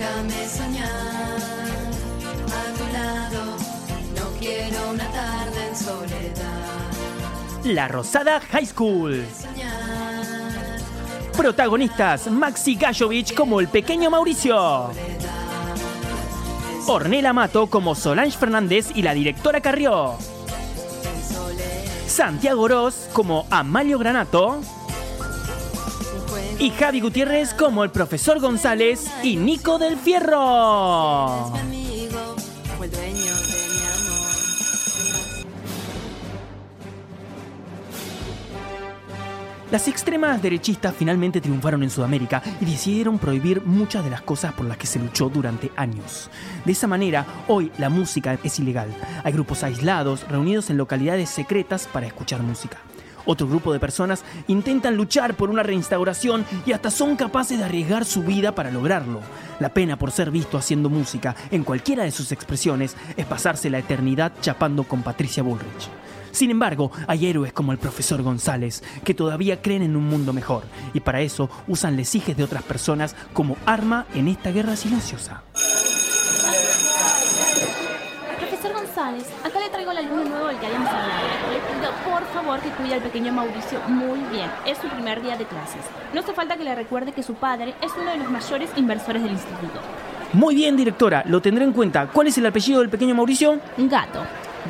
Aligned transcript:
Déjame 0.00 0.48
soñar 0.48 0.88
a 2.48 2.78
tu 2.78 2.84
lado. 2.90 3.56
No 4.16 4.38
quiero 4.38 4.90
una 4.92 5.04
tarde 5.12 5.68
en 5.68 5.76
soledad. 5.76 7.64
La 7.64 7.86
Rosada 7.86 8.40
High 8.40 8.64
School. 8.64 9.26
Protagonistas 11.36 12.30
Maxi 12.30 12.76
Gajovich 12.76 13.34
como 13.34 13.60
el 13.60 13.68
pequeño 13.68 14.08
Mauricio. 14.08 14.90
Ornella 16.86 17.34
Mato 17.34 17.66
como 17.66 17.94
Solange 17.94 18.38
Fernández 18.38 18.92
y 18.94 19.02
la 19.02 19.12
directora 19.12 19.60
Carrió. 19.60 20.16
Santiago 22.06 22.62
Oroz 22.62 23.10
como 23.12 23.46
Amalio 23.50 23.98
Granato. 23.98 24.62
Y 26.60 26.68
Javi 26.72 27.00
Gutiérrez 27.00 27.54
como 27.54 27.84
el 27.84 27.90
profesor 27.90 28.38
González 28.38 29.10
y 29.22 29.36
Nico 29.36 29.78
del 29.78 29.96
Fierro. 29.96 31.54
Las 39.70 39.88
extremas 39.88 40.42
derechistas 40.42 40.94
finalmente 40.94 41.40
triunfaron 41.40 41.82
en 41.82 41.88
Sudamérica 41.88 42.42
y 42.60 42.66
decidieron 42.66 43.18
prohibir 43.18 43.62
muchas 43.62 44.04
de 44.04 44.10
las 44.10 44.20
cosas 44.20 44.52
por 44.52 44.66
las 44.66 44.76
que 44.76 44.86
se 44.86 44.98
luchó 44.98 45.30
durante 45.30 45.70
años. 45.76 46.28
De 46.66 46.72
esa 46.72 46.86
manera, 46.86 47.24
hoy 47.48 47.72
la 47.78 47.88
música 47.88 48.36
es 48.44 48.58
ilegal. 48.58 48.94
Hay 49.24 49.32
grupos 49.32 49.62
aislados 49.64 50.28
reunidos 50.28 50.68
en 50.68 50.76
localidades 50.76 51.30
secretas 51.30 51.86
para 51.86 52.06
escuchar 52.06 52.42
música. 52.42 52.82
Otro 53.24 53.46
grupo 53.46 53.72
de 53.72 53.80
personas 53.80 54.24
intentan 54.48 54.96
luchar 54.96 55.34
por 55.34 55.50
una 55.50 55.62
reinstauración 55.62 56.44
y 56.66 56.72
hasta 56.72 56.90
son 56.90 57.16
capaces 57.16 57.58
de 57.58 57.64
arriesgar 57.64 58.04
su 58.04 58.22
vida 58.22 58.54
para 58.54 58.70
lograrlo. 58.70 59.20
La 59.58 59.74
pena 59.74 59.98
por 59.98 60.10
ser 60.10 60.30
visto 60.30 60.56
haciendo 60.58 60.88
música 60.88 61.34
en 61.50 61.64
cualquiera 61.64 62.04
de 62.04 62.10
sus 62.10 62.32
expresiones 62.32 62.96
es 63.16 63.26
pasarse 63.26 63.70
la 63.70 63.78
eternidad 63.78 64.32
chapando 64.40 64.84
con 64.84 65.02
Patricia 65.02 65.42
Bullrich. 65.42 65.88
Sin 66.32 66.50
embargo, 66.50 66.90
hay 67.06 67.26
héroes 67.26 67.52
como 67.52 67.72
el 67.72 67.78
profesor 67.78 68.22
González 68.22 68.82
que 69.04 69.14
todavía 69.14 69.60
creen 69.62 69.82
en 69.82 69.96
un 69.96 70.04
mundo 70.04 70.32
mejor 70.32 70.62
y 70.94 71.00
para 71.00 71.20
eso 71.20 71.50
usan 71.66 71.96
lesijes 71.96 72.36
de 72.36 72.44
otras 72.44 72.62
personas 72.62 73.16
como 73.32 73.56
arma 73.66 74.06
en 74.14 74.28
esta 74.28 74.50
guerra 74.50 74.76
silenciosa. 74.76 75.42
Profesor 78.38 78.72
González, 78.72 79.26
acá 79.44 79.60
le 79.60 79.70
traigo 79.70 79.90
el 79.90 79.98
alumno 79.98 80.24
nuevo 80.24 80.46
del 80.46 80.58
que 80.58 80.66
habíamos 80.66 80.88
hablado. 80.88 81.19
Favor 82.34 82.60
que 82.60 82.70
cuide 82.70 82.94
al 82.94 83.00
pequeño 83.00 83.32
Mauricio 83.32 83.80
muy 83.88 84.20
bien. 84.30 84.48
Es 84.64 84.78
su 84.78 84.88
primer 84.88 85.20
día 85.20 85.36
de 85.36 85.44
clases. 85.46 85.82
No 86.14 86.20
hace 86.20 86.32
falta 86.32 86.56
que 86.56 86.64
le 86.64 86.74
recuerde 86.74 87.12
que 87.12 87.22
su 87.22 87.34
padre 87.34 87.74
es 87.82 87.90
uno 88.00 88.10
de 88.10 88.18
los 88.18 88.30
mayores 88.30 88.70
inversores 88.76 89.22
del 89.22 89.32
instituto. 89.32 89.80
Muy 90.32 90.54
bien, 90.54 90.76
directora, 90.76 91.24
lo 91.26 91.42
tendré 91.42 91.64
en 91.64 91.72
cuenta. 91.72 92.06
¿Cuál 92.06 92.28
es 92.28 92.38
el 92.38 92.46
apellido 92.46 92.80
del 92.80 92.88
pequeño 92.88 93.16
Mauricio? 93.16 93.58
Gato. 93.76 94.20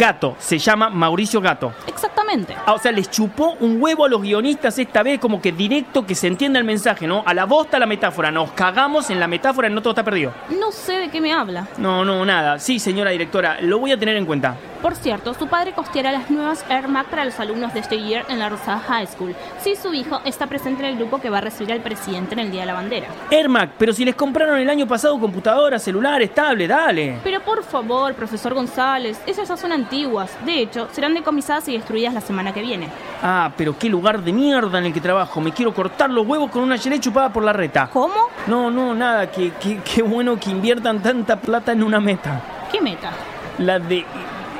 Gato, 0.00 0.34
se 0.38 0.58
llama 0.58 0.88
Mauricio 0.88 1.42
Gato. 1.42 1.74
Exactamente. 1.86 2.56
Ah, 2.64 2.72
o 2.72 2.78
sea, 2.78 2.90
les 2.90 3.10
chupó 3.10 3.58
un 3.60 3.82
huevo 3.82 4.06
a 4.06 4.08
los 4.08 4.22
guionistas 4.22 4.78
esta 4.78 5.02
vez, 5.02 5.20
como 5.20 5.42
que 5.42 5.52
directo 5.52 6.06
que 6.06 6.14
se 6.14 6.26
entienda 6.26 6.58
el 6.58 6.64
mensaje, 6.64 7.06
¿no? 7.06 7.22
A 7.26 7.34
la 7.34 7.44
bosta 7.44 7.78
la 7.78 7.84
metáfora, 7.84 8.30
nos 8.30 8.50
cagamos 8.52 9.10
en 9.10 9.20
la 9.20 9.26
metáfora 9.26 9.68
y 9.68 9.72
no 9.74 9.82
todo 9.82 9.90
está 9.90 10.02
perdido. 10.02 10.32
No 10.58 10.72
sé 10.72 10.94
de 10.94 11.10
qué 11.10 11.20
me 11.20 11.34
habla. 11.34 11.68
No, 11.76 12.02
no, 12.02 12.24
nada. 12.24 12.58
Sí, 12.58 12.78
señora 12.78 13.10
directora, 13.10 13.60
lo 13.60 13.78
voy 13.78 13.92
a 13.92 13.98
tener 13.98 14.16
en 14.16 14.24
cuenta. 14.24 14.56
Por 14.80 14.94
cierto, 14.94 15.34
su 15.34 15.46
padre 15.48 15.74
costeará 15.74 16.10
las 16.10 16.30
nuevas 16.30 16.64
Air 16.70 16.88
Mac 16.88 17.08
para 17.08 17.26
los 17.26 17.38
alumnos 17.38 17.74
de 17.74 17.80
este 17.80 18.00
year 18.00 18.24
en 18.30 18.38
la 18.38 18.48
Rosada 18.48 18.78
High 18.78 19.06
School. 19.08 19.34
Si 19.60 19.76
su 19.76 19.92
hijo 19.92 20.22
está 20.24 20.46
presente 20.46 20.82
en 20.82 20.88
el 20.88 20.96
grupo 20.96 21.20
que 21.20 21.28
va 21.28 21.36
a 21.38 21.42
recibir 21.42 21.74
al 21.74 21.80
presidente 21.80 22.32
en 22.32 22.38
el 22.38 22.50
Día 22.50 22.62
de 22.62 22.68
la 22.68 22.72
Bandera. 22.72 23.08
Ermac, 23.30 23.72
pero 23.76 23.92
si 23.92 24.06
les 24.06 24.14
compraron 24.14 24.58
el 24.58 24.70
año 24.70 24.86
pasado 24.88 25.20
computadoras, 25.20 25.82
celulares, 25.82 26.34
tablet, 26.34 26.70
dale. 26.70 27.18
Pero 27.22 27.40
por 27.40 27.62
favor, 27.62 28.14
profesor 28.14 28.54
González, 28.54 29.20
esas 29.26 29.46
ya 29.46 29.56
son 29.58 29.72
antiguas. 29.72 29.89
De 29.90 30.60
hecho, 30.60 30.88
serán 30.92 31.14
decomisadas 31.14 31.66
y 31.68 31.72
destruidas 31.76 32.14
la 32.14 32.20
semana 32.20 32.54
que 32.54 32.60
viene. 32.62 32.88
Ah, 33.22 33.50
pero 33.56 33.76
qué 33.76 33.88
lugar 33.88 34.22
de 34.22 34.32
mierda 34.32 34.78
en 34.78 34.86
el 34.86 34.92
que 34.92 35.00
trabajo. 35.00 35.40
Me 35.40 35.52
quiero 35.52 35.74
cortar 35.74 36.08
los 36.10 36.26
huevos 36.26 36.50
con 36.50 36.62
una 36.62 36.78
gelé 36.78 37.00
chupada 37.00 37.32
por 37.32 37.42
la 37.42 37.52
reta. 37.52 37.88
¿Cómo? 37.92 38.14
No, 38.46 38.70
no, 38.70 38.94
nada. 38.94 39.30
que- 39.30 39.52
que- 39.54 39.80
Qué 39.82 40.02
bueno 40.02 40.38
que 40.38 40.50
inviertan 40.50 41.02
tanta 41.02 41.40
plata 41.40 41.72
en 41.72 41.82
una 41.82 41.98
meta. 42.00 42.40
¿Qué 42.70 42.80
meta? 42.80 43.10
La 43.58 43.78
de 43.80 44.04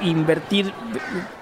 invertir 0.03 0.73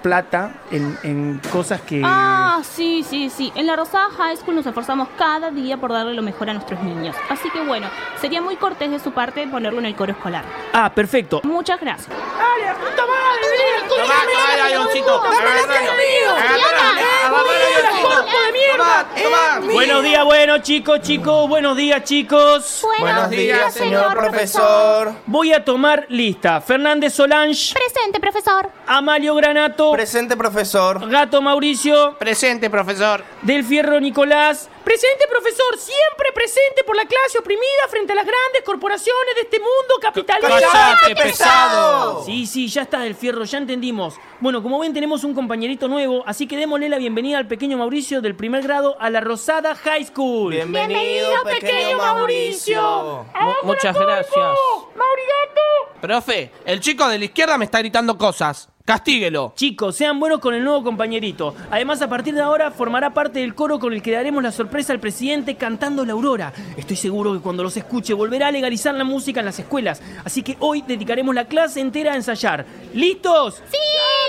plata 0.01 0.51
en, 0.69 0.97
en 1.03 1.41
cosas 1.51 1.81
que... 1.81 2.01
Ah, 2.05 2.59
sí, 2.61 3.03
sí, 3.03 3.29
sí. 3.29 3.51
En 3.55 3.65
la 3.65 3.75
Rosada 3.75 4.09
High 4.17 4.37
School 4.37 4.55
nos 4.55 4.65
esforzamos 4.65 5.07
cada 5.17 5.49
día 5.49 5.77
por 5.77 5.91
darle 5.91 6.13
lo 6.13 6.21
mejor 6.21 6.49
a 6.49 6.53
nuestros 6.53 6.81
niños. 6.83 7.15
Así 7.29 7.49
que 7.51 7.61
bueno, 7.65 7.87
sería 8.19 8.41
muy 8.41 8.55
cortés 8.57 8.91
de 8.91 8.99
su 8.99 9.11
parte 9.11 9.47
ponerlo 9.47 9.79
en 9.79 9.85
el 9.85 9.95
coro 9.95 10.11
escolar. 10.11 10.43
Ah, 10.73 10.91
perfecto. 10.93 11.41
Muchas 11.43 11.79
gracias. 11.79 12.09
Buenos 19.73 20.03
días, 20.03 20.25
bueno 20.25 20.57
chicos, 20.59 21.01
chicos, 21.01 21.47
buenos 21.47 21.77
días 21.77 22.03
chicos. 22.03 22.85
Buenos 22.99 23.29
días, 23.29 23.73
señor 23.73 24.17
profesor. 24.17 25.13
Voy 25.25 25.53
a 25.53 25.63
tomar 25.63 26.05
lista. 26.09 26.59
Fernández 26.61 27.13
Solange, 27.13 27.73
Presente, 27.73 28.19
profesor. 28.19 28.69
Amalio 28.87 29.35
Granato, 29.35 29.91
Presente, 29.91 30.35
profesor. 30.35 31.07
Gato 31.09 31.41
Mauricio, 31.41 32.15
Presente, 32.17 32.69
profesor. 32.69 33.23
Del 33.41 33.63
Fierro 33.63 33.99
Nicolás. 33.99 34.69
Presente, 34.89 35.27
profesor, 35.29 35.77
siempre 35.77 36.31
presente 36.33 36.83
por 36.83 36.95
la 36.95 37.05
clase 37.05 37.37
oprimida 37.37 37.61
frente 37.91 38.11
a 38.11 38.15
las 38.15 38.25
grandes 38.25 38.63
corporaciones 38.65 39.35
de 39.35 39.41
este 39.41 39.59
mundo 39.59 39.93
capitalista. 40.01 40.49
¡Cállate, 40.71 41.15
pesado! 41.15 42.23
Sí, 42.25 42.47
sí, 42.47 42.67
ya 42.67 42.81
está 42.81 43.01
Del 43.01 43.13
Fierro, 43.13 43.43
ya 43.43 43.59
entendimos. 43.59 44.15
Bueno, 44.39 44.63
como 44.63 44.79
ven, 44.79 44.91
tenemos 44.91 45.23
un 45.23 45.35
compañerito 45.35 45.87
nuevo, 45.87 46.23
así 46.25 46.47
que 46.47 46.57
démosle 46.57 46.89
la 46.89 46.97
bienvenida 46.97 47.37
al 47.37 47.47
pequeño 47.47 47.77
Mauricio 47.77 48.19
del 48.21 48.35
primer 48.35 48.63
grado 48.63 48.99
a 48.99 49.11
la 49.11 49.19
Rosada 49.21 49.75
High 49.75 50.05
School. 50.05 50.53
Bienvenido, 50.55 51.43
pequeño 51.43 51.97
Mauricio. 51.97 53.27
Mu- 53.39 53.53
muchas 53.67 53.95
gracias. 53.95 54.57
Profe, 56.01 56.51
el 56.65 56.79
chico 56.79 57.07
de 57.07 57.19
la 57.19 57.25
izquierda 57.25 57.59
me 57.59 57.65
está 57.65 57.77
gritando 57.77 58.17
cosas. 58.17 58.69
Castíguelo. 58.89 59.53
Chicos, 59.55 59.95
sean 59.95 60.19
buenos 60.19 60.39
con 60.39 60.55
el 60.55 60.63
nuevo 60.63 60.81
compañerito. 60.81 61.53
Además, 61.69 62.01
a 62.01 62.09
partir 62.09 62.33
de 62.33 62.41
ahora 62.41 62.71
formará 62.71 63.13
parte 63.13 63.37
del 63.37 63.53
coro 63.53 63.77
con 63.77 63.93
el 63.93 64.01
que 64.01 64.13
daremos 64.13 64.41
la 64.41 64.51
sorpresa 64.51 64.93
al 64.93 64.99
presidente 64.99 65.57
cantando 65.57 66.03
la 66.05 66.13
aurora. 66.13 66.51
Estoy 66.75 66.95
seguro 66.95 67.33
que 67.33 67.39
cuando 67.39 67.61
los 67.61 67.77
escuche 67.77 68.15
volverá 68.15 68.47
a 68.47 68.51
legalizar 68.51 68.95
la 68.95 69.03
música 69.03 69.41
en 69.41 69.45
las 69.45 69.59
escuelas. 69.59 70.01
Así 70.25 70.41
que 70.41 70.57
hoy 70.59 70.81
dedicaremos 70.81 71.35
la 71.35 71.45
clase 71.45 71.81
entera 71.81 72.13
a 72.13 72.15
ensayar. 72.15 72.65
¿Listos? 72.95 73.61
¡Sí! 73.69 73.77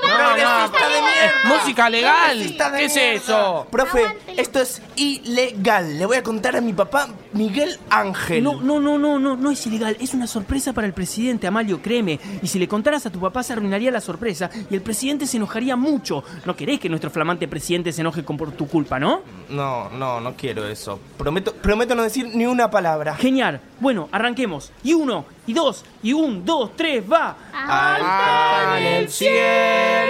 Progresista 0.03 0.88
de 0.88 1.00
mierda. 1.00 1.56
Música 1.56 1.88
legal. 1.88 2.56
¿Qué 2.76 2.84
es 2.84 2.97
eso? 2.97 3.66
Profe, 3.70 4.15
esto 4.37 4.60
es 4.60 4.82
ilegal. 4.97 5.99
Le 5.99 6.04
voy 6.04 6.19
a 6.19 6.22
contar 6.22 6.54
a 6.56 6.60
mi 6.60 6.75
papá, 6.75 7.09
Miguel 7.32 7.78
Ángel. 7.91 8.42
No, 8.42 8.60
no, 8.60 8.80
no, 8.80 8.98
no, 8.98 9.18
no, 9.18 9.36
no 9.36 9.50
es 9.50 9.66
ilegal. 9.66 9.96
Es 10.00 10.14
una 10.14 10.26
sorpresa 10.26 10.72
para 10.72 10.86
el 10.86 10.92
presidente, 10.92 11.46
Amalio, 11.46 11.80
créeme. 11.80 12.18
Y 12.42 12.46
si 12.48 12.58
le 12.58 12.68
contaras 12.68 13.06
a 13.06 13.10
tu 13.10 13.20
papá 13.20 13.42
se 13.42 13.52
arruinaría 13.52 13.91
la 13.91 14.00
sorpresa 14.00 14.50
y 14.70 14.74
el 14.74 14.82
presidente 14.82 15.26
se 15.26 15.36
enojaría 15.36 15.76
mucho. 15.76 16.24
No 16.44 16.56
querés 16.56 16.80
que 16.80 16.88
nuestro 16.88 17.10
flamante 17.10 17.46
presidente 17.48 17.92
se 17.92 18.00
enoje 18.00 18.24
con 18.24 18.36
por 18.36 18.52
tu 18.52 18.66
culpa, 18.69 18.98
¿no? 18.98 19.22
No, 19.48 19.88
no, 19.90 20.20
no 20.20 20.34
quiero 20.34 20.66
eso. 20.66 20.98
Prometo, 21.16 21.52
prometo 21.54 21.94
no 21.94 22.02
decir 22.02 22.28
ni 22.34 22.46
una 22.46 22.70
palabra. 22.70 23.14
Genial. 23.16 23.60
Bueno, 23.78 24.08
arranquemos. 24.12 24.72
Y 24.82 24.94
uno, 24.94 25.24
y 25.46 25.52
dos, 25.52 25.84
y 26.02 26.12
un, 26.12 26.44
dos, 26.44 26.72
tres, 26.76 27.02
va. 27.10 27.36
Alta 27.52 28.80
en 28.80 28.86
el 28.86 29.08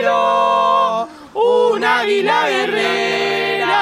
cielo, 0.00 1.08
un 1.34 1.84
águila 1.84 2.48
guerrera, 2.48 3.74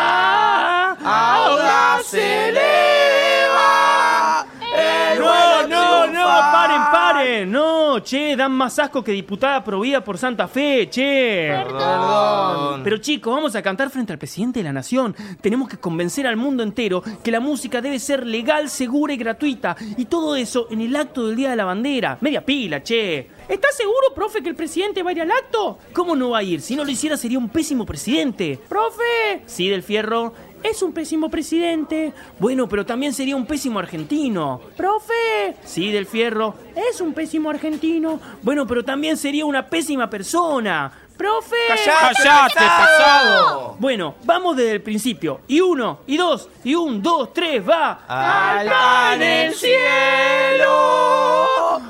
ahora 1.05 1.99
se 2.05 2.49
eleva. 2.51 4.47
El 4.77 5.19
No, 5.19 5.25
vuelo 5.25 5.67
no, 5.69 6.07
no, 6.07 6.13
triunfal. 6.13 6.71
Paren. 7.19 7.51
No, 7.51 8.01
che, 8.03 8.37
dan 8.37 8.53
más 8.53 8.79
asco 8.79 9.03
que 9.03 9.13
diputada 9.13 9.63
prohibida 9.63 10.03
por 10.03 10.19
Santa 10.19 10.49
Fe, 10.49 10.89
che. 10.91 11.49
Perdón. 11.51 12.83
Pero 12.85 12.99
chicos, 12.99 13.35
vamos 13.35 13.55
a 13.55 13.63
cantar 13.63 13.91
frente 13.91 14.13
al 14.13 14.19
presidente 14.19 14.61
de 14.61 14.65
la 14.65 14.73
nación. 14.73 15.15
Tenemos 15.41 15.69
que 15.69 15.79
convencer 15.79 16.27
al 16.27 16.37
mundo 16.37 16.63
entero 16.63 17.03
que 17.23 17.31
la 17.31 17.41
música 17.41 17.81
debe 17.81 17.99
ser 17.99 18.27
legal, 18.27 18.69
segura 18.69 19.13
y 19.13 19.17
gratuita. 19.17 19.77
Y 19.97 20.07
todo 20.07 20.37
eso 20.37 20.69
en 20.71 20.81
el 20.81 20.95
acto 20.97 21.27
del 21.27 21.37
Día 21.37 21.51
de 21.51 21.57
la 21.57 21.65
Bandera. 21.65 22.19
Media 22.21 22.45
pila, 22.45 22.83
che. 22.83 23.31
¿Estás 23.49 23.77
seguro, 23.77 24.13
profe, 24.15 24.43
que 24.43 24.51
el 24.51 24.55
presidente 24.55 25.03
va 25.03 25.11
a 25.11 25.13
ir 25.15 25.23
al 25.23 25.31
acto? 25.31 25.79
¿Cómo 25.95 26.15
no 26.15 26.31
va 26.31 26.39
a 26.39 26.43
ir? 26.43 26.61
Si 26.61 26.77
no 26.77 26.85
lo 26.85 26.91
hiciera 26.91 27.17
sería 27.17 27.39
un 27.39 27.49
pésimo 27.49 27.87
presidente. 27.87 28.59
¡Profe! 28.69 29.43
Sí, 29.47 29.69
del 29.69 29.83
fierro. 29.83 30.35
Es 30.63 30.83
un 30.83 30.93
pésimo 30.93 31.31
presidente. 31.31 32.13
Bueno, 32.39 32.69
pero 32.69 32.85
también 32.85 33.13
sería 33.13 33.37
un 33.37 33.47
pésimo 33.47 33.79
argentino. 33.79 34.61
¡Profe! 34.77 35.57
Sí, 35.65 35.91
del 35.93 36.07
fierro. 36.07 36.55
Es 36.75 37.01
un 37.01 37.13
pésimo 37.15 37.51
argentino. 37.51 38.21
Bueno, 38.43 38.67
pero 38.67 38.85
también 38.85 39.17
sería 39.17 39.45
una 39.47 39.67
pésima 39.67 40.11
persona. 40.11 40.93
¡Profe! 41.17 41.57
¡Callate, 41.67 42.23
¡Callate, 42.23 42.55
pesado! 42.55 43.77
Bueno, 43.81 44.15
vamos 44.25 44.57
desde 44.57 44.73
el 44.73 44.83
principio. 44.83 45.41
Y 45.49 45.61
uno, 45.61 46.01
y 46.07 46.17
dos, 46.17 46.49
y 46.63 46.77
un, 46.77 47.03
dos, 47.03 47.33
tres, 47.33 47.61
va. 47.69 48.05
Alta 48.07 49.15
en 49.17 49.23
el 49.23 49.53
cielo, 49.55 49.77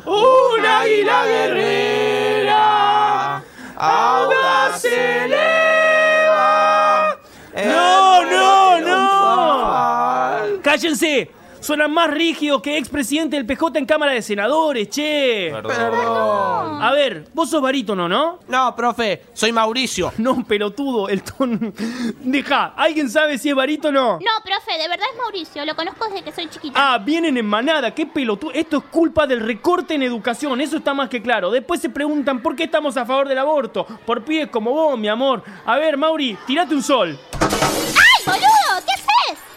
un 0.06 0.64
águila 0.64 1.26
guerrera. 1.26 2.62
audaz 3.76 4.80
se 4.80 5.24
eleva. 5.26 7.18
No. 7.66 7.97
¡Cállense! 10.78 11.30
Suenan 11.60 11.92
más 11.92 12.08
rígidos 12.08 12.62
que 12.62 12.78
expresidente 12.78 13.34
del 13.34 13.44
PJ 13.44 13.80
en 13.80 13.84
Cámara 13.84 14.12
de 14.12 14.22
Senadores, 14.22 14.88
che. 14.90 15.50
Perdón. 15.52 16.80
A 16.80 16.92
ver, 16.92 17.26
vos 17.34 17.50
sos 17.50 17.60
barítono, 17.60 18.08
¿no? 18.08 18.38
No, 18.46 18.76
profe, 18.76 19.24
soy 19.34 19.50
Mauricio. 19.50 20.12
No, 20.18 20.44
pelotudo, 20.46 21.08
el 21.08 21.24
tono. 21.24 21.72
Deja, 22.20 22.74
¿alguien 22.76 23.10
sabe 23.10 23.38
si 23.38 23.48
es 23.48 23.56
barítono? 23.56 24.20
No, 24.20 24.44
profe, 24.44 24.78
de 24.80 24.88
verdad 24.88 25.06
es 25.12 25.18
Mauricio. 25.18 25.64
Lo 25.64 25.74
conozco 25.74 26.04
desde 26.04 26.22
que 26.22 26.30
soy 26.32 26.48
chiquita. 26.48 26.94
Ah, 26.94 26.98
vienen 26.98 27.36
en 27.36 27.46
manada, 27.46 27.92
qué 27.92 28.06
pelotudo. 28.06 28.52
Esto 28.52 28.76
es 28.76 28.84
culpa 28.84 29.26
del 29.26 29.40
recorte 29.40 29.94
en 29.94 30.04
educación, 30.04 30.60
eso 30.60 30.76
está 30.76 30.94
más 30.94 31.08
que 31.08 31.20
claro. 31.20 31.50
Después 31.50 31.80
se 31.80 31.90
preguntan 31.90 32.40
por 32.40 32.54
qué 32.54 32.64
estamos 32.64 32.96
a 32.96 33.04
favor 33.04 33.26
del 33.26 33.38
aborto. 33.38 33.84
Por 34.06 34.22
pibes 34.22 34.48
como 34.48 34.70
vos, 34.72 34.96
mi 34.96 35.08
amor. 35.08 35.42
A 35.66 35.76
ver, 35.76 35.96
Mauri, 35.96 36.38
tirate 36.46 36.72
un 36.74 36.82
sol. 36.84 37.18
¡Ay, 37.40 38.24
boludo! 38.26 38.77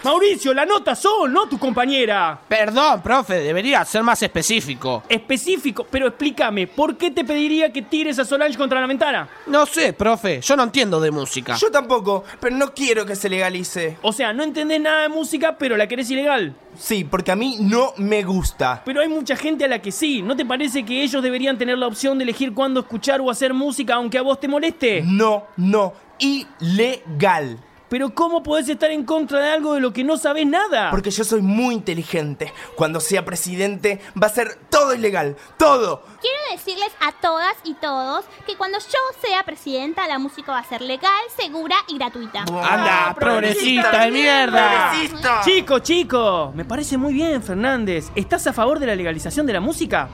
Mauricio, 0.03 0.51
la 0.53 0.65
nota 0.65 0.95
sol, 0.95 1.31
no 1.31 1.47
tu 1.47 1.59
compañera. 1.59 2.39
Perdón, 2.47 3.01
profe, 3.03 3.35
debería 3.35 3.85
ser 3.85 4.01
más 4.01 4.21
específico. 4.23 5.03
Específico, 5.07 5.85
pero 5.89 6.07
explícame, 6.07 6.65
¿por 6.65 6.97
qué 6.97 7.11
te 7.11 7.23
pediría 7.23 7.71
que 7.71 7.83
tires 7.83 8.17
a 8.17 8.25
Solange 8.25 8.57
contra 8.57 8.81
la 8.81 8.87
ventana? 8.87 9.29
No 9.45 9.67
sé, 9.67 9.93
profe, 9.93 10.41
yo 10.41 10.55
no 10.55 10.63
entiendo 10.63 10.99
de 10.99 11.11
música. 11.11 11.55
Yo 11.55 11.69
tampoco, 11.69 12.23
pero 12.39 12.55
no 12.55 12.73
quiero 12.73 13.05
que 13.05 13.15
se 13.15 13.29
legalice. 13.29 13.97
O 14.01 14.11
sea, 14.11 14.33
no 14.33 14.41
entendés 14.41 14.81
nada 14.81 15.03
de 15.03 15.09
música, 15.09 15.55
pero 15.59 15.77
la 15.77 15.87
querés 15.87 16.09
ilegal. 16.09 16.55
Sí, 16.79 17.03
porque 17.03 17.31
a 17.31 17.35
mí 17.35 17.57
no 17.59 17.93
me 17.97 18.23
gusta. 18.23 18.81
Pero 18.83 19.01
hay 19.01 19.07
mucha 19.07 19.35
gente 19.35 19.65
a 19.65 19.67
la 19.67 19.79
que 19.79 19.91
sí. 19.91 20.23
¿No 20.23 20.35
te 20.35 20.45
parece 20.45 20.83
que 20.83 21.03
ellos 21.03 21.21
deberían 21.21 21.59
tener 21.59 21.77
la 21.77 21.85
opción 21.85 22.17
de 22.17 22.23
elegir 22.23 22.55
cuándo 22.55 22.79
escuchar 22.79 23.21
o 23.21 23.29
hacer 23.29 23.53
música 23.53 23.95
aunque 23.95 24.17
a 24.17 24.23
vos 24.23 24.39
te 24.39 24.47
moleste? 24.47 25.03
No, 25.05 25.45
no. 25.57 25.93
Ilegal. 26.17 27.59
Pero 27.91 28.15
¿cómo 28.15 28.41
podés 28.41 28.69
estar 28.69 28.89
en 28.89 29.03
contra 29.03 29.39
de 29.39 29.49
algo 29.49 29.73
de 29.73 29.81
lo 29.81 29.91
que 29.91 30.05
no 30.05 30.15
sabés 30.15 30.47
nada? 30.47 30.89
Porque 30.91 31.11
yo 31.11 31.25
soy 31.25 31.41
muy 31.41 31.75
inteligente. 31.75 32.53
Cuando 32.77 33.01
sea 33.01 33.25
presidente 33.25 33.99
va 34.15 34.27
a 34.27 34.29
ser 34.29 34.57
todo 34.69 34.93
ilegal. 34.95 35.35
Todo. 35.57 36.01
Quiero 36.21 36.37
decirles 36.53 36.89
a 37.01 37.11
todas 37.11 37.53
y 37.65 37.73
todos 37.73 38.23
que 38.47 38.55
cuando 38.55 38.79
yo 38.79 39.27
sea 39.27 39.43
presidenta, 39.43 40.07
la 40.07 40.19
música 40.19 40.53
va 40.53 40.59
a 40.59 40.63
ser 40.63 40.81
legal, 40.81 41.11
segura 41.35 41.75
y 41.89 41.97
gratuita. 41.97 42.43
Anda, 42.43 43.13
progresista 43.13 44.05
de 44.05 44.11
mierda. 44.11 44.91
Progresista. 44.91 45.41
Chico, 45.43 45.79
chico, 45.79 46.53
me 46.55 46.63
parece 46.63 46.97
muy 46.97 47.13
bien, 47.13 47.43
Fernández. 47.43 48.09
¿Estás 48.15 48.47
a 48.47 48.53
favor 48.53 48.79
de 48.79 48.87
la 48.87 48.95
legalización 48.95 49.45
de 49.45 49.51
la 49.51 49.59
música? 49.59 50.07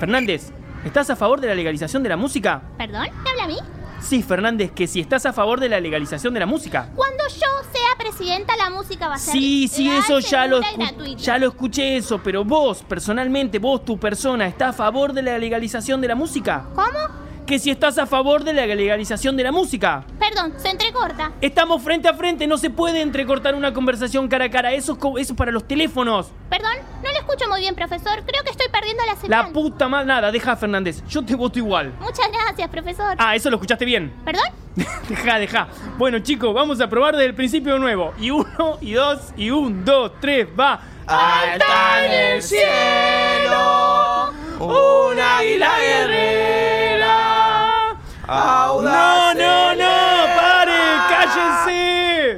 Fernández, 0.00 0.50
¿estás 0.84 1.10
a 1.10 1.14
favor 1.14 1.40
de 1.40 1.46
la 1.46 1.54
legalización 1.54 2.02
de 2.02 2.08
la 2.08 2.16
música? 2.16 2.60
¿Perdón? 2.76 3.06
¿Me 3.22 3.30
habla 3.30 3.44
a 3.44 3.46
mí? 3.46 3.73
Sí, 4.04 4.22
Fernández, 4.22 4.70
que 4.72 4.86
si 4.86 5.00
estás 5.00 5.24
a 5.24 5.32
favor 5.32 5.60
de 5.60 5.68
la 5.68 5.80
legalización 5.80 6.34
de 6.34 6.40
la 6.40 6.46
música. 6.46 6.90
Cuando 6.94 7.24
yo 7.28 7.70
sea 7.72 7.96
presidenta, 7.98 8.54
la 8.56 8.68
música 8.68 9.08
va 9.08 9.14
a 9.14 9.18
ser 9.18 9.32
Sí, 9.32 9.66
sí, 9.66 9.88
eso 9.88 10.20
ya 10.20 10.46
lo, 10.46 10.60
ya 11.16 11.38
lo 11.38 11.48
escuché 11.48 11.96
eso, 11.96 12.20
pero 12.22 12.44
vos, 12.44 12.82
personalmente, 12.86 13.58
vos, 13.58 13.84
tu 13.84 13.98
persona, 13.98 14.46
¿está 14.46 14.68
a 14.68 14.72
favor 14.74 15.14
de 15.14 15.22
la 15.22 15.38
legalización 15.38 16.02
de 16.02 16.08
la 16.08 16.14
música? 16.14 16.66
¿Cómo? 16.74 17.23
Que 17.46 17.58
si 17.58 17.70
estás 17.70 17.98
a 17.98 18.06
favor 18.06 18.42
de 18.42 18.54
la 18.54 18.64
legalización 18.66 19.36
de 19.36 19.42
la 19.44 19.52
música. 19.52 20.04
Perdón, 20.18 20.54
se 20.56 20.70
entrecorta. 20.70 21.30
Estamos 21.42 21.82
frente 21.82 22.08
a 22.08 22.14
frente, 22.14 22.46
no 22.46 22.56
se 22.56 22.70
puede 22.70 23.02
entrecortar 23.02 23.54
una 23.54 23.74
conversación 23.74 24.28
cara 24.28 24.46
a 24.46 24.50
cara, 24.50 24.72
eso 24.72 24.92
es, 24.92 24.98
co- 24.98 25.18
eso 25.18 25.34
es 25.34 25.36
para 25.38 25.52
los 25.52 25.68
teléfonos. 25.68 26.30
Perdón, 26.48 26.72
no 27.02 27.10
le 27.12 27.18
escucho 27.18 27.46
muy 27.50 27.60
bien, 27.60 27.74
profesor. 27.74 28.22
Creo 28.26 28.42
que 28.44 28.50
estoy 28.50 28.68
perdiendo 28.72 29.02
la 29.04 29.12
La 29.14 29.20
señal. 29.20 29.52
puta 29.52 29.88
madre, 29.88 30.06
nada, 30.06 30.32
deja 30.32 30.56
Fernández, 30.56 31.02
yo 31.06 31.22
te 31.22 31.34
voto 31.34 31.58
igual. 31.58 31.92
Muchas 32.00 32.30
gracias, 32.32 32.66
profesor. 32.70 33.14
Ah, 33.18 33.36
eso 33.36 33.50
lo 33.50 33.56
escuchaste 33.56 33.84
bien. 33.84 34.10
¿Perdón? 34.24 34.44
deja, 35.08 35.38
deja. 35.38 35.68
Bueno, 35.98 36.20
chicos, 36.20 36.54
vamos 36.54 36.80
a 36.80 36.88
probar 36.88 37.12
desde 37.14 37.26
el 37.26 37.34
principio 37.34 37.74
de 37.74 37.78
nuevo. 37.80 38.14
Y 38.18 38.30
uno, 38.30 38.78
y 38.80 38.92
dos, 38.94 39.20
y 39.36 39.50
un, 39.50 39.84
dos, 39.84 40.12
tres, 40.18 40.46
va. 40.58 40.80
Alta 41.06 42.06
en 42.06 42.12
el 42.36 42.42
cielo. 42.42 42.64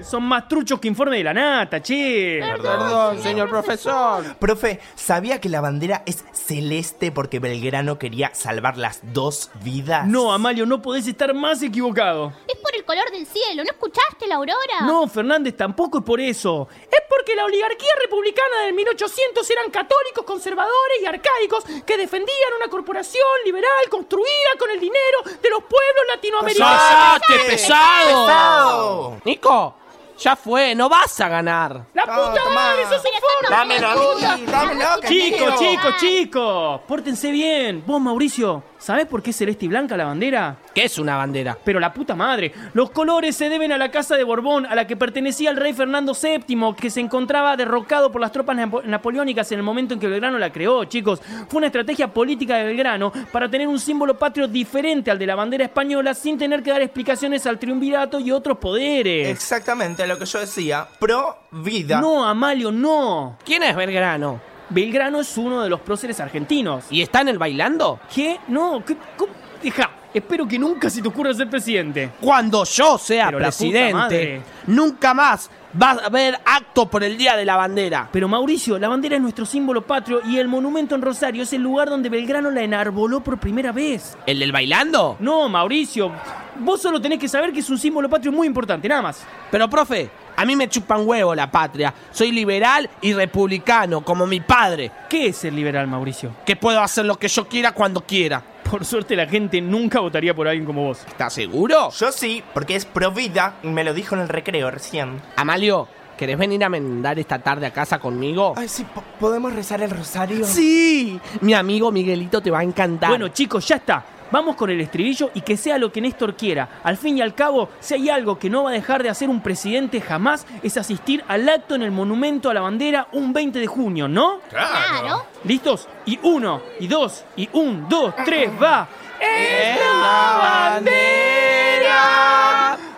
Son 0.06 0.22
más 0.22 0.46
truchos 0.46 0.78
que 0.78 0.86
informe 0.86 1.16
de 1.16 1.24
la 1.24 1.34
nata, 1.34 1.82
che. 1.82 2.38
Perdón, 2.40 3.20
señor 3.20 3.48
profesor. 3.48 4.36
Profe, 4.36 4.78
¿sabía 4.94 5.40
que 5.40 5.48
la 5.48 5.60
bandera 5.60 6.04
es 6.06 6.24
celeste 6.32 7.10
porque 7.10 7.40
Belgrano 7.40 7.98
quería 7.98 8.32
salvar 8.32 8.76
las 8.76 9.00
dos 9.02 9.50
vidas? 9.64 10.06
No, 10.06 10.32
Amalio, 10.32 10.64
no 10.64 10.80
podés 10.80 11.08
estar 11.08 11.34
más 11.34 11.60
equivocado. 11.60 12.32
Es 12.46 12.56
por 12.56 12.72
el 12.76 12.84
color 12.84 13.10
del 13.10 13.26
cielo. 13.26 13.64
¿No 13.64 13.70
escuchaste 13.70 14.28
la 14.28 14.36
aurora? 14.36 14.82
No, 14.82 15.08
Fernández, 15.08 15.56
tampoco 15.56 15.98
es 15.98 16.04
por 16.04 16.20
eso. 16.20 16.68
Es 16.82 17.00
porque 17.08 17.34
la 17.34 17.44
oligarquía 17.44 17.92
republicana 18.00 18.62
del 18.66 18.74
1800 18.74 19.50
eran 19.50 19.70
católicos, 19.72 20.24
conservadores 20.24 21.02
y 21.02 21.06
arcaicos 21.06 21.64
que 21.84 21.96
defendían 21.96 22.52
una 22.60 22.68
corporación 22.68 23.24
liberal 23.44 23.88
construida 23.90 24.50
con 24.56 24.70
el 24.70 24.78
dinero 24.78 25.18
de 25.24 25.50
los 25.50 25.64
pueblos 25.64 26.04
latinoamericanos. 26.14 26.80
¡Cállate, 26.80 27.50
pesado! 27.50 28.26
¡Pesado! 28.26 29.20
Nico, 29.24 29.74
ya 30.18 30.36
fue, 30.36 30.74
no 30.74 30.88
vas 30.88 31.20
a 31.20 31.28
ganar. 31.28 31.86
¡La 31.94 32.04
puta 32.04 32.42
tomá. 32.42 32.54
madre, 32.54 32.82
sos 32.88 33.02
un 33.04 33.50
Dámelo 33.50 33.88
a 33.88 33.94
puta. 33.94 34.36
mí, 34.36 34.46
dámelo, 34.46 34.84
Chicos, 35.06 35.58
chicos, 35.58 35.96
chicos, 35.98 36.80
pórtense 36.86 37.30
bien. 37.30 37.82
Vos, 37.86 38.00
Mauricio, 38.00 38.62
¿sabés 38.78 39.06
por 39.06 39.22
qué 39.22 39.30
es 39.30 39.36
celeste 39.36 39.64
y 39.64 39.68
blanca 39.68 39.96
la 39.96 40.04
bandera? 40.04 40.56
¿Qué 40.74 40.84
es 40.84 40.98
una 40.98 41.16
bandera? 41.16 41.56
Pero 41.64 41.80
la 41.80 41.92
puta 41.92 42.14
madre, 42.14 42.52
los 42.74 42.90
colores 42.90 43.36
se 43.36 43.48
deben 43.48 43.72
a 43.72 43.78
la 43.78 43.90
casa 43.90 44.16
de 44.16 44.24
Borbón, 44.24 44.66
a 44.66 44.74
la 44.74 44.86
que 44.86 44.96
pertenecía 44.96 45.50
el 45.50 45.56
rey 45.56 45.72
Fernando 45.72 46.12
VII, 46.14 46.74
que 46.78 46.90
se 46.90 47.00
encontraba 47.00 47.56
derrocado 47.56 48.12
por 48.12 48.20
las 48.20 48.32
tropas 48.32 48.56
napo- 48.56 48.82
napoleónicas 48.84 49.50
en 49.52 49.58
el 49.58 49.62
momento 49.64 49.94
en 49.94 50.00
que 50.00 50.08
Belgrano 50.08 50.38
la 50.38 50.50
creó, 50.52 50.84
chicos. 50.84 51.20
Fue 51.48 51.58
una 51.58 51.66
estrategia 51.66 52.08
política 52.08 52.56
de 52.56 52.64
Belgrano 52.64 53.12
para 53.32 53.48
tener 53.48 53.68
un 53.68 53.78
símbolo 53.78 54.18
patrio 54.18 54.48
diferente 54.48 55.10
al 55.10 55.18
de 55.18 55.26
la 55.26 55.34
bandera 55.34 55.64
española 55.64 56.14
sin 56.14 56.38
tener 56.38 56.62
que 56.62 56.70
dar 56.70 56.82
explicaciones 56.82 57.46
al 57.46 57.58
triunvirato 57.58 58.20
y 58.20 58.30
otros 58.32 58.58
poderes. 58.58 59.28
Exactamente 59.28 60.06
lo 60.06 60.18
que 60.18 60.26
yo 60.26 60.38
decía. 60.40 60.86
Pro 60.98 61.36
vida. 61.52 62.00
No, 62.00 62.24
Amalio, 62.26 62.70
no. 62.72 63.38
¿Quién 63.44 63.62
es 63.62 63.74
Belgrano? 63.74 64.40
Belgrano 64.68 65.20
es 65.20 65.36
uno 65.38 65.62
de 65.62 65.70
los 65.70 65.80
próceres 65.80 66.18
argentinos. 66.20 66.84
¿Y 66.90 67.02
está 67.02 67.20
en 67.20 67.28
el 67.28 67.38
bailando? 67.38 68.00
¿Qué? 68.12 68.38
No, 68.48 68.84
¿qué? 68.84 68.96
¿Cómo? 69.16 69.32
Deja, 69.62 69.90
espero 70.12 70.46
que 70.46 70.58
nunca 70.58 70.90
se 70.90 71.00
te 71.00 71.08
ocurra 71.08 71.32
ser 71.34 71.48
presidente. 71.48 72.12
Cuando 72.20 72.64
yo 72.64 72.98
sea 72.98 73.26
Pero 73.26 73.38
presidente, 73.38 74.42
nunca 74.66 75.14
más 75.14 75.50
va 75.80 75.90
a 75.90 76.06
haber 76.06 76.38
acto 76.44 76.88
por 76.88 77.04
el 77.04 77.16
Día 77.16 77.36
de 77.36 77.44
la 77.44 77.56
Bandera. 77.56 78.08
Pero 78.12 78.28
Mauricio, 78.28 78.78
la 78.78 78.88
bandera 78.88 79.16
es 79.16 79.22
nuestro 79.22 79.44
símbolo 79.44 79.82
patrio 79.82 80.20
y 80.24 80.38
el 80.38 80.48
monumento 80.48 80.94
en 80.94 81.02
Rosario 81.02 81.42
es 81.42 81.52
el 81.52 81.62
lugar 81.62 81.88
donde 81.88 82.08
Belgrano 82.08 82.50
la 82.50 82.62
enarboló 82.62 83.20
por 83.20 83.38
primera 83.38 83.72
vez. 83.72 84.16
¿El 84.26 84.38
del 84.38 84.52
bailando? 84.52 85.16
No, 85.20 85.48
Mauricio, 85.48 86.12
vos 86.60 86.80
solo 86.80 87.00
tenés 87.00 87.18
que 87.18 87.28
saber 87.28 87.52
que 87.52 87.60
es 87.60 87.70
un 87.70 87.78
símbolo 87.78 88.08
patrio 88.08 88.32
muy 88.32 88.46
importante, 88.46 88.88
nada 88.88 89.02
más. 89.02 89.22
Pero, 89.50 89.68
profe, 89.68 90.10
a 90.36 90.44
mí 90.44 90.54
me 90.56 90.68
chupan 90.68 91.06
huevo 91.06 91.34
la 91.34 91.50
patria. 91.50 91.92
Soy 92.12 92.30
liberal 92.32 92.88
y 93.00 93.12
republicano, 93.14 94.02
como 94.04 94.26
mi 94.26 94.40
padre, 94.40 94.90
¿Qué 95.08 95.28
es 95.28 95.36
ser 95.38 95.52
liberal, 95.52 95.86
Mauricio? 95.86 96.32
que 96.44 96.56
puedo 96.56 96.80
hacer 96.80 97.04
lo 97.04 97.16
que 97.18 97.28
yo 97.28 97.46
quiera 97.48 97.72
cuando 97.72 98.00
quiera. 98.02 98.42
Por 98.70 98.84
suerte 98.84 99.14
la 99.14 99.26
gente 99.26 99.60
nunca 99.60 100.00
votaría 100.00 100.34
por 100.34 100.48
alguien 100.48 100.66
como 100.66 100.82
vos. 100.84 100.98
¿Estás 101.06 101.32
seguro? 101.34 101.90
Yo 101.90 102.10
sí, 102.12 102.42
porque 102.52 102.74
es 102.76 102.84
pro 102.84 103.12
vida. 103.12 103.54
Me 103.62 103.84
lo 103.84 103.94
dijo 103.94 104.14
en 104.16 104.22
el 104.22 104.28
recreo 104.28 104.70
recién. 104.72 105.22
Amalio, 105.36 105.86
¿querés 106.18 106.36
venir 106.36 106.64
a 106.64 106.68
merendar 106.68 107.16
esta 107.18 107.38
tarde 107.38 107.66
a 107.66 107.72
casa 107.72 108.00
conmigo? 108.00 108.54
Ay, 108.56 108.68
sí, 108.68 108.84
po- 108.92 109.04
¿podemos 109.20 109.52
rezar 109.54 109.82
el 109.82 109.90
rosario? 109.90 110.44
Sí, 110.44 111.20
mi 111.42 111.54
amigo 111.54 111.92
Miguelito 111.92 112.40
te 112.40 112.50
va 112.50 112.58
a 112.58 112.62
encantar. 112.64 113.10
Bueno, 113.10 113.28
chicos, 113.28 113.68
ya 113.68 113.76
está. 113.76 114.04
Vamos 114.30 114.56
con 114.56 114.70
el 114.70 114.80
estribillo 114.80 115.30
y 115.34 115.40
que 115.42 115.56
sea 115.56 115.78
lo 115.78 115.92
que 115.92 116.00
Néstor 116.00 116.34
quiera. 116.36 116.80
Al 116.82 116.96
fin 116.96 117.18
y 117.18 117.22
al 117.22 117.34
cabo, 117.34 117.68
si 117.80 117.94
hay 117.94 118.10
algo 118.10 118.38
que 118.38 118.50
no 118.50 118.64
va 118.64 118.70
a 118.70 118.74
dejar 118.74 119.02
de 119.02 119.08
hacer 119.08 119.28
un 119.28 119.40
presidente 119.40 120.00
jamás, 120.00 120.46
es 120.62 120.76
asistir 120.76 121.24
al 121.28 121.48
acto 121.48 121.74
en 121.74 121.82
el 121.82 121.90
monumento 121.90 122.50
a 122.50 122.54
la 122.54 122.60
bandera 122.60 123.08
un 123.12 123.32
20 123.32 123.58
de 123.58 123.66
junio, 123.66 124.08
¿no? 124.08 124.40
Claro. 124.50 125.26
¿Listos? 125.44 125.88
Y 126.04 126.18
uno, 126.22 126.62
y 126.80 126.86
dos, 126.86 127.24
y 127.36 127.48
un, 127.52 127.88
dos, 127.88 128.14
tres, 128.24 128.50
va. 128.60 128.88
es 129.20 129.78
la 129.78 130.38
bandera 130.74 132.26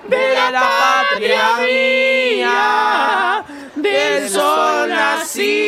de 0.08 0.50
la 0.50 0.60
patria 0.60 1.58
mía, 1.66 3.44
del 3.76 4.28
sol 4.28 4.88
nacida, 4.88 5.67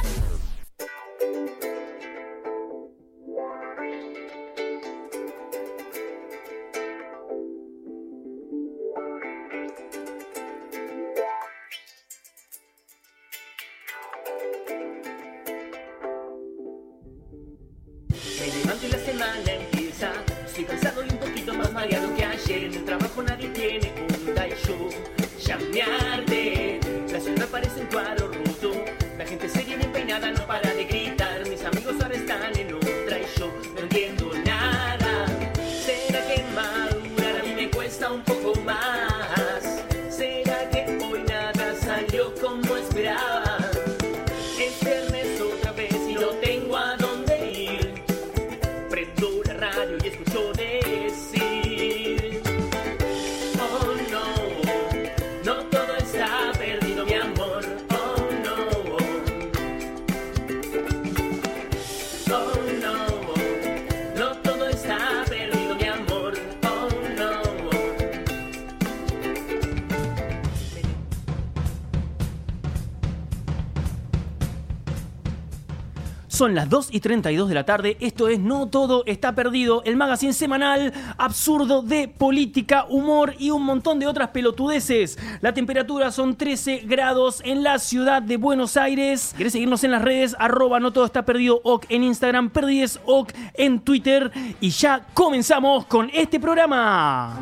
Son 76.41 76.55
las 76.55 76.71
2 76.71 76.89
y 76.91 77.01
32 77.01 77.49
de 77.49 77.53
la 77.53 77.65
tarde. 77.67 77.97
Esto 77.99 78.27
es 78.27 78.39
No 78.39 78.65
Todo 78.67 79.03
Está 79.05 79.35
Perdido, 79.35 79.83
el 79.85 79.95
magazine 79.95 80.33
semanal 80.33 80.91
absurdo 81.19 81.83
de 81.83 82.07
política, 82.07 82.87
humor 82.89 83.35
y 83.37 83.51
un 83.51 83.63
montón 83.63 83.99
de 83.99 84.07
otras 84.07 84.29
pelotudeces. 84.29 85.19
La 85.41 85.53
temperatura 85.53 86.09
son 86.09 86.35
13 86.35 86.79
grados 86.87 87.43
en 87.45 87.61
la 87.61 87.77
ciudad 87.77 88.23
de 88.23 88.37
Buenos 88.37 88.75
Aires. 88.75 89.35
¿Querés 89.37 89.53
seguirnos 89.53 89.83
en 89.83 89.91
las 89.91 90.01
redes? 90.01 90.35
Arroba 90.39 90.79
No 90.79 90.91
Todo 90.91 91.05
Está 91.05 91.25
Perdido 91.25 91.61
OK 91.63 91.85
en 91.89 92.01
Instagram, 92.05 92.49
Perdides 92.49 92.99
OK 93.05 93.31
en 93.53 93.79
Twitter. 93.79 94.31
Y 94.59 94.71
ya 94.71 95.05
comenzamos 95.13 95.85
con 95.85 96.09
este 96.11 96.39
programa. 96.39 97.39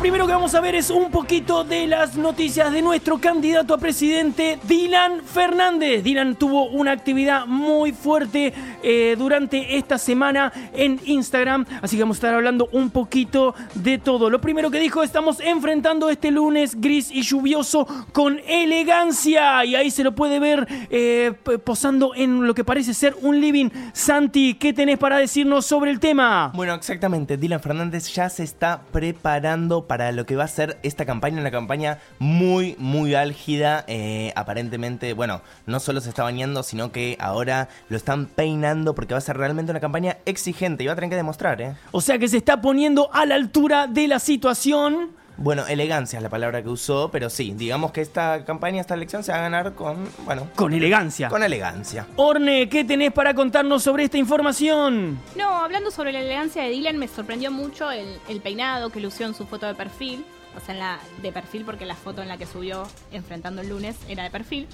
Primero 0.00 0.26
que 0.26 0.32
vamos 0.32 0.54
a 0.54 0.60
ver 0.60 0.74
es 0.74 0.88
un 0.88 1.10
poquito 1.10 1.62
de 1.62 1.86
las 1.86 2.16
noticias 2.16 2.72
de 2.72 2.80
nuestro 2.80 3.18
candidato 3.20 3.74
a 3.74 3.78
presidente, 3.78 4.58
Dylan 4.62 5.22
Fernández. 5.22 6.02
Dylan 6.02 6.36
tuvo 6.36 6.68
una 6.68 6.92
actividad 6.92 7.44
muy 7.46 7.92
fuerte 7.92 8.54
eh, 8.82 9.14
durante 9.18 9.76
esta 9.76 9.98
semana 9.98 10.52
en 10.74 11.00
Instagram, 11.04 11.66
así 11.82 11.96
que 11.96 12.02
vamos 12.02 12.16
a 12.16 12.18
estar 12.18 12.34
hablando 12.34 12.68
un 12.72 12.90
poquito 12.90 13.54
de 13.74 13.98
todo. 13.98 14.30
Lo 14.30 14.40
primero 14.40 14.70
que 14.70 14.80
dijo, 14.80 15.02
estamos 15.02 15.40
enfrentando 15.40 16.10
este 16.10 16.30
lunes 16.30 16.80
gris 16.80 17.10
y 17.10 17.22
lluvioso 17.22 17.86
con 18.12 18.40
elegancia. 18.46 19.64
Y 19.64 19.74
ahí 19.74 19.90
se 19.90 20.04
lo 20.04 20.14
puede 20.14 20.38
ver 20.38 20.66
eh, 20.90 21.32
posando 21.64 22.14
en 22.14 22.46
lo 22.46 22.54
que 22.54 22.64
parece 22.64 22.94
ser 22.94 23.16
un 23.22 23.40
living. 23.40 23.70
Santi, 23.92 24.54
¿qué 24.54 24.72
tenés 24.72 24.98
para 24.98 25.18
decirnos 25.18 25.66
sobre 25.66 25.90
el 25.90 26.00
tema? 26.00 26.52
Bueno, 26.54 26.74
exactamente. 26.74 27.36
Dylan 27.36 27.60
Fernández 27.60 28.12
ya 28.12 28.28
se 28.28 28.42
está 28.42 28.82
preparando 28.92 29.86
para 29.86 30.12
lo 30.12 30.26
que 30.26 30.36
va 30.36 30.44
a 30.44 30.48
ser 30.48 30.78
esta 30.82 31.04
campaña, 31.04 31.40
una 31.40 31.50
campaña 31.50 31.98
muy, 32.18 32.76
muy 32.78 33.14
álgida. 33.14 33.84
Eh, 33.86 34.32
aparentemente, 34.36 35.12
bueno, 35.12 35.42
no 35.66 35.80
solo 35.80 36.00
se 36.00 36.08
está 36.08 36.22
bañando, 36.22 36.62
sino 36.62 36.92
que 36.92 37.16
ahora 37.20 37.68
lo 37.88 37.96
están 37.96 38.26
peinando 38.26 38.69
porque 38.94 39.14
va 39.14 39.18
a 39.18 39.20
ser 39.22 39.36
realmente 39.36 39.70
una 39.70 39.80
campaña 39.80 40.18
exigente 40.24 40.84
y 40.84 40.86
va 40.86 40.92
a 40.92 40.96
tener 40.96 41.10
que 41.10 41.16
demostrar, 41.16 41.60
¿eh? 41.60 41.74
O 41.92 42.00
sea 42.00 42.18
que 42.18 42.28
se 42.28 42.36
está 42.36 42.60
poniendo 42.60 43.10
a 43.12 43.26
la 43.26 43.34
altura 43.34 43.86
de 43.86 44.08
la 44.08 44.18
situación. 44.18 45.10
Bueno, 45.36 45.66
elegancia 45.66 46.18
es 46.18 46.22
la 46.22 46.28
palabra 46.28 46.62
que 46.62 46.68
usó, 46.68 47.10
pero 47.10 47.30
sí, 47.30 47.54
digamos 47.56 47.92
que 47.92 48.02
esta 48.02 48.44
campaña, 48.44 48.80
esta 48.82 48.92
elección 48.94 49.22
se 49.24 49.32
va 49.32 49.38
a 49.38 49.40
ganar 49.42 49.72
con, 49.72 50.06
bueno, 50.26 50.46
Con 50.54 50.74
elegancia. 50.74 51.28
con 51.30 51.42
elegancia. 51.42 52.06
Orne, 52.16 52.68
¿qué 52.68 52.84
tenés 52.84 53.10
para 53.12 53.32
contarnos 53.32 53.82
sobre 53.82 54.04
esta 54.04 54.18
información? 54.18 55.18
No, 55.36 55.48
hablando 55.64 55.90
sobre 55.90 56.12
la 56.12 56.20
elegancia 56.20 56.62
de 56.62 56.68
Dylan, 56.70 56.98
me 56.98 57.08
sorprendió 57.08 57.50
mucho 57.50 57.90
el, 57.90 58.18
el 58.28 58.40
peinado 58.42 58.90
que 58.90 59.00
lució 59.00 59.24
en 59.26 59.34
su 59.34 59.46
foto 59.46 59.66
de 59.66 59.74
perfil. 59.74 60.24
O 60.56 60.60
sea, 60.60 60.74
en 60.74 60.80
la 60.80 60.98
de 61.22 61.32
perfil, 61.32 61.64
porque 61.64 61.86
la 61.86 61.94
foto 61.94 62.20
en 62.22 62.28
la 62.28 62.36
que 62.36 62.44
subió 62.44 62.82
enfrentando 63.12 63.62
el 63.62 63.68
lunes 63.70 63.96
era 64.08 64.24
de 64.24 64.30
perfil. 64.30 64.66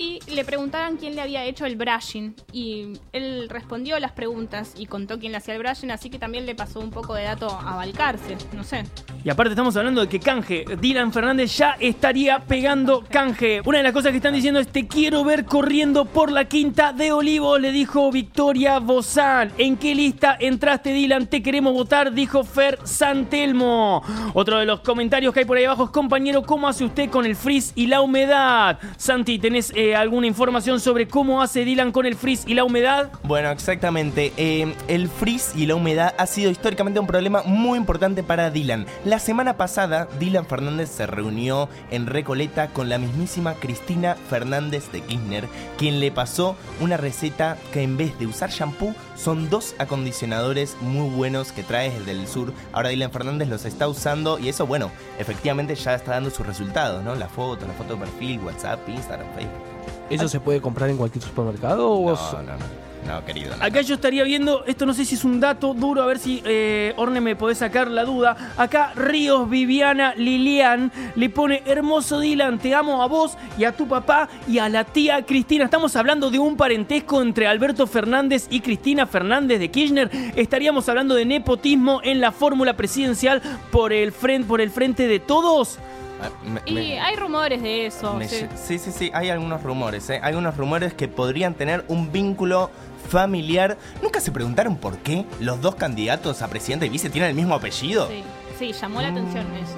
Y 0.00 0.18
le 0.32 0.46
preguntaban 0.46 0.96
quién 0.96 1.14
le 1.14 1.20
había 1.20 1.44
hecho 1.44 1.66
el 1.66 1.76
brushing. 1.76 2.34
Y 2.54 2.94
él 3.12 3.50
respondió 3.50 3.98
las 3.98 4.12
preguntas 4.12 4.72
y 4.74 4.86
contó 4.86 5.18
quién 5.18 5.32
le 5.32 5.36
hacía 5.36 5.52
el 5.52 5.60
brushing, 5.60 5.90
así 5.90 6.08
que 6.08 6.18
también 6.18 6.46
le 6.46 6.54
pasó 6.54 6.80
un 6.80 6.88
poco 6.88 7.12
de 7.12 7.24
dato 7.24 7.50
a 7.50 7.76
Balcarce. 7.76 8.38
No 8.54 8.64
sé. 8.64 8.84
Y 9.22 9.28
aparte 9.28 9.50
estamos 9.50 9.76
hablando 9.76 10.00
de 10.00 10.08
que 10.08 10.18
Canje, 10.18 10.64
Dylan 10.80 11.12
Fernández 11.12 11.54
ya 11.54 11.76
estaría 11.78 12.38
pegando 12.38 13.04
Canje. 13.10 13.60
Una 13.66 13.76
de 13.76 13.84
las 13.84 13.92
cosas 13.92 14.12
que 14.12 14.16
están 14.16 14.32
diciendo 14.32 14.58
es 14.58 14.68
te 14.68 14.86
quiero 14.86 15.22
ver 15.22 15.44
corriendo 15.44 16.06
por 16.06 16.32
la 16.32 16.46
quinta 16.46 16.94
de 16.94 17.12
Olivos, 17.12 17.60
le 17.60 17.70
dijo 17.70 18.10
Victoria 18.10 18.78
Bozán. 18.78 19.52
¿En 19.58 19.76
qué 19.76 19.94
lista 19.94 20.34
entraste 20.40 20.94
Dylan? 20.94 21.26
Te 21.26 21.42
queremos 21.42 21.74
votar, 21.74 22.14
dijo 22.14 22.42
Fer 22.42 22.78
Santelmo. 22.84 24.02
Otro 24.32 24.60
de 24.60 24.64
los 24.64 24.80
comentarios 24.80 25.34
que 25.34 25.40
hay 25.40 25.44
por 25.44 25.58
ahí 25.58 25.64
abajo 25.64 25.84
es 25.84 25.90
compañero, 25.90 26.40
¿cómo 26.40 26.66
hace 26.68 26.84
usted 26.84 27.10
con 27.10 27.26
el 27.26 27.36
frizz 27.36 27.72
y 27.74 27.86
la 27.86 28.00
humedad? 28.00 28.78
Santi, 28.96 29.38
¿tenés 29.38 29.70
eh, 29.76 29.89
alguna 29.96 30.26
información 30.26 30.80
sobre 30.80 31.08
cómo 31.08 31.42
hace 31.42 31.64
Dylan 31.64 31.92
con 31.92 32.06
el 32.06 32.16
frizz 32.16 32.44
y 32.46 32.54
la 32.54 32.64
humedad? 32.64 33.10
Bueno, 33.22 33.50
exactamente. 33.50 34.32
Eh, 34.36 34.74
el 34.88 35.08
frizz 35.08 35.54
y 35.56 35.66
la 35.66 35.74
humedad 35.74 36.14
ha 36.18 36.26
sido 36.26 36.50
históricamente 36.50 37.00
un 37.00 37.06
problema 37.06 37.42
muy 37.44 37.78
importante 37.78 38.22
para 38.22 38.50
Dylan. 38.50 38.86
La 39.04 39.18
semana 39.18 39.56
pasada, 39.56 40.08
Dylan 40.18 40.46
Fernández 40.46 40.90
se 40.90 41.06
reunió 41.06 41.68
en 41.90 42.06
Recoleta 42.06 42.68
con 42.68 42.88
la 42.88 42.98
mismísima 42.98 43.54
Cristina 43.54 44.16
Fernández 44.28 44.90
de 44.92 45.00
Kirchner, 45.02 45.48
quien 45.78 46.00
le 46.00 46.10
pasó 46.10 46.56
una 46.80 46.96
receta 46.96 47.56
que 47.72 47.82
en 47.82 47.96
vez 47.96 48.18
de 48.18 48.26
usar 48.26 48.50
shampoo, 48.50 48.94
son 49.22 49.50
dos 49.50 49.74
acondicionadores 49.78 50.76
muy 50.80 51.08
buenos 51.10 51.52
que 51.52 51.62
trae 51.62 51.90
desde 51.90 52.12
el 52.12 52.26
sur. 52.26 52.54
Ahora 52.72 52.88
Dylan 52.88 53.10
Fernández 53.10 53.48
los 53.48 53.66
está 53.66 53.86
usando 53.86 54.38
y 54.38 54.48
eso, 54.48 54.66
bueno, 54.66 54.90
efectivamente 55.18 55.74
ya 55.74 55.94
está 55.94 56.12
dando 56.12 56.30
sus 56.30 56.46
resultados, 56.46 57.04
¿no? 57.04 57.14
La 57.14 57.28
foto, 57.28 57.66
la 57.66 57.74
foto 57.74 57.94
de 57.94 58.00
perfil, 58.00 58.40
WhatsApp, 58.40 58.88
Instagram, 58.88 59.28
Facebook. 59.34 59.99
¿Eso 60.10 60.28
se 60.28 60.40
puede 60.40 60.60
comprar 60.60 60.90
en 60.90 60.96
cualquier 60.96 61.24
supermercado 61.24 61.90
o 61.90 61.96
vos- 62.02 62.32
No, 62.34 62.42
no, 62.42 62.52
no. 62.58 62.90
No, 63.08 63.24
querido. 63.24 63.56
no. 63.56 63.64
Acá 63.64 63.80
yo 63.80 63.94
estaría 63.94 64.22
viendo, 64.24 64.62
esto 64.66 64.84
no 64.84 64.92
sé 64.92 65.06
si 65.06 65.14
es 65.14 65.24
un 65.24 65.40
dato 65.40 65.72
duro, 65.72 66.02
a 66.02 66.06
ver 66.06 66.18
si 66.18 66.42
eh, 66.44 66.92
Orne 66.98 67.22
me 67.22 67.34
podés 67.34 67.56
sacar 67.56 67.88
la 67.90 68.04
duda. 68.04 68.36
Acá 68.58 68.92
Ríos, 68.94 69.48
Viviana, 69.48 70.12
Lilian 70.16 70.92
le 71.16 71.30
pone, 71.30 71.62
hermoso 71.64 72.20
Dylan, 72.20 72.58
te 72.58 72.74
amo 72.74 73.02
a 73.02 73.06
vos 73.06 73.38
y 73.56 73.64
a 73.64 73.72
tu 73.74 73.88
papá 73.88 74.28
y 74.46 74.58
a 74.58 74.68
la 74.68 74.84
tía 74.84 75.24
Cristina. 75.24 75.64
Estamos 75.64 75.96
hablando 75.96 76.30
de 76.30 76.38
un 76.38 76.56
parentesco 76.58 77.22
entre 77.22 77.46
Alberto 77.46 77.86
Fernández 77.86 78.46
y 78.50 78.60
Cristina 78.60 79.06
Fernández 79.06 79.58
de 79.60 79.70
Kirchner. 79.70 80.10
Estaríamos 80.36 80.86
hablando 80.90 81.14
de 81.14 81.24
nepotismo 81.24 82.00
en 82.04 82.20
la 82.20 82.32
fórmula 82.32 82.76
presidencial 82.76 83.40
por 83.72 83.94
el, 83.94 84.12
frente, 84.12 84.46
por 84.46 84.60
el 84.60 84.70
frente 84.70 85.08
de 85.08 85.20
todos. 85.20 85.78
Ah, 86.22 86.28
me- 86.44 86.60
Y 86.66 86.74
me- 86.74 87.00
hay 87.00 87.16
rumores 87.16 87.62
de 87.62 87.86
eso. 87.86 88.14
me 88.14 88.28
sí. 88.28 88.46
sí, 88.54 88.78
sí, 88.78 88.92
sí, 88.92 89.10
hay 89.14 89.30
algunos 89.30 89.62
rumores, 89.62 90.08
¿eh? 90.10 90.20
Hay 90.22 90.30
algunos 90.30 90.56
rumores 90.56 90.92
que 90.94 91.08
podrían 91.08 91.54
tener 91.54 91.84
un 91.88 92.12
vínculo 92.12 92.70
familiar. 93.08 93.76
¿Nunca 94.02 94.20
se 94.20 94.30
preguntaron 94.30 94.76
por 94.76 94.98
qué 94.98 95.24
los 95.40 95.60
dos 95.60 95.74
candidatos 95.76 96.42
a 96.42 96.48
presidente 96.48 96.86
y 96.86 96.88
vice 96.90 97.10
tienen 97.10 97.30
el 97.30 97.36
mismo 97.36 97.54
apellido? 97.54 98.08
Sí, 98.08 98.22
sí, 98.58 98.72
llamó 98.72 99.00
la 99.02 99.08
atención 99.08 99.46
eso. 99.56 99.76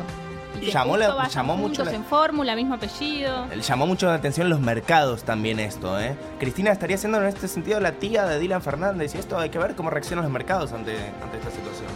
Y 0.61 0.71
Llamó 0.71 0.97
la- 0.97 1.27
llamó 1.29 1.57
mucho 1.57 1.85
la- 1.85 1.93
en 1.93 2.05
fórmula, 2.05 2.55
mismo 2.55 2.75
apellido. 2.75 3.47
Llamó 3.67 3.87
mucho 3.87 4.07
la 4.07 4.15
atención 4.15 4.49
los 4.49 4.61
mercados 4.61 5.25
también 5.25 5.59
esto, 5.59 5.99
¿eh? 6.01 6.15
Cristina 6.39 6.71
estaría 6.71 6.97
siendo 6.99 7.19
en 7.21 7.27
este 7.27 7.49
sentido 7.49 7.81
la 7.81 7.93
tía 7.93 8.27
de 8.27 8.39
Dylan 8.39 8.63
Fernández 8.63 9.13
y 9.15 9.19
esto 9.19 9.39
hay 9.39 9.49
que 9.51 9.59
ver 9.59 9.75
cómo 9.75 9.91
reaccionan 9.91 10.25
los 10.25 10.33
mercados 10.33 10.73
ante, 10.73 10.93
ante 11.23 11.39
esta 11.39 11.51
situación. 11.51 11.89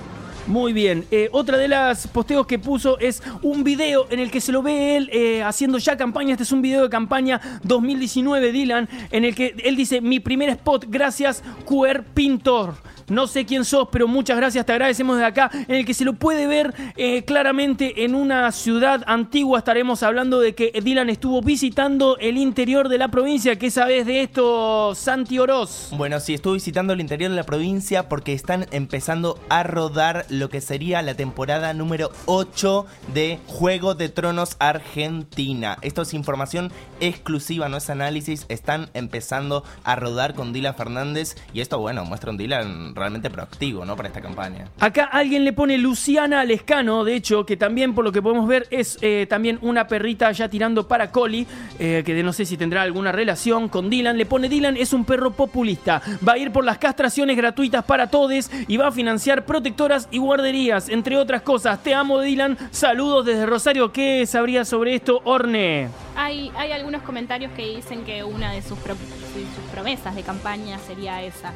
Muy 0.47 0.73
bien. 0.73 1.05
Eh, 1.11 1.29
otra 1.33 1.59
de 1.59 1.67
las 1.67 2.07
posteos 2.07 2.47
que 2.47 2.59
puso 2.59 2.99
es 3.01 3.21
un 3.43 3.65
video 3.65 4.07
en 4.11 4.21
el 4.21 4.31
que 4.31 4.41
se 4.41 4.53
lo 4.53 4.63
ve 4.63 4.97
él 4.97 5.11
eh, 5.13 5.43
haciendo 5.43 5.79
ya 5.79 5.97
campaña. 5.97 6.33
Este 6.33 6.45
es 6.45 6.53
un 6.53 6.63
video 6.63 6.85
de 6.85 6.89
campaña 6.89 7.41
2019, 7.65 8.53
Dylan, 8.53 8.89
en 9.11 9.25
el 9.25 9.35
que 9.35 9.57
él 9.65 9.75
dice, 9.75 10.01
mi 10.01 10.21
primer 10.21 10.51
spot, 10.51 10.85
gracias, 10.89 11.43
QR 11.65 12.05
Pintor. 12.15 12.75
No 13.09 13.29
sé 13.29 13.47
quién 13.47 13.65
sos, 13.65 13.89
pero 13.93 14.09
muchas 14.09 14.37
gracias, 14.37 14.67
te 14.67 14.73
agradecemos 14.73 15.17
desde 15.17 15.29
acá, 15.29 15.51
en 15.53 15.77
el 15.77 15.85
que 15.87 15.95
se 15.95 16.05
lo 16.05 16.15
puede 16.15 16.49
ver 16.49 16.75
eh, 16.97 17.25
claramente 17.25 18.05
en 18.05 18.17
una 18.17 18.51
ciudad 18.51 19.05
antigua. 19.07 19.59
Estaremos 19.59 20.03
hablando 20.03 20.41
de 20.41 20.57
que 20.57 20.73
Dylan 20.83 21.09
estuvo 21.09 21.41
visitando 21.41 22.17
el 22.19 22.37
interior 22.37 22.89
de 22.89 22.99
la 22.99 23.09
provincia. 23.09 23.57
¿Qué 23.57 23.71
sabes 23.71 24.07
de 24.07 24.23
esto, 24.23 24.95
Santi 24.97 25.39
Oroz? 25.39 25.91
Bueno, 25.93 26.19
sí, 26.19 26.35
estuve 26.35 26.55
visitando 26.55 26.95
el 26.95 27.01
interior 27.01 27.31
de 27.31 27.37
la 27.37 27.45
provincia 27.45 28.09
porque 28.09 28.33
están 28.33 28.67
empezando 28.73 29.39
a 29.49 29.63
rodar 29.63 30.27
lo 30.29 30.49
que 30.49 30.61
sería 30.61 31.01
la 31.03 31.15
temporada 31.15 31.73
número 31.75 32.11
8 32.27 32.87
de 33.15 33.39
Juego 33.47 33.95
de 33.95 34.09
Tronos 34.09 34.57
Argentina. 34.59 35.79
Esto 35.83 36.03
es 36.03 36.13
información 36.13 36.73
exclusiva, 36.99 37.69
no 37.69 37.77
es 37.77 37.89
análisis. 37.89 38.47
Están 38.49 38.91
empezando 38.95 39.63
a 39.85 39.95
rodar 39.95 40.35
con 40.35 40.53
Dylan 40.53 40.75
Fernández 40.75 41.37
y 41.53 41.61
esto, 41.61 41.79
bueno, 41.79 42.05
muestra 42.05 42.31
un 42.31 42.37
Dylan 42.37 42.96
realmente 42.97 43.31
proactivo, 43.31 43.85
¿no? 43.85 43.95
Para 43.97 44.09
esta 44.09 44.21
campaña. 44.21 44.67
Acá 44.81 45.05
alguien 45.05 45.45
le 45.45 45.53
pone 45.53 45.79
Luciana 45.79 46.45
Lescano, 46.45 47.05
de 47.05 47.15
hecho, 47.15 47.47
que 47.47 47.57
también 47.57 47.95
por 47.95 48.05
lo 48.05 48.13
que 48.13 48.21
podemos 48.21 48.49
ver 48.49 48.67
es 48.71 48.99
eh, 49.03 49.27
también 49.29 49.59
una 49.63 49.87
perrita 49.87 50.33
ya 50.33 50.49
tirando 50.49 50.87
para 50.89 51.11
Collie, 51.11 51.47
eh, 51.79 52.03
que 52.05 52.15
de 52.15 52.23
no 52.23 52.33
sé 52.33 52.45
si 52.45 52.57
tendrá 52.57 52.83
alguna 52.83 53.13
relación 53.13 53.69
con 53.69 53.89
Dylan. 53.89 54.19
Le 54.19 54.27
pone 54.27 54.49
Dylan 54.49 54.77
es 54.77 54.93
un 54.93 55.05
perro 55.05 55.31
populista, 55.31 56.03
va 56.27 56.33
a 56.33 56.39
ir 56.39 56.51
por 56.51 56.65
las 56.65 56.79
castraciones 56.79 57.37
gratuitas 57.37 57.85
para 57.85 58.09
todos 58.11 58.27
y 58.67 58.77
va 58.77 58.89
a 58.89 58.93
financiar 58.93 59.45
protectoras 59.45 60.09
y 60.11 60.19
guarderías, 60.19 60.89
entre 60.89 61.17
otras 61.17 61.43
cosas. 61.43 61.81
Te 61.83 61.95
amo 61.95 62.21
Dylan, 62.21 62.59
saludos 62.73 63.25
desde 63.25 63.47
Rosario. 63.47 63.93
¿Qué 63.93 64.27
sabrías 64.27 64.69
sobre 64.69 64.97
esto, 64.97 65.21
Orne? 65.25 65.89
Hay, 66.17 66.51
hay 66.57 66.73
algunos 66.73 67.03
comentarios 67.03 67.53
que 67.53 67.77
dicen 67.77 68.05
que 68.05 68.25
una 68.25 68.51
de 68.53 68.63
sus, 68.63 68.79
pro- 68.79 68.95
de 68.95 69.45
sus 69.55 69.71
promesas 69.73 70.17
de 70.17 70.23
campaña 70.23 70.79
sería 70.79 71.23
esa. 71.23 71.53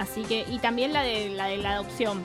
Así 0.00 0.22
que, 0.22 0.46
y 0.48 0.58
también 0.58 0.94
la 0.94 1.02
de 1.02 1.28
la, 1.28 1.44
de 1.44 1.58
la 1.58 1.72
adopción. 1.72 2.24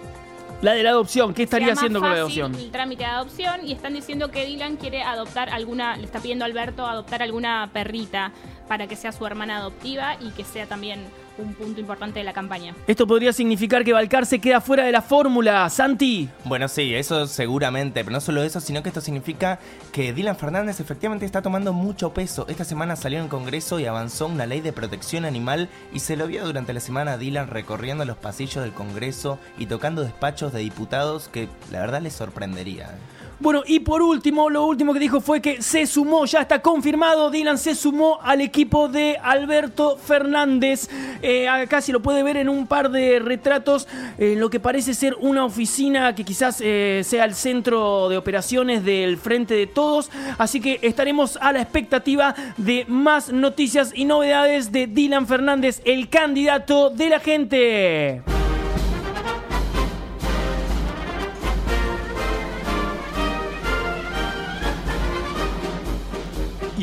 La 0.62 0.72
de 0.72 0.82
la 0.82 0.92
adopción, 0.92 1.34
¿qué 1.34 1.44
estaría 1.44 1.68
Sea 1.68 1.76
más 1.76 1.80
haciendo 1.80 2.00
con 2.00 2.10
la 2.10 2.24
fácil 2.24 2.44
adopción? 2.44 2.64
El 2.66 2.72
trámite 2.72 3.04
de 3.04 3.10
adopción 3.10 3.68
y 3.68 3.74
están 3.74 3.94
diciendo 3.94 4.32
que 4.32 4.46
Dylan 4.46 4.78
quiere 4.78 5.04
adoptar 5.04 5.50
alguna, 5.50 5.98
le 5.98 6.06
está 6.06 6.22
pidiendo 6.22 6.46
a 6.46 6.48
Alberto 6.48 6.88
adoptar 6.88 7.22
alguna 7.22 7.70
perrita 7.74 8.32
para 8.70 8.88
que 8.88 8.96
sea 8.96 9.12
su 9.12 9.26
hermana 9.26 9.58
adoptiva 9.58 10.16
y 10.22 10.30
que 10.32 10.46
sea 10.46 10.68
también 10.68 11.02
un 11.38 11.54
punto 11.54 11.80
importante 11.80 12.20
de 12.20 12.26
la 12.26 12.34
campaña. 12.34 12.76
Esto 12.88 13.08
podría 13.08 13.34
significar 13.34 13.84
que 13.84 13.94
Balcar 13.94 14.26
se 14.26 14.40
queda 14.40 14.62
fuera 14.62 14.86
de 14.86 14.92
la 14.92 15.02
fórmula, 15.02 15.70
Santi. 15.70 16.30
Bueno, 16.44 16.68
sí, 16.68 16.94
eso 16.96 17.28
seguramente, 17.28 18.04
pero 18.04 18.14
no 18.14 18.22
solo 18.22 18.44
eso, 18.44 18.60
sino 18.60 18.84
que 18.84 18.90
esto 18.90 19.02
significa 19.02 19.60
que 19.92 20.14
Dylan 20.14 20.38
Fernández 20.38 20.80
efectivamente 20.80 21.26
está 21.26 21.42
tomando 21.42 21.74
mucho 21.74 22.14
peso. 22.14 22.46
Esta 22.48 22.64
semana 22.64 22.96
salió 22.96 23.20
en 23.20 23.28
Congreso 23.28 23.80
y 23.80 23.86
avanzó 23.86 24.28
una 24.28 24.46
ley 24.46 24.62
de 24.62 24.74
protección 24.74 25.26
animal 25.26 25.70
y 25.94 26.00
se 26.00 26.16
lo 26.16 26.28
vio 26.28 26.46
durante 26.46 26.74
la 26.74 26.80
semana 26.80 27.14
a 27.14 27.18
Dylan 27.18 27.48
recorriendo 27.48 28.06
los 28.06 28.18
pasillos 28.18 28.64
del 28.64 28.74
Congreso 28.74 29.40
y 29.58 29.66
tocando 29.66 30.04
despachos 30.04 30.54
de 30.54 30.60
diputados 30.60 31.28
que 31.28 31.50
la 31.72 31.80
verdad 31.80 32.02
les 32.02 32.14
sorprendería. 32.14 32.90
¿Eh? 33.36 33.38
Bueno, 33.40 33.64
y 33.66 33.80
por 33.80 34.02
último, 34.02 34.50
lo 34.50 34.66
último 34.66 34.94
que 34.94 35.00
dijo 35.00 35.22
fue 35.22 35.42
que 35.42 35.62
se 35.62 35.86
sumó, 35.86 36.26
ya 36.26 36.42
está 36.42 36.62
confirmado, 36.62 37.30
Dylan 37.30 37.58
se 37.58 37.76
sumó 37.76 38.20
al 38.22 38.42
equipo 38.42 38.88
de 38.88 39.18
Alberto 39.22 39.98
Fernández. 39.98 40.90
Eh, 41.22 41.48
acá 41.48 41.82
se 41.82 41.92
lo 41.92 42.02
puede 42.02 42.24
ver 42.24 42.38
en 42.38 42.50
un 42.50 42.68
par 42.68 42.90
de 42.90 43.20
retratos, 43.20 43.88
en 44.18 44.40
lo 44.40 44.50
que 44.50 44.60
parece 44.60 44.94
ser 44.94 45.16
una 45.20 45.46
oficina 45.46 46.16
que 46.16 46.24
quizás 46.24 46.62
eh, 46.62 47.02
sea 47.04 47.26
el 47.26 47.36
centro 47.36 48.10
de 48.10 48.18
operaciones 48.18 48.84
del 48.84 49.18
Frente 49.18 49.54
de 49.54 49.68
Todos. 49.68 50.10
Así 50.38 50.62
que 50.62 50.80
estaremos 50.82 51.38
a 51.42 51.52
la 51.52 51.62
expectativa 51.62 52.36
de 52.58 52.86
más 52.88 53.32
noticias 53.32 53.92
y 53.94 54.06
novedades 54.06 54.72
de 54.72 54.88
Dylan 54.88 55.28
Fernández, 55.28 55.82
el 55.86 56.10
candidato 56.10 56.90
de 56.90 57.10
la 57.10 57.20
gente. 57.20 58.45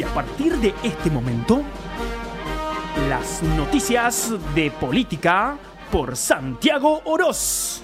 A 0.05 0.15
partir 0.15 0.57
de 0.59 0.75
este 0.83 1.11
momento, 1.11 1.63
las 3.09 3.43
noticias 3.43 4.33
de 4.55 4.71
política 4.71 5.57
por 5.91 6.17
Santiago 6.17 7.03
Oroz. 7.05 7.83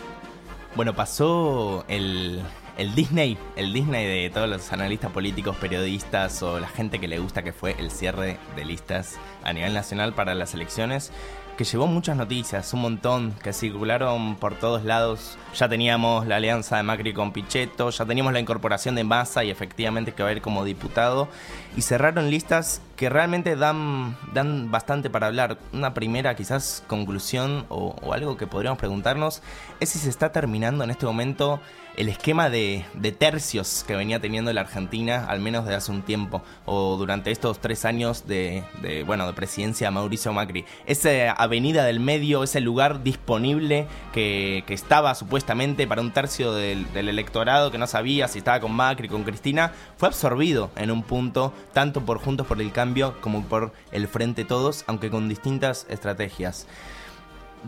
Bueno, 0.74 0.94
pasó 0.94 1.84
el, 1.88 2.42
el 2.76 2.94
Disney, 2.94 3.38
el 3.56 3.72
Disney 3.72 4.06
de 4.06 4.30
todos 4.30 4.48
los 4.48 4.72
analistas 4.72 5.10
políticos, 5.10 5.56
periodistas 5.56 6.42
o 6.42 6.60
la 6.60 6.68
gente 6.68 6.98
que 6.98 7.08
le 7.08 7.18
gusta 7.18 7.42
que 7.42 7.52
fue 7.52 7.76
el 7.78 7.90
cierre 7.90 8.38
de 8.56 8.64
listas 8.64 9.18
a 9.42 9.52
nivel 9.52 9.74
nacional 9.74 10.14
para 10.14 10.34
las 10.34 10.54
elecciones, 10.54 11.12
que 11.58 11.64
llevó 11.64 11.88
muchas 11.88 12.16
noticias, 12.16 12.72
un 12.72 12.82
montón, 12.82 13.34
que 13.42 13.52
circularon 13.52 14.36
por 14.36 14.54
todos 14.54 14.84
lados. 14.84 15.36
Ya 15.56 15.68
teníamos 15.68 16.24
la 16.28 16.36
alianza 16.36 16.76
de 16.76 16.84
Macri 16.84 17.12
con 17.12 17.32
Pichetto, 17.32 17.90
ya 17.90 18.06
teníamos 18.06 18.32
la 18.32 18.38
incorporación 18.38 18.94
de 18.94 19.02
Massa 19.02 19.42
y 19.42 19.50
efectivamente 19.50 20.12
que 20.12 20.22
va 20.22 20.28
a 20.28 20.32
ir 20.32 20.40
como 20.40 20.64
diputado. 20.64 21.26
Y 21.76 21.82
cerraron 21.82 22.30
listas 22.30 22.80
que 22.98 23.08
realmente 23.08 23.54
dan, 23.54 24.16
dan 24.34 24.72
bastante 24.72 25.08
para 25.08 25.28
hablar. 25.28 25.56
Una 25.72 25.94
primera 25.94 26.34
quizás 26.34 26.82
conclusión 26.88 27.64
o, 27.68 27.94
algo 28.12 28.36
que 28.36 28.48
podríamos 28.48 28.78
preguntarnos 28.78 29.40
es 29.78 29.90
si 29.90 30.00
se 30.00 30.10
está 30.10 30.32
terminando 30.32 30.82
en 30.82 30.90
este 30.90 31.06
momento 31.06 31.60
el 31.96 32.08
esquema 32.08 32.48
de, 32.48 32.84
tercios 33.18 33.84
que 33.84 33.96
venía 33.96 34.20
teniendo 34.20 34.52
la 34.52 34.60
Argentina, 34.60 35.26
al 35.28 35.40
menos 35.40 35.66
de 35.66 35.74
hace 35.74 35.90
un 35.90 36.02
tiempo, 36.02 36.42
o 36.64 36.96
durante 36.96 37.32
estos 37.32 37.60
tres 37.60 37.84
años 37.84 38.26
de, 38.26 38.62
bueno, 39.06 39.26
de 39.26 39.32
presidencia 39.32 39.88
de 39.88 39.90
Mauricio 39.92 40.32
Macri. 40.32 40.64
Esa 40.86 41.32
avenida 41.32 41.84
del 41.84 41.98
medio, 41.98 42.44
ese 42.44 42.60
lugar 42.60 43.02
disponible 43.02 43.88
que, 44.12 44.62
que 44.66 44.74
estaba 44.74 45.14
supuestamente 45.16 45.88
para 45.88 46.00
un 46.00 46.12
tercio 46.12 46.52
del, 46.52 46.92
del 46.92 47.08
electorado 47.08 47.72
que 47.72 47.78
no 47.78 47.88
sabía 47.88 48.28
si 48.28 48.38
estaba 48.38 48.60
con 48.60 48.72
Macri, 48.72 49.08
con 49.08 49.24
Cristina, 49.24 49.72
fue 49.96 50.08
absorbido 50.08 50.70
en 50.76 50.92
un 50.92 51.02
punto, 51.02 51.52
tanto 51.72 52.02
por 52.02 52.18
Juntos 52.18 52.46
por 52.46 52.60
el 52.60 52.70
Cambio 52.70 52.87
como 53.20 53.44
por 53.44 53.72
el 53.92 54.08
Frente 54.08 54.44
Todos, 54.44 54.84
aunque 54.86 55.10
con 55.10 55.28
distintas 55.28 55.86
estrategias. 55.88 56.66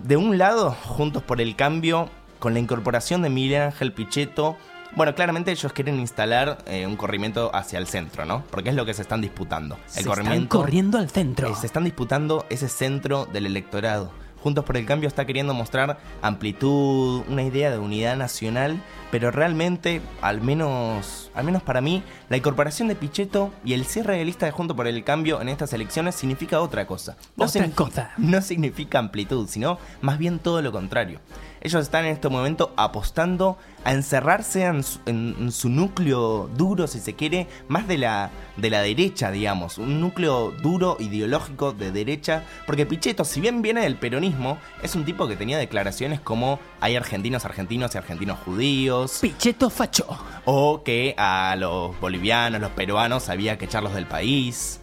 De 0.04 0.16
un 0.16 0.38
lado, 0.38 0.70
Juntos 0.72 1.22
por 1.22 1.40
el 1.40 1.56
Cambio, 1.56 2.08
con 2.38 2.54
la 2.54 2.60
incorporación 2.60 3.22
de 3.22 3.30
Miguel 3.30 3.62
Ángel 3.62 3.92
Pichetto, 3.92 4.56
bueno, 4.96 5.14
claramente 5.14 5.52
ellos 5.52 5.72
quieren 5.72 6.00
instalar 6.00 6.58
eh, 6.66 6.86
un 6.86 6.96
corrimiento 6.96 7.54
hacia 7.54 7.78
el 7.78 7.86
centro, 7.86 8.24
¿no? 8.24 8.42
Porque 8.50 8.70
es 8.70 8.74
lo 8.74 8.84
que 8.84 8.94
se 8.94 9.02
están 9.02 9.20
disputando. 9.20 9.76
El 9.96 10.04
Se 10.04 10.10
están 10.10 10.46
corriendo 10.46 10.98
al 10.98 11.10
centro. 11.10 11.48
eh, 11.48 11.54
se 11.54 11.66
están 11.66 11.84
disputando 11.84 12.44
ese 12.50 12.68
centro 12.68 13.26
del 13.26 13.46
electorado. 13.46 14.10
Juntos 14.42 14.64
por 14.64 14.76
el 14.76 14.86
Cambio 14.86 15.06
está 15.06 15.26
queriendo 15.26 15.54
mostrar 15.54 15.98
amplitud, 16.22 17.22
una 17.28 17.42
idea 17.42 17.70
de 17.70 17.78
unidad 17.78 18.16
nacional, 18.16 18.80
pero 19.10 19.30
realmente, 19.30 20.00
al 20.22 20.40
menos, 20.40 21.30
al 21.34 21.44
menos 21.44 21.62
para 21.62 21.80
mí, 21.80 22.02
la 22.28 22.36
incorporación 22.36 22.88
de 22.88 22.94
Pichetto 22.94 23.50
y 23.64 23.72
el 23.74 23.84
cierre 23.84 24.16
de 24.18 24.24
lista 24.24 24.46
de 24.46 24.52
Juntos 24.52 24.76
por 24.76 24.86
el 24.86 25.02
Cambio 25.04 25.40
en 25.40 25.48
estas 25.48 25.72
elecciones 25.72 26.14
significa 26.14 26.60
otra 26.60 26.86
cosa. 26.86 27.16
Otra 27.36 27.48
significa- 27.48 27.84
cosa. 27.84 28.10
No 28.18 28.40
significa 28.42 28.98
amplitud, 28.98 29.48
sino 29.48 29.78
más 30.00 30.18
bien 30.18 30.38
todo 30.38 30.62
lo 30.62 30.72
contrario. 30.72 31.20
Ellos 31.62 31.82
están 31.82 32.06
en 32.06 32.12
este 32.12 32.30
momento 32.30 32.72
apostando 32.76 33.58
a 33.84 33.92
encerrarse 33.92 34.64
en 34.64 34.82
su, 34.82 34.98
en- 35.04 35.36
en 35.38 35.52
su 35.52 35.68
núcleo 35.68 36.48
duro, 36.56 36.86
si 36.86 37.00
se 37.00 37.14
quiere, 37.14 37.48
más 37.68 37.86
de 37.86 37.98
la, 37.98 38.30
de 38.56 38.70
la 38.70 38.80
derecha, 38.80 39.30
digamos. 39.30 39.76
Un 39.76 40.00
núcleo 40.00 40.52
duro, 40.62 40.96
ideológico, 41.00 41.72
de 41.72 41.92
derecha. 41.92 42.44
Porque 42.66 42.86
Pichetto, 42.86 43.24
si 43.24 43.42
bien 43.42 43.60
viene 43.60 43.82
del 43.82 43.96
peronismo, 43.96 44.56
es 44.82 44.94
un 44.94 45.04
tipo 45.04 45.28
que 45.28 45.36
tenía 45.36 45.58
declaraciones 45.58 46.20
como 46.20 46.58
hay 46.80 46.96
argentinos 46.96 47.44
argentinos 47.44 47.94
y 47.94 47.98
argentinos 47.98 48.38
judíos. 48.38 48.99
Pichetto 49.20 49.70
facho. 49.70 50.06
O 50.44 50.82
que 50.82 51.14
a 51.16 51.54
los 51.56 51.98
bolivianos, 52.00 52.60
los 52.60 52.70
peruanos, 52.70 53.28
había 53.28 53.58
que 53.58 53.66
echarlos 53.66 53.94
del 53.94 54.06
país. 54.06 54.80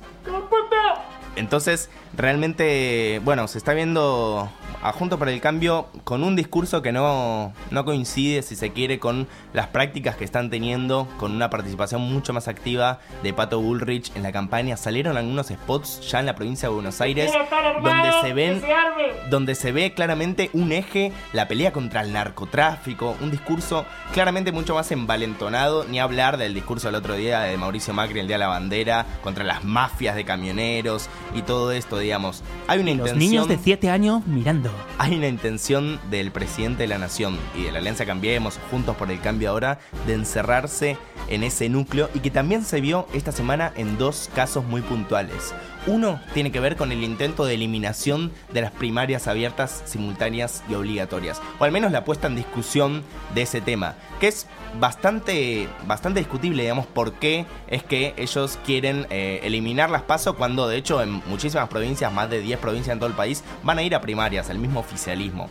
Entonces, 1.36 1.90
realmente, 2.16 3.22
bueno, 3.24 3.48
se 3.48 3.58
está 3.58 3.74
viendo 3.74 4.50
a 4.82 4.92
Junto 4.92 5.18
por 5.20 5.30
el 5.30 5.42
Cambio 5.42 5.88
con 6.04 6.24
un 6.24 6.36
discurso 6.36 6.82
que 6.82 6.92
no, 6.92 7.54
no 7.72 7.86
coincide, 7.86 8.42
si 8.42 8.56
se 8.56 8.72
quiere, 8.72 9.00
con 9.00 9.28
las 9.54 9.68
prácticas 9.68 10.16
que 10.16 10.24
están 10.24 10.50
teniendo, 10.50 11.08
con 11.18 11.32
una 11.32 11.50
participación 11.50 12.02
mucho 12.02 12.34
más 12.34 12.48
activa 12.48 13.00
de 13.24 13.34
Pato 13.34 13.60
Bullrich 13.60 14.12
en 14.16 14.24
la 14.24 14.32
campaña. 14.32 14.78
Salieron 14.78 15.18
algunos 15.18 15.48
spots 15.48 16.10
ya 16.10 16.20
en 16.20 16.26
la 16.26 16.36
provincia 16.36 16.70
de 16.70 16.76
Buenos 16.76 17.02
Aires 17.02 17.32
donde 17.82 18.12
se 18.22 18.34
ven 18.34 18.62
donde 19.30 19.56
se 19.56 19.72
ve 19.72 19.94
claramente 19.94 20.50
un 20.54 20.72
eje, 20.72 21.12
la 21.34 21.48
pelea 21.48 21.72
contra 21.72 22.02
el 22.02 22.14
narcotráfico, 22.14 23.16
un 23.22 23.32
discurso 23.32 23.86
claramente 24.14 24.52
mucho 24.52 24.76
más 24.76 24.92
envalentonado, 24.92 25.86
ni 25.86 26.00
hablar 26.00 26.38
del 26.38 26.54
discurso 26.54 26.88
del 26.88 26.96
otro 26.96 27.16
día 27.16 27.42
de 27.42 27.58
Mauricio 27.58 27.94
Macri 27.94 28.20
el 28.20 28.28
día 28.28 28.36
de 28.38 28.40
la 28.40 28.48
bandera, 28.48 29.06
contra 29.22 29.44
las 29.44 29.64
mafias 29.64 30.16
de 30.16 30.26
camioneros 30.26 31.10
y 31.36 31.42
todo 31.42 31.72
esto, 31.72 31.98
digamos. 31.98 32.44
Hay 32.68 32.80
una 32.80 32.92
Los 32.92 33.10
intención 33.10 33.20
niños 33.20 33.48
de 33.48 33.58
7 33.58 33.90
años 33.90 34.26
mirando. 34.26 34.67
Hay 34.98 35.16
una 35.16 35.28
intención 35.28 36.00
del 36.10 36.32
presidente 36.32 36.84
de 36.84 36.88
la 36.88 36.98
nación 36.98 37.38
y 37.56 37.64
de 37.64 37.72
la 37.72 37.80
Alianza 37.80 38.06
Cambiemos, 38.06 38.60
Juntos 38.72 38.96
por 38.96 39.12
el 39.12 39.22
Cambio 39.22 39.50
ahora, 39.50 39.80
de 40.06 40.14
encerrarse 40.14 40.98
en 41.30 41.44
ese 41.44 41.70
núcleo 41.70 42.10
y 42.14 42.20
que 42.20 42.32
también 42.32 42.64
se 42.64 42.82
vio 42.82 43.08
esta 43.14 43.32
semana 43.32 43.74
en 43.76 43.98
dos 43.98 44.30
casos 44.34 44.66
muy 44.66 44.82
puntuales. 44.82 45.54
Uno 45.88 46.20
tiene 46.34 46.52
que 46.52 46.60
ver 46.60 46.76
con 46.76 46.92
el 46.92 47.02
intento 47.02 47.46
de 47.46 47.54
eliminación 47.54 48.34
de 48.52 48.60
las 48.60 48.72
primarias 48.72 49.28
abiertas, 49.30 49.84
simultáneas 49.86 50.62
y 50.70 50.74
obligatorias, 50.74 51.42
o 51.60 51.64
al 51.64 51.72
menos 51.72 51.94
la 51.94 52.04
puesta 52.04 52.28
en 52.28 52.36
discusión 52.36 53.04
de 53.34 53.44
ese 53.44 53.62
tema, 53.62 53.96
que 54.20 54.28
es 54.28 54.48
bastante, 54.82 55.70
bastante 55.86 56.20
discutible, 56.20 56.64
digamos, 56.64 56.88
por 56.88 57.14
qué 57.14 57.46
es 57.70 57.84
que 57.84 58.14
ellos 58.18 58.60
quieren 58.66 59.08
eh, 59.10 59.40
eliminar 59.44 59.90
las 59.90 60.04
cuando 60.38 60.68
de 60.68 60.76
hecho 60.76 61.02
en 61.02 61.22
muchísimas 61.28 61.70
provincias, 61.70 62.12
más 62.12 62.30
de 62.30 62.42
10 62.42 62.60
provincias 62.60 62.94
en 62.94 63.00
todo 63.00 63.10
el 63.10 63.16
país, 63.16 63.44
van 63.64 63.78
a 63.78 63.84
ir 63.84 63.96
a 63.96 64.02
primarias, 64.02 64.50
el 64.50 64.60
mismo 64.60 64.82
oficialismo. 64.82 65.50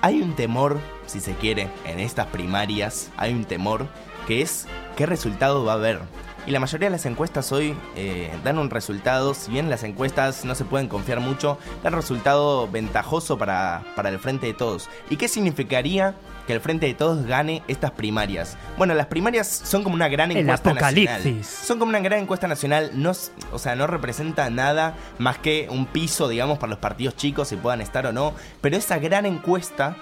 Hay 0.00 0.22
un 0.22 0.36
temor, 0.36 0.78
si 1.06 1.18
se 1.18 1.34
quiere, 1.34 1.68
en 1.86 1.98
estas 1.98 2.26
primarias, 2.26 3.10
hay 3.16 3.32
un 3.32 3.44
temor 3.44 3.88
que 4.28 4.42
es 4.42 4.66
qué 4.96 5.06
resultado 5.06 5.64
va 5.64 5.72
a 5.72 5.74
haber. 5.74 6.00
Y 6.46 6.52
la 6.52 6.60
mayoría 6.60 6.88
de 6.88 6.92
las 6.92 7.06
encuestas 7.06 7.52
hoy 7.52 7.76
eh, 7.96 8.30
dan 8.42 8.58
un 8.58 8.70
resultado, 8.70 9.34
si 9.34 9.52
bien 9.52 9.68
las 9.68 9.84
encuestas 9.84 10.44
no 10.44 10.54
se 10.54 10.64
pueden 10.64 10.88
confiar 10.88 11.20
mucho, 11.20 11.58
dan 11.82 11.92
resultado 11.92 12.66
ventajoso 12.68 13.36
para, 13.38 13.82
para 13.94 14.08
el 14.08 14.18
Frente 14.18 14.46
de 14.46 14.54
Todos. 14.54 14.88
¿Y 15.10 15.16
qué 15.16 15.28
significaría 15.28 16.14
que 16.46 16.54
el 16.54 16.60
Frente 16.60 16.86
de 16.86 16.94
Todos 16.94 17.26
gane 17.26 17.62
estas 17.68 17.90
primarias? 17.90 18.56
Bueno, 18.78 18.94
las 18.94 19.06
primarias 19.06 19.46
son 19.46 19.82
como 19.84 19.94
una 19.94 20.08
gran 20.08 20.30
El 20.30 20.38
encuesta 20.38 20.72
nacional. 20.72 21.08
apocalipsis. 21.14 21.46
Son 21.46 21.78
como 21.78 21.90
una 21.90 22.00
gran 22.00 22.20
encuesta 22.20 22.48
nacional, 22.48 22.90
no, 22.94 23.12
o 23.52 23.58
sea, 23.58 23.76
no 23.76 23.86
representa 23.86 24.48
nada 24.48 24.94
más 25.18 25.38
que 25.38 25.68
un 25.70 25.86
piso, 25.86 26.26
digamos, 26.28 26.58
para 26.58 26.70
los 26.70 26.78
partidos 26.78 27.16
chicos, 27.16 27.48
si 27.48 27.56
puedan 27.56 27.82
estar 27.82 28.06
o 28.06 28.12
no. 28.12 28.32
Pero 28.62 28.76
esa 28.76 28.98
gran 28.98 29.26
encuesta, 29.26 29.96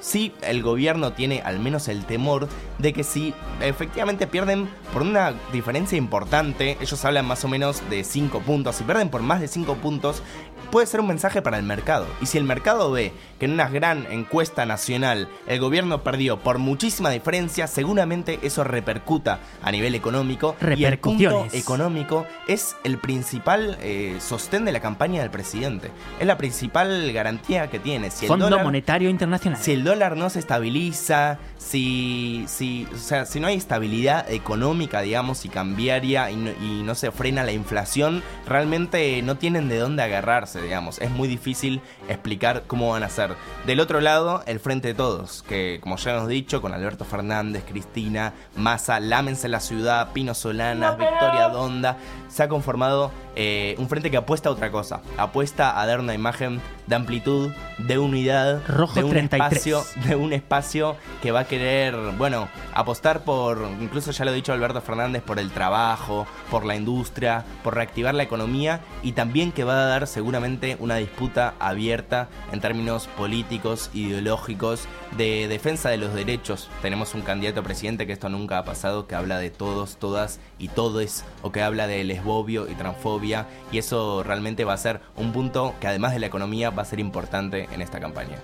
sí, 0.00 0.32
el 0.42 0.62
gobierno 0.62 1.12
tiene 1.12 1.42
al 1.44 1.58
menos 1.60 1.88
el 1.88 2.04
temor 2.04 2.48
de 2.78 2.92
que 2.92 3.04
si 3.04 3.34
efectivamente 3.60 4.26
pierden 4.26 4.68
por 4.92 5.02
una 5.02 5.34
diferencia 5.52 5.98
importante, 5.98 6.76
ellos 6.80 7.04
hablan 7.04 7.26
más 7.26 7.44
o 7.44 7.48
menos 7.48 7.88
de 7.90 8.04
5 8.04 8.40
puntos, 8.40 8.76
si 8.76 8.84
pierden 8.84 9.08
por 9.08 9.22
más 9.22 9.40
de 9.40 9.48
5 9.48 9.76
puntos, 9.76 10.22
puede 10.70 10.86
ser 10.86 11.00
un 11.00 11.08
mensaje 11.08 11.42
para 11.42 11.58
el 11.58 11.64
mercado. 11.64 12.06
Y 12.20 12.26
si 12.26 12.38
el 12.38 12.44
mercado 12.44 12.90
ve 12.90 13.12
que 13.38 13.46
en 13.46 13.52
una 13.52 13.68
gran 13.68 14.06
encuesta 14.10 14.66
nacional 14.66 15.28
el 15.46 15.60
gobierno 15.60 16.02
perdió 16.02 16.38
por 16.38 16.58
muchísima 16.58 17.10
diferencia, 17.10 17.66
seguramente 17.66 18.38
eso 18.42 18.64
repercuta 18.64 19.40
a 19.62 19.70
nivel 19.72 19.94
económico. 19.94 20.56
Y 20.76 20.84
el 20.84 20.98
punto 20.98 21.46
económico 21.52 22.26
es 22.48 22.76
el 22.84 22.98
principal 22.98 23.78
eh, 23.80 24.16
sostén 24.20 24.64
de 24.64 24.72
la 24.72 24.80
campaña 24.80 25.22
del 25.22 25.30
presidente. 25.30 25.90
Es 26.18 26.26
la 26.26 26.36
principal 26.36 27.10
garantía 27.12 27.68
que 27.70 27.78
tiene. 27.78 28.10
Si 28.10 28.26
el 28.26 28.28
Fondo 28.28 28.46
dólar- 28.48 28.64
Monetario 28.64 29.08
Internacional. 29.10 29.58
si 29.60 29.72
el 29.72 29.84
dólar 29.84 30.16
no 30.16 30.28
se 30.30 30.38
estabiliza, 30.38 31.38
si, 31.58 32.44
si, 32.48 32.86
o 32.92 32.98
sea, 32.98 33.24
si 33.26 33.38
no 33.40 33.46
hay 33.46 33.56
estabilidad 33.56 34.30
económica, 34.30 35.00
digamos, 35.02 35.44
y 35.44 35.48
cambiaria 35.48 36.30
y 36.30 36.36
no, 36.36 36.50
y 36.60 36.82
no 36.82 36.94
se 36.94 37.10
frena 37.10 37.44
la 37.44 37.52
inflación, 37.52 38.22
realmente 38.46 39.22
no 39.22 39.36
tienen 39.36 39.68
de 39.68 39.78
dónde 39.78 40.02
agarrarse, 40.02 40.49
digamos. 40.58 41.00
Es 41.00 41.10
muy 41.10 41.28
difícil 41.28 41.80
explicar 42.08 42.64
cómo 42.66 42.90
van 42.90 43.02
a 43.02 43.08
ser. 43.08 43.34
Del 43.66 43.80
otro 43.80 44.00
lado, 44.00 44.42
el 44.46 44.60
Frente 44.60 44.88
de 44.88 44.94
Todos, 44.94 45.42
que 45.48 45.78
como 45.80 45.96
ya 45.96 46.16
hemos 46.16 46.28
dicho, 46.28 46.60
con 46.60 46.72
Alberto 46.72 47.04
Fernández, 47.04 47.64
Cristina, 47.68 48.32
Massa, 48.56 49.00
Lámense 49.00 49.48
la 49.48 49.60
Ciudad, 49.60 50.12
Pino 50.12 50.34
Solanas, 50.34 50.98
Victoria 50.98 51.48
Donda, 51.48 51.96
se 52.28 52.42
ha 52.42 52.48
conformado 52.48 53.10
eh, 53.36 53.74
un 53.78 53.88
frente 53.88 54.10
que 54.10 54.16
apuesta 54.16 54.48
a 54.48 54.52
otra 54.52 54.70
cosa. 54.70 55.00
Apuesta 55.16 55.80
a 55.80 55.86
dar 55.86 56.00
una 56.00 56.14
imagen 56.14 56.60
de 56.86 56.96
amplitud, 56.96 57.50
de 57.78 57.98
unidad, 57.98 58.62
Rojo 58.66 58.94
de 58.94 59.04
un 59.04 59.10
33. 59.10 59.56
espacio 59.56 59.84
de 60.08 60.16
un 60.16 60.32
espacio 60.32 60.96
que 61.22 61.30
va 61.30 61.40
a 61.40 61.44
querer, 61.44 61.94
bueno, 62.18 62.48
apostar 62.74 63.22
por, 63.22 63.68
incluso 63.80 64.10
ya 64.10 64.24
lo 64.24 64.30
ha 64.30 64.34
dicho 64.34 64.52
Alberto 64.52 64.80
Fernández, 64.80 65.22
por 65.22 65.38
el 65.38 65.50
trabajo, 65.50 66.26
por 66.50 66.64
la 66.64 66.76
industria, 66.76 67.44
por 67.62 67.74
reactivar 67.74 68.14
la 68.14 68.22
economía 68.22 68.80
y 69.02 69.12
también 69.12 69.52
que 69.52 69.64
va 69.64 69.74
a 69.74 69.86
dar 69.86 70.06
seguramente 70.06 70.39
una 70.78 70.96
disputa 70.96 71.54
abierta 71.58 72.28
en 72.52 72.60
términos 72.60 73.06
políticos, 73.06 73.90
ideológicos, 73.94 74.86
de 75.16 75.48
defensa 75.48 75.90
de 75.90 75.98
los 75.98 76.14
derechos. 76.14 76.68
Tenemos 76.82 77.14
un 77.14 77.22
candidato 77.22 77.60
a 77.60 77.64
presidente 77.64 78.06
que 78.06 78.12
esto 78.12 78.28
nunca 78.28 78.58
ha 78.58 78.64
pasado, 78.64 79.06
que 79.06 79.14
habla 79.14 79.38
de 79.38 79.50
todos, 79.50 79.96
todas 79.96 80.40
y 80.58 80.68
todes, 80.68 81.24
o 81.42 81.52
que 81.52 81.62
habla 81.62 81.86
de 81.86 82.04
lesbobio 82.04 82.70
y 82.70 82.74
transfobia, 82.74 83.46
y 83.70 83.78
eso 83.78 84.22
realmente 84.22 84.64
va 84.64 84.74
a 84.74 84.78
ser 84.78 85.00
un 85.16 85.32
punto 85.32 85.74
que 85.80 85.86
además 85.86 86.12
de 86.12 86.20
la 86.20 86.26
economía 86.26 86.70
va 86.70 86.82
a 86.82 86.86
ser 86.86 87.00
importante 87.00 87.68
en 87.72 87.82
esta 87.82 88.00
campaña. 88.00 88.38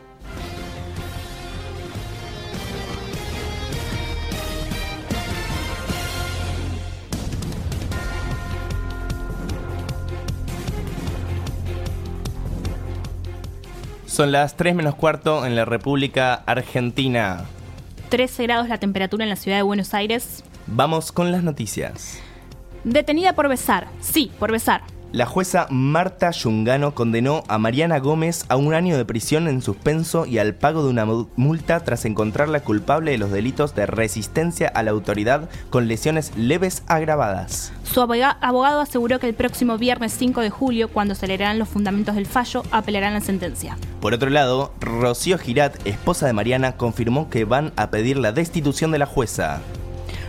Son 14.17 14.33
las 14.33 14.57
3 14.57 14.75
menos 14.75 14.95
cuarto 14.95 15.45
en 15.45 15.55
la 15.57 15.67
República 15.67 16.33
Argentina. 16.47 17.45
13 18.09 18.45
grados 18.45 18.67
la 18.67 18.79
temperatura 18.79 19.25
en 19.25 19.29
la 19.29 19.37
ciudad 19.37 19.59
de 19.59 19.63
Buenos 19.63 19.93
Aires. 19.93 20.43
Vamos 20.67 21.13
con 21.13 21.33
las 21.33 21.43
noticias. 21.43 22.19
Detenida 22.83 23.35
por 23.35 23.47
besar. 23.51 23.89
Sí, 24.01 24.33
por 24.39 24.53
besar. 24.53 24.81
La 25.17 25.25
jueza 25.25 25.67
Marta 25.71 26.31
Yungano 26.31 26.95
condenó 26.95 27.43
a 27.49 27.57
Mariana 27.57 28.01
Gómez 28.01 28.45
a 28.51 28.57
un 28.57 28.75
año 28.75 28.99
de 28.99 29.07
prisión 29.07 29.49
en 29.49 29.63
suspenso 29.63 30.27
y 30.27 30.37
al 30.37 30.55
pago 30.55 30.83
de 30.83 30.91
una 30.91 31.07
mu- 31.07 31.29
multa 31.37 31.81
tras 31.81 32.05
encontrarla 32.05 32.61
culpable 32.61 33.13
de 33.13 33.17
los 33.17 33.31
delitos 33.31 33.75
de 33.75 33.87
resistencia 33.87 34.69
a 34.69 34.83
la 34.83 34.91
autoridad 34.91 35.49
con 35.71 35.89
lesiones 35.89 36.37
leves 36.37 36.83
agravadas. 36.87 37.73
Su 37.85 38.03
aboga- 38.03 38.37
abogado 38.43 38.83
aseguró 38.83 39.19
que 39.19 39.27
el 39.27 39.33
próximo 39.35 39.79
viernes 39.79 40.13
5 40.13 40.43
de 40.43 40.51
julio, 40.51 40.89
cuando 40.89 41.15
se 41.15 41.27
leerán 41.27 41.59
los 41.59 41.71
fundamentos 41.71 42.15
del 42.15 42.27
fallo, 42.27 42.63
apelarán 42.71 43.15
la 43.15 43.23
sentencia. 43.23 43.79
Por 44.03 44.13
otro 44.13 44.29
lado, 44.29 44.75
Rocío 44.83 45.39
Girat, 45.39 45.77
esposa 45.87 46.27
de 46.27 46.35
Mariana, 46.35 46.73
confirmó 46.77 47.31
que 47.31 47.47
van 47.47 47.73
a 47.77 47.91
pedir 47.91 48.19
la 48.19 48.33
destitución 48.33 48.91
de 48.91 48.99
la 48.99 49.07
jueza. 49.07 49.63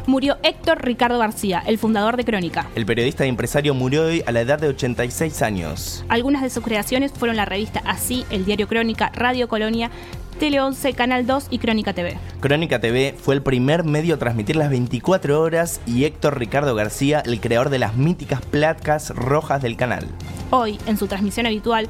Murió 0.07 0.37
Héctor 0.41 0.85
Ricardo 0.85 1.19
García, 1.19 1.61
el 1.67 1.77
fundador 1.77 2.15
de 2.15 2.23
Crónica. 2.23 2.69
El 2.75 2.85
periodista 2.85 3.25
e 3.25 3.27
empresario 3.27 3.73
murió 3.73 4.05
hoy 4.05 4.23
a 4.25 4.31
la 4.31 4.39
edad 4.39 4.57
de 4.57 4.69
86 4.69 5.41
años. 5.41 6.05
Algunas 6.07 6.43
de 6.43 6.49
sus 6.49 6.63
creaciones 6.63 7.11
fueron 7.11 7.35
la 7.35 7.43
revista 7.43 7.81
Así, 7.85 8.25
el 8.29 8.45
diario 8.45 8.69
Crónica, 8.69 9.11
Radio 9.13 9.49
Colonia, 9.49 9.91
Tele 10.39 10.61
11, 10.61 10.93
Canal 10.93 11.27
2 11.27 11.47
y 11.49 11.59
Crónica 11.59 11.91
TV. 11.91 12.17
Crónica 12.39 12.79
TV 12.79 13.15
fue 13.19 13.35
el 13.35 13.41
primer 13.41 13.83
medio 13.83 14.15
a 14.15 14.17
transmitir 14.17 14.55
las 14.55 14.69
24 14.69 15.41
horas 15.41 15.81
y 15.85 16.05
Héctor 16.05 16.39
Ricardo 16.39 16.73
García, 16.73 17.21
el 17.25 17.41
creador 17.41 17.69
de 17.69 17.79
las 17.79 17.97
míticas 17.97 18.39
placas 18.39 19.09
rojas 19.09 19.61
del 19.61 19.75
canal. 19.75 20.07
Hoy, 20.51 20.79
en 20.87 20.95
su 20.95 21.07
transmisión 21.07 21.47
habitual, 21.47 21.89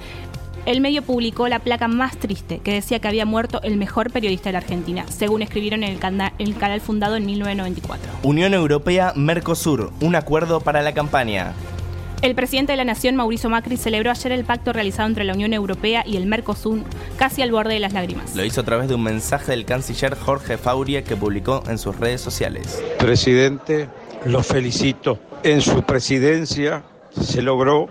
el 0.68 0.82
medio 0.82 1.02
publicó 1.02 1.48
la 1.48 1.60
placa 1.60 1.88
más 1.88 2.18
triste, 2.18 2.60
que 2.60 2.74
decía 2.74 3.00
que 3.00 3.08
había 3.08 3.26
muerto 3.26 3.62
el 3.64 3.78
mejor 3.78 4.12
periodista 4.12 4.50
de 4.50 4.54
la 4.54 4.60
Argentina, 4.60 5.06
según 5.10 5.42
escribieron 5.42 5.84
en 5.84 5.94
el, 5.94 6.00
cana- 6.00 6.34
el 6.40 6.56
canal 6.58 6.82
fundado 6.82 7.16
en 7.16 7.26
1994. 7.26 8.12
Unión 8.24 8.54
Europea 8.54 9.14
Mercosur, 9.16 9.92
un 10.02 10.16
acuerdo 10.16 10.60
para 10.60 10.82
la 10.82 10.94
campaña. 10.94 11.54
El 12.22 12.36
presidente 12.36 12.74
de 12.74 12.78
la 12.78 12.84
Nación, 12.84 13.16
Mauricio 13.16 13.50
Macri, 13.50 13.78
celebró 13.78 14.12
ayer 14.12 14.32
el 14.34 14.44
pacto 14.44 14.74
realizado 14.74 15.08
entre 15.08 15.24
la 15.24 15.34
Unión 15.34 15.54
Europea 15.54 16.04
y 16.06 16.18
el 16.18 16.26
Mercosur, 16.26 16.80
casi 17.16 17.42
al 17.44 17.52
borde 17.52 17.76
de 17.76 17.80
las 17.80 17.94
lágrimas. 17.94 18.36
Lo 18.36 18.44
hizo 18.44 18.60
a 18.62 18.64
través 18.66 18.90
de 18.90 18.96
un 18.96 19.04
mensaje 19.04 19.52
del 19.52 19.66
canciller 19.66 20.18
Jorge 20.18 20.58
Fauria 20.58 21.04
que 21.04 21.16
publicó 21.16 21.64
en 21.70 21.78
sus 21.78 21.96
redes 21.98 22.20
sociales. 22.20 22.84
Presidente, 23.00 23.88
lo 24.26 24.44
felicito. 24.44 25.20
En 25.44 25.62
su 25.62 25.84
presidencia 25.84 26.84
se 27.22 27.42
logró 27.42 27.88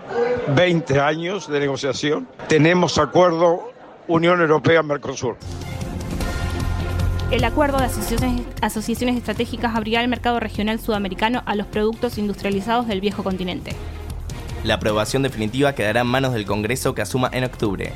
20 0.55 0.99
años 0.99 1.47
de 1.47 1.59
negociación. 1.59 2.27
Tenemos 2.47 2.97
acuerdo 2.97 3.71
Unión 4.07 4.41
Europea-Mercosur. 4.41 5.37
El 7.29 7.43
acuerdo 7.43 7.77
de 7.77 7.85
asociaciones, 7.85 8.45
asociaciones 8.61 9.17
estratégicas 9.17 9.75
abrirá 9.75 10.01
el 10.01 10.07
mercado 10.07 10.39
regional 10.39 10.79
sudamericano 10.79 11.43
a 11.45 11.55
los 11.55 11.67
productos 11.67 12.17
industrializados 12.17 12.87
del 12.87 13.01
viejo 13.01 13.23
continente. 13.23 13.71
La 14.63 14.75
aprobación 14.75 15.23
definitiva 15.23 15.75
quedará 15.75 16.01
en 16.01 16.07
manos 16.07 16.33
del 16.33 16.45
Congreso 16.45 16.95
que 16.95 17.01
asuma 17.01 17.29
en 17.33 17.43
octubre. 17.43 17.91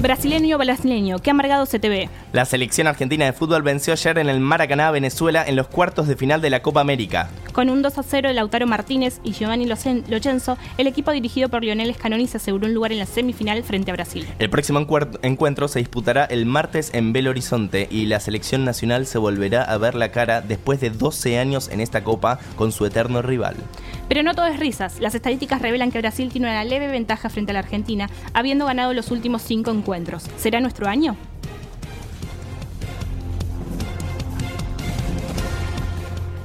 Brasileño 0.00 0.58
brasileño, 0.58 1.18
qué 1.18 1.30
amargado 1.30 1.66
se 1.66 1.80
te 1.80 1.88
ve. 1.88 2.08
La 2.36 2.44
selección 2.44 2.86
argentina 2.86 3.24
de 3.24 3.32
fútbol 3.32 3.62
venció 3.62 3.94
ayer 3.94 4.18
en 4.18 4.28
el 4.28 4.40
Maracaná, 4.40 4.90
Venezuela, 4.90 5.42
en 5.46 5.56
los 5.56 5.68
cuartos 5.68 6.06
de 6.06 6.16
final 6.16 6.42
de 6.42 6.50
la 6.50 6.60
Copa 6.60 6.82
América. 6.82 7.30
Con 7.54 7.70
un 7.70 7.80
2 7.80 7.96
a 7.96 8.02
0 8.02 8.28
de 8.28 8.34
Lautaro 8.34 8.66
Martínez 8.66 9.20
y 9.24 9.32
Giovanni 9.32 9.64
Lochenzo, 9.64 10.58
el 10.76 10.86
equipo 10.86 11.12
dirigido 11.12 11.48
por 11.48 11.64
Lionel 11.64 11.94
Scaloni 11.94 12.26
se 12.26 12.36
aseguró 12.36 12.66
un 12.66 12.74
lugar 12.74 12.92
en 12.92 12.98
la 12.98 13.06
semifinal 13.06 13.62
frente 13.62 13.90
a 13.90 13.94
Brasil. 13.94 14.28
El 14.38 14.50
próximo 14.50 14.86
encuentro 15.22 15.66
se 15.66 15.78
disputará 15.78 16.26
el 16.26 16.44
martes 16.44 16.90
en 16.92 17.14
Belo 17.14 17.30
Horizonte 17.30 17.88
y 17.90 18.04
la 18.04 18.20
selección 18.20 18.66
nacional 18.66 19.06
se 19.06 19.16
volverá 19.16 19.62
a 19.62 19.78
ver 19.78 19.94
la 19.94 20.10
cara 20.10 20.42
después 20.42 20.78
de 20.78 20.90
12 20.90 21.38
años 21.38 21.70
en 21.70 21.80
esta 21.80 22.04
copa 22.04 22.38
con 22.56 22.70
su 22.70 22.84
eterno 22.84 23.22
rival. 23.22 23.56
Pero 24.10 24.22
no 24.22 24.34
todo 24.34 24.44
es 24.44 24.60
risas. 24.60 25.00
Las 25.00 25.14
estadísticas 25.14 25.62
revelan 25.62 25.90
que 25.90 26.00
Brasil 26.00 26.28
tiene 26.30 26.50
una 26.50 26.64
leve 26.64 26.88
ventaja 26.88 27.30
frente 27.30 27.52
a 27.52 27.54
la 27.54 27.60
Argentina, 27.60 28.10
habiendo 28.34 28.66
ganado 28.66 28.92
los 28.92 29.10
últimos 29.10 29.40
cinco 29.40 29.70
encuentros. 29.70 30.26
¿Será 30.36 30.60
nuestro 30.60 30.86
año? 30.86 31.16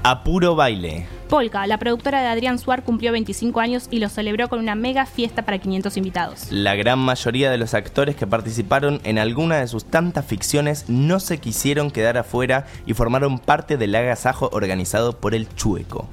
A 0.03 0.23
puro 0.23 0.55
baile. 0.55 1.05
Polka, 1.29 1.67
la 1.67 1.77
productora 1.77 2.21
de 2.21 2.27
Adrián 2.27 2.57
Suar, 2.57 2.83
cumplió 2.83 3.11
25 3.11 3.59
años 3.59 3.87
y 3.91 3.99
lo 3.99 4.09
celebró 4.09 4.49
con 4.49 4.57
una 4.57 4.73
mega 4.73 5.05
fiesta 5.05 5.43
para 5.45 5.59
500 5.59 5.95
invitados. 5.95 6.51
La 6.51 6.73
gran 6.75 6.97
mayoría 6.97 7.51
de 7.51 7.59
los 7.59 7.75
actores 7.75 8.15
que 8.15 8.25
participaron 8.25 8.99
en 9.03 9.19
alguna 9.19 9.57
de 9.57 9.67
sus 9.67 9.85
tantas 9.85 10.25
ficciones 10.25 10.89
no 10.89 11.19
se 11.19 11.37
quisieron 11.37 11.91
quedar 11.91 12.17
afuera 12.17 12.65
y 12.87 12.95
formaron 12.95 13.37
parte 13.37 13.77
del 13.77 13.93
agasajo 13.93 14.49
organizado 14.51 15.19
por 15.19 15.35
el 15.35 15.47
Chueco. 15.53 16.09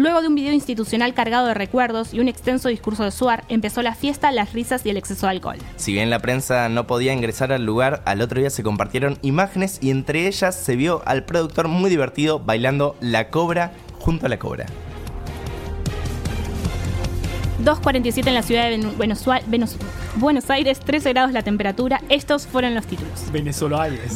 Luego 0.00 0.22
de 0.22 0.28
un 0.28 0.34
video 0.34 0.54
institucional 0.54 1.12
cargado 1.12 1.46
de 1.46 1.52
recuerdos 1.52 2.14
y 2.14 2.20
un 2.20 2.28
extenso 2.28 2.70
discurso 2.70 3.04
de 3.04 3.10
Suar, 3.10 3.44
empezó 3.50 3.82
la 3.82 3.94
fiesta, 3.94 4.32
las 4.32 4.54
risas 4.54 4.86
y 4.86 4.88
el 4.88 4.96
exceso 4.96 5.26
de 5.26 5.32
alcohol. 5.32 5.58
Si 5.76 5.92
bien 5.92 6.08
la 6.08 6.20
prensa 6.20 6.70
no 6.70 6.86
podía 6.86 7.12
ingresar 7.12 7.52
al 7.52 7.66
lugar, 7.66 8.00
al 8.06 8.22
otro 8.22 8.40
día 8.40 8.48
se 8.48 8.62
compartieron 8.62 9.18
imágenes 9.20 9.76
y 9.82 9.90
entre 9.90 10.26
ellas 10.26 10.54
se 10.56 10.74
vio 10.74 11.02
al 11.04 11.24
productor 11.26 11.68
muy 11.68 11.90
divertido 11.90 12.38
bailando 12.40 12.96
la 13.02 13.28
cobra 13.28 13.72
junto 13.98 14.24
a 14.24 14.30
la 14.30 14.38
cobra. 14.38 14.64
2.47 17.62 18.26
en 18.26 18.34
la 18.34 18.42
ciudad 18.42 18.70
de 18.70 18.78
Buenos, 18.96 19.26
Venus- 19.48 19.76
Buenos 20.16 20.48
Aires, 20.48 20.80
13 20.80 21.10
grados 21.12 21.32
la 21.32 21.42
temperatura. 21.42 22.00
Estos 22.08 22.46
fueron 22.46 22.74
los 22.74 22.86
títulos. 22.86 23.30
Venezuela 23.32 23.82
Aires. 23.82 24.14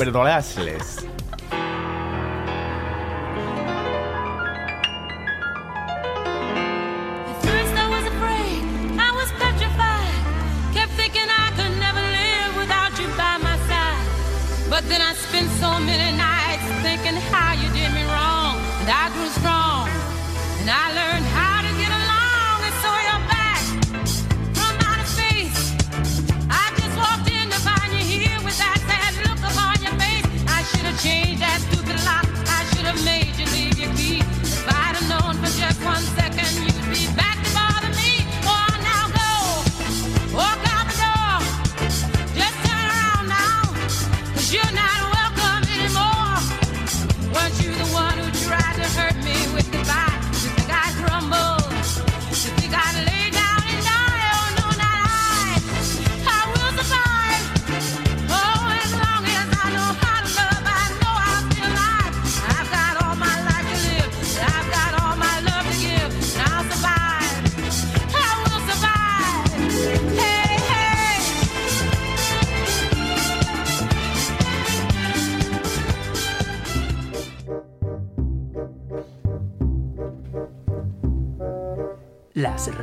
been 15.35 15.49
so 15.59 15.81
many 15.81 16.17
nights. 16.17 16.34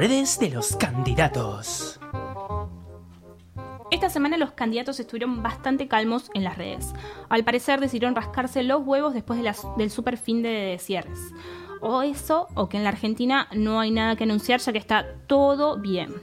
Redes 0.01 0.39
de 0.39 0.49
los 0.49 0.75
candidatos. 0.77 1.99
Esta 3.91 4.09
semana 4.09 4.35
los 4.35 4.49
candidatos 4.53 4.99
estuvieron 4.99 5.43
bastante 5.43 5.87
calmos 5.87 6.31
en 6.33 6.43
las 6.43 6.57
redes. 6.57 6.91
Al 7.29 7.43
parecer 7.43 7.79
decidieron 7.79 8.15
rascarse 8.15 8.63
los 8.63 8.81
huevos 8.83 9.13
después 9.13 9.39
del 9.77 9.91
super 9.91 10.17
fin 10.17 10.41
de 10.41 10.77
cierres. 10.81 11.19
O 11.81 12.01
eso, 12.01 12.47
o 12.55 12.67
que 12.67 12.77
en 12.77 12.83
la 12.83 12.89
Argentina 12.89 13.47
no 13.53 13.79
hay 13.79 13.91
nada 13.91 14.15
que 14.15 14.23
anunciar 14.23 14.59
ya 14.59 14.71
que 14.71 14.79
está 14.79 15.05
todo 15.27 15.77
bien. 15.77 16.15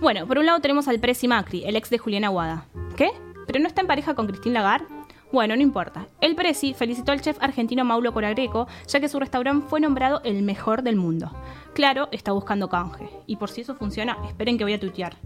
Bueno, 0.00 0.26
por 0.26 0.38
un 0.38 0.46
lado 0.46 0.60
tenemos 0.60 0.88
al 0.88 0.98
Presi 0.98 1.28
Macri, 1.28 1.64
el 1.66 1.76
ex 1.76 1.90
de 1.90 1.98
Julián 1.98 2.24
Aguada. 2.24 2.64
¿Qué? 2.96 3.10
¿Pero 3.46 3.58
no 3.60 3.68
está 3.68 3.82
en 3.82 3.88
pareja 3.88 4.14
con 4.14 4.26
Cristín 4.26 4.54
Lagarde? 4.54 4.86
Bueno, 5.32 5.56
no 5.56 5.62
importa. 5.62 6.08
El 6.20 6.34
Presi 6.34 6.74
felicitó 6.74 7.10
al 7.10 7.22
chef 7.22 7.38
argentino 7.40 7.86
Mauro 7.86 8.12
Coragreco, 8.12 8.68
ya 8.86 9.00
que 9.00 9.08
su 9.08 9.18
restaurante 9.18 9.66
fue 9.66 9.80
nombrado 9.80 10.20
el 10.24 10.42
mejor 10.42 10.82
del 10.82 10.96
mundo. 10.96 11.32
Claro, 11.72 12.08
está 12.12 12.32
buscando 12.32 12.68
canje. 12.68 13.08
Y 13.26 13.36
por 13.36 13.48
si 13.48 13.62
eso 13.62 13.74
funciona, 13.74 14.18
esperen 14.28 14.58
que 14.58 14.64
voy 14.64 14.74
a 14.74 14.80
tuitear. 14.80 15.16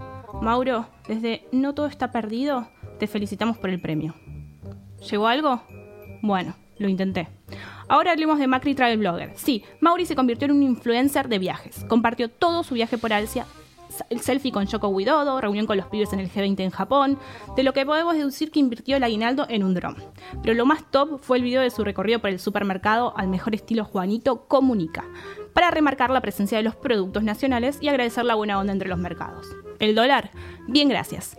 Mauro, 0.40 0.86
desde 1.08 1.48
No 1.50 1.74
Todo 1.74 1.86
Está 1.86 2.12
Perdido, 2.12 2.68
te 3.00 3.08
felicitamos 3.08 3.58
por 3.58 3.68
el 3.68 3.80
premio. 3.80 4.14
¿Llegó 5.10 5.26
algo? 5.26 5.60
Bueno, 6.22 6.54
lo 6.78 6.88
intenté. 6.88 7.28
Ahora 7.88 8.12
hablemos 8.12 8.38
de 8.38 8.46
Macri 8.46 8.76
Travel 8.76 8.98
Blogger. 8.98 9.32
Sí, 9.34 9.64
Mauri 9.80 10.06
se 10.06 10.14
convirtió 10.14 10.46
en 10.46 10.52
un 10.52 10.62
influencer 10.62 11.28
de 11.28 11.40
viajes. 11.40 11.84
Compartió 11.88 12.30
todo 12.30 12.62
su 12.62 12.74
viaje 12.74 12.96
por 12.96 13.12
Asia, 13.12 13.44
el 14.10 14.20
selfie 14.20 14.52
con 14.52 14.66
Yoko 14.66 14.88
Widodo, 14.88 15.40
reunión 15.40 15.66
con 15.66 15.76
los 15.76 15.86
pibes 15.86 16.12
en 16.12 16.20
el 16.20 16.30
G20 16.30 16.60
en 16.60 16.70
Japón, 16.70 17.18
de 17.56 17.62
lo 17.62 17.72
que 17.72 17.86
podemos 17.86 18.14
deducir 18.14 18.50
que 18.50 18.60
invirtió 18.60 18.96
el 18.96 19.04
aguinaldo 19.04 19.46
en 19.48 19.64
un 19.64 19.74
dron. 19.74 19.96
Pero 20.42 20.54
lo 20.54 20.66
más 20.66 20.84
top 20.90 21.20
fue 21.20 21.38
el 21.38 21.42
video 21.42 21.62
de 21.62 21.70
su 21.70 21.84
recorrido 21.84 22.20
por 22.20 22.30
el 22.30 22.38
supermercado 22.38 23.12
al 23.16 23.28
mejor 23.28 23.54
estilo 23.54 23.84
Juanito 23.84 24.46
Comunica, 24.46 25.04
para 25.52 25.70
remarcar 25.70 26.10
la 26.10 26.20
presencia 26.20 26.58
de 26.58 26.64
los 26.64 26.76
productos 26.76 27.22
nacionales 27.22 27.78
y 27.80 27.88
agradecer 27.88 28.24
la 28.24 28.34
buena 28.34 28.58
onda 28.58 28.72
entre 28.72 28.88
los 28.88 28.98
mercados. 28.98 29.46
¿El 29.78 29.94
dólar? 29.94 30.30
Bien, 30.68 30.88
gracias. 30.88 31.36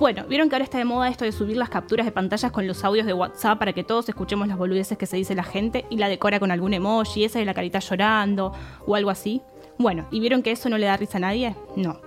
Bueno, 0.00 0.24
vieron 0.28 0.48
que 0.48 0.54
ahora 0.54 0.64
está 0.64 0.78
de 0.78 0.84
moda 0.84 1.08
esto 1.08 1.24
de 1.24 1.32
subir 1.32 1.56
las 1.56 1.70
capturas 1.70 2.06
de 2.06 2.12
pantallas 2.12 2.52
con 2.52 2.68
los 2.68 2.84
audios 2.84 3.04
de 3.04 3.12
WhatsApp 3.12 3.58
para 3.58 3.72
que 3.72 3.82
todos 3.82 4.08
escuchemos 4.08 4.46
las 4.46 4.56
boludeces 4.56 4.96
que 4.96 5.06
se 5.06 5.16
dice 5.16 5.34
la 5.34 5.42
gente 5.42 5.86
y 5.90 5.96
la 5.96 6.08
decora 6.08 6.38
con 6.38 6.52
algún 6.52 6.72
emoji, 6.72 7.24
esa 7.24 7.40
de 7.40 7.44
la 7.44 7.52
carita 7.52 7.80
llorando 7.80 8.52
o 8.86 8.94
algo 8.94 9.10
así. 9.10 9.42
Bueno, 9.78 10.06
¿y 10.10 10.20
vieron 10.20 10.42
que 10.42 10.50
eso 10.50 10.68
no 10.68 10.78
le 10.78 10.86
da 10.86 10.96
risa 10.96 11.18
a 11.18 11.20
nadie? 11.20 11.54
No. 11.76 12.00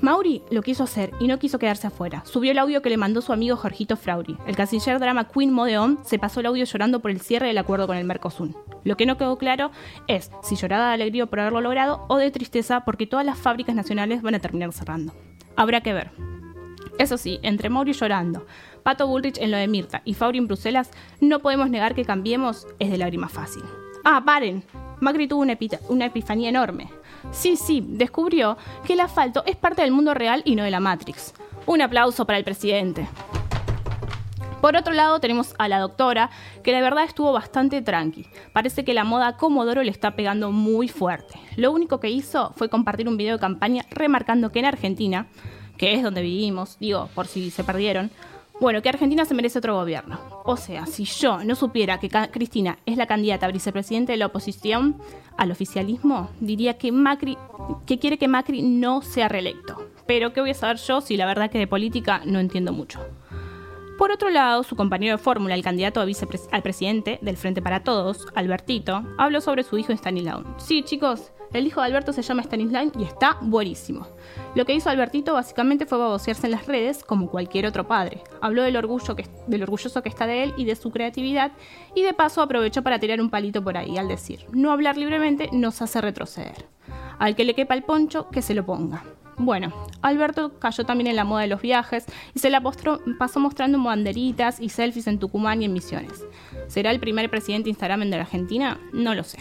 Mauri 0.00 0.42
lo 0.50 0.60
quiso 0.60 0.84
hacer 0.84 1.12
y 1.18 1.28
no 1.28 1.38
quiso 1.38 1.58
quedarse 1.58 1.86
afuera. 1.86 2.22
Subió 2.26 2.50
el 2.50 2.58
audio 2.58 2.82
que 2.82 2.90
le 2.90 2.96
mandó 2.96 3.22
su 3.22 3.32
amigo 3.32 3.56
Jorgito 3.56 3.96
Frauri. 3.96 4.36
El 4.46 4.54
canciller 4.54 4.98
drama 4.98 5.28
Queen 5.28 5.50
Modeon 5.50 5.98
se 6.04 6.18
pasó 6.18 6.40
el 6.40 6.46
audio 6.46 6.64
llorando 6.64 7.00
por 7.00 7.10
el 7.10 7.20
cierre 7.20 7.46
del 7.46 7.56
acuerdo 7.56 7.86
con 7.86 7.96
el 7.96 8.04
Mercosur. 8.04 8.50
Lo 8.84 8.96
que 8.96 9.06
no 9.06 9.16
quedó 9.16 9.38
claro 9.38 9.70
es 10.06 10.30
si 10.42 10.56
lloraba 10.56 10.88
de 10.88 10.94
alegría 10.94 11.24
por 11.24 11.40
haberlo 11.40 11.62
logrado 11.62 12.04
o 12.08 12.18
de 12.18 12.30
tristeza 12.30 12.84
porque 12.84 13.06
todas 13.06 13.24
las 13.24 13.38
fábricas 13.38 13.74
nacionales 13.74 14.20
van 14.20 14.34
a 14.34 14.40
terminar 14.40 14.72
cerrando. 14.72 15.14
Habrá 15.56 15.80
que 15.80 15.94
ver. 15.94 16.10
Eso 16.98 17.16
sí, 17.16 17.40
entre 17.42 17.70
Mauri 17.70 17.92
llorando, 17.92 18.46
Pato 18.82 19.06
Bullrich 19.06 19.38
en 19.38 19.50
lo 19.50 19.56
de 19.56 19.66
Mirta 19.68 20.02
y 20.04 20.14
Fauri 20.14 20.38
en 20.38 20.46
Bruselas, 20.46 20.90
no 21.20 21.40
podemos 21.40 21.70
negar 21.70 21.94
que 21.94 22.04
cambiemos 22.04 22.66
es 22.78 22.90
de 22.90 22.98
lágrima 22.98 23.28
fácil. 23.28 23.62
Ah, 24.04 24.22
paren. 24.24 24.62
Macri 25.00 25.28
tuvo 25.28 25.42
una, 25.42 26.04
epifanía 26.04 26.48
enorme. 26.48 26.88
Sí, 27.32 27.56
sí, 27.56 27.84
descubrió 27.86 28.56
que 28.84 28.94
el 28.94 29.00
asfalto 29.00 29.42
es 29.46 29.56
parte 29.56 29.82
del 29.82 29.92
mundo 29.92 30.14
real 30.14 30.42
y 30.44 30.56
no 30.56 30.64
de 30.64 30.70
la 30.70 30.80
Matrix. 30.80 31.34
Un 31.66 31.82
aplauso 31.82 32.26
para 32.26 32.38
el 32.38 32.44
presidente. 32.44 33.08
Por 34.60 34.76
otro 34.76 34.94
lado, 34.94 35.20
tenemos 35.20 35.54
a 35.58 35.68
la 35.68 35.78
doctora, 35.78 36.30
que 36.62 36.72
la 36.72 36.80
verdad 36.80 37.04
estuvo 37.04 37.32
bastante 37.32 37.82
tranqui. 37.82 38.26
Parece 38.54 38.82
que 38.82 38.94
la 38.94 39.04
moda 39.04 39.36
Comodoro 39.36 39.82
le 39.82 39.90
está 39.90 40.16
pegando 40.16 40.52
muy 40.52 40.88
fuerte. 40.88 41.38
Lo 41.56 41.70
único 41.70 42.00
que 42.00 42.08
hizo 42.08 42.52
fue 42.56 42.70
compartir 42.70 43.06
un 43.06 43.18
video 43.18 43.34
de 43.34 43.40
campaña 43.40 43.84
remarcando 43.90 44.50
que 44.50 44.60
en 44.60 44.64
Argentina, 44.64 45.26
que 45.76 45.92
es 45.92 46.02
donde 46.02 46.22
vivimos, 46.22 46.78
digo, 46.80 47.10
por 47.14 47.26
si 47.26 47.50
se 47.50 47.62
perdieron, 47.62 48.10
bueno, 48.60 48.82
que 48.82 48.88
Argentina 48.88 49.24
se 49.24 49.34
merece 49.34 49.58
otro 49.58 49.74
gobierno. 49.74 50.18
O 50.44 50.56
sea, 50.56 50.86
si 50.86 51.04
yo 51.04 51.44
no 51.44 51.54
supiera 51.54 51.98
que 51.98 52.08
Cristina 52.30 52.78
es 52.86 52.96
la 52.96 53.06
candidata 53.06 53.46
a 53.46 53.50
vicepresidente 53.50 54.12
de 54.12 54.18
la 54.18 54.26
oposición 54.26 54.96
al 55.36 55.50
oficialismo, 55.50 56.30
diría 56.40 56.78
que 56.78 56.92
Macri, 56.92 57.36
que 57.86 57.98
quiere 57.98 58.18
que 58.18 58.28
Macri 58.28 58.62
no 58.62 59.02
sea 59.02 59.28
reelecto. 59.28 59.88
Pero 60.06 60.32
¿qué 60.32 60.40
voy 60.40 60.50
a 60.50 60.54
saber 60.54 60.76
yo 60.76 61.00
si 61.00 61.16
la 61.16 61.26
verdad 61.26 61.50
que 61.50 61.58
de 61.58 61.66
política 61.66 62.22
no 62.24 62.38
entiendo 62.38 62.72
mucho? 62.72 63.00
Por 63.98 64.10
otro 64.10 64.28
lado, 64.28 64.64
su 64.64 64.74
compañero 64.74 65.16
de 65.16 65.22
fórmula, 65.22 65.54
el 65.54 65.62
candidato 65.62 66.00
a 66.00 66.06
al 66.50 66.62
presidente 66.62 67.18
del 67.22 67.36
Frente 67.36 67.62
para 67.62 67.84
Todos, 67.84 68.26
Albertito, 68.34 69.04
habló 69.18 69.40
sobre 69.40 69.62
su 69.62 69.78
hijo 69.78 69.92
Stanislaw. 69.92 70.42
Sí, 70.58 70.82
chicos, 70.82 71.30
el 71.54 71.66
hijo 71.66 71.80
de 71.80 71.86
Alberto 71.86 72.12
se 72.12 72.22
llama 72.22 72.42
Stanislaw 72.42 72.90
y 72.98 73.04
está 73.04 73.38
buenísimo. 73.40 74.06
Lo 74.54 74.64
que 74.64 74.74
hizo 74.74 74.90
Albertito 74.90 75.32
básicamente 75.34 75.86
fue 75.86 75.98
babosearse 75.98 76.46
en 76.46 76.52
las 76.52 76.66
redes 76.66 77.02
como 77.04 77.30
cualquier 77.30 77.66
otro 77.66 77.86
padre. 77.86 78.22
Habló 78.40 78.62
del, 78.62 78.76
orgullo 78.76 79.16
que, 79.16 79.26
del 79.46 79.62
orgulloso 79.62 80.02
que 80.02 80.08
está 80.08 80.26
de 80.26 80.42
él 80.44 80.54
y 80.56 80.64
de 80.64 80.76
su 80.76 80.90
creatividad 80.90 81.52
y 81.94 82.02
de 82.02 82.12
paso 82.12 82.42
aprovechó 82.42 82.82
para 82.82 82.98
tirar 82.98 83.20
un 83.20 83.30
palito 83.30 83.62
por 83.64 83.76
ahí 83.76 83.96
al 83.96 84.08
decir, 84.08 84.44
no 84.52 84.70
hablar 84.72 84.96
libremente 84.96 85.48
nos 85.52 85.80
hace 85.82 86.00
retroceder. 86.00 86.66
Al 87.18 87.34
que 87.36 87.44
le 87.44 87.54
quepa 87.54 87.74
el 87.74 87.82
poncho, 87.84 88.28
que 88.30 88.42
se 88.42 88.54
lo 88.54 88.66
ponga. 88.66 89.04
Bueno, 89.36 89.72
Alberto 90.00 90.58
cayó 90.60 90.84
también 90.84 91.08
en 91.08 91.16
la 91.16 91.24
moda 91.24 91.42
de 91.42 91.48
los 91.48 91.60
viajes 91.60 92.04
y 92.34 92.38
se 92.38 92.50
la 92.50 92.60
postró- 92.60 93.00
pasó 93.18 93.40
mostrando 93.40 93.82
banderitas 93.82 94.60
y 94.60 94.68
selfies 94.68 95.08
en 95.08 95.18
Tucumán 95.18 95.60
y 95.60 95.64
en 95.64 95.72
Misiones. 95.72 96.24
¿Será 96.68 96.92
el 96.92 97.00
primer 97.00 97.28
presidente 97.30 97.68
Instagram 97.68 98.00
de 98.00 98.16
la 98.16 98.22
Argentina? 98.22 98.78
No 98.92 99.14
lo 99.16 99.24
sé. 99.24 99.38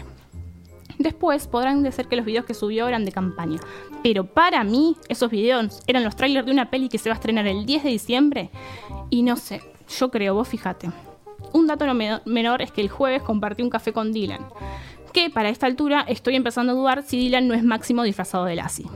Después 0.97 1.47
podrán 1.47 1.83
decir 1.83 2.07
que 2.07 2.15
los 2.15 2.25
videos 2.25 2.45
que 2.45 2.53
subió 2.53 2.87
eran 2.87 3.05
de 3.05 3.11
campaña. 3.11 3.59
Pero 4.03 4.25
para 4.25 4.63
mí, 4.63 4.95
esos 5.09 5.29
videos 5.31 5.81
eran 5.87 6.03
los 6.03 6.15
trailers 6.15 6.45
de 6.45 6.51
una 6.51 6.69
peli 6.69 6.89
que 6.89 6.97
se 6.97 7.09
va 7.09 7.15
a 7.15 7.17
estrenar 7.17 7.47
el 7.47 7.65
10 7.65 7.83
de 7.83 7.89
diciembre. 7.89 8.49
Y 9.09 9.23
no 9.23 9.35
sé, 9.37 9.61
yo 9.99 10.09
creo, 10.11 10.33
vos 10.35 10.47
fíjate. 10.47 10.89
Un 11.51 11.67
dato 11.67 11.85
no 11.85 11.93
meno- 11.93 12.21
menor 12.25 12.61
es 12.61 12.71
que 12.71 12.81
el 12.81 12.89
jueves 12.89 13.21
compartí 13.21 13.63
un 13.63 13.69
café 13.69 13.91
con 13.93 14.11
Dylan. 14.11 14.45
Que 15.11 15.29
para 15.29 15.49
esta 15.49 15.67
altura 15.67 16.03
estoy 16.07 16.35
empezando 16.35 16.71
a 16.73 16.75
dudar 16.75 17.03
si 17.03 17.17
Dylan 17.17 17.47
no 17.47 17.53
es 17.53 17.63
máximo 17.63 18.01
disfrazado 18.03 18.45
de 18.45 18.55
Lassie. 18.55 18.87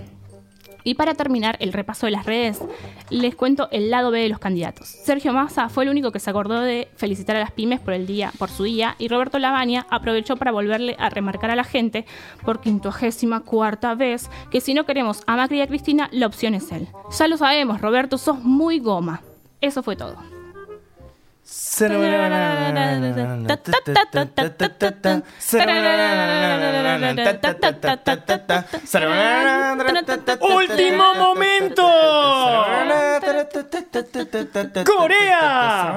Y 0.87 0.93
para 0.93 1.15
terminar 1.15 1.57
el 1.59 1.73
repaso 1.73 2.05
de 2.05 2.13
las 2.13 2.25
redes, 2.25 2.61
les 3.09 3.35
cuento 3.35 3.67
el 3.71 3.89
lado 3.89 4.09
B 4.09 4.21
de 4.21 4.29
los 4.29 4.39
candidatos. 4.39 4.87
Sergio 4.87 5.33
Massa 5.33 5.67
fue 5.67 5.83
el 5.83 5.89
único 5.89 6.13
que 6.13 6.19
se 6.21 6.29
acordó 6.29 6.61
de 6.61 6.87
felicitar 6.95 7.35
a 7.35 7.41
las 7.41 7.51
pymes 7.51 7.81
por 7.81 7.93
el 7.93 8.07
día, 8.07 8.31
por 8.39 8.49
su 8.49 8.63
día, 8.63 8.95
y 8.97 9.09
Roberto 9.09 9.37
Lavagna 9.37 9.85
aprovechó 9.89 10.37
para 10.37 10.53
volverle 10.53 10.95
a 10.97 11.09
remarcar 11.09 11.51
a 11.51 11.57
la 11.57 11.65
gente 11.65 12.05
por 12.45 12.61
quincuagésima 12.61 13.41
cuarta 13.41 13.95
vez 13.95 14.29
que 14.49 14.61
si 14.61 14.73
no 14.73 14.85
queremos 14.85 15.23
a 15.27 15.35
Macri 15.35 15.57
y 15.57 15.61
a 15.61 15.67
Cristina, 15.67 16.07
la 16.13 16.25
opción 16.25 16.53
es 16.53 16.71
él. 16.71 16.87
Ya 17.19 17.27
lo 17.27 17.35
sabemos, 17.35 17.81
Roberto, 17.81 18.17
sos 18.17 18.41
muy 18.41 18.79
goma. 18.79 19.23
Eso 19.59 19.83
fue 19.83 19.97
todo. 19.97 20.36
¡Último 30.41 31.13
momento! 31.15 31.83
¡Corea! 34.83 35.95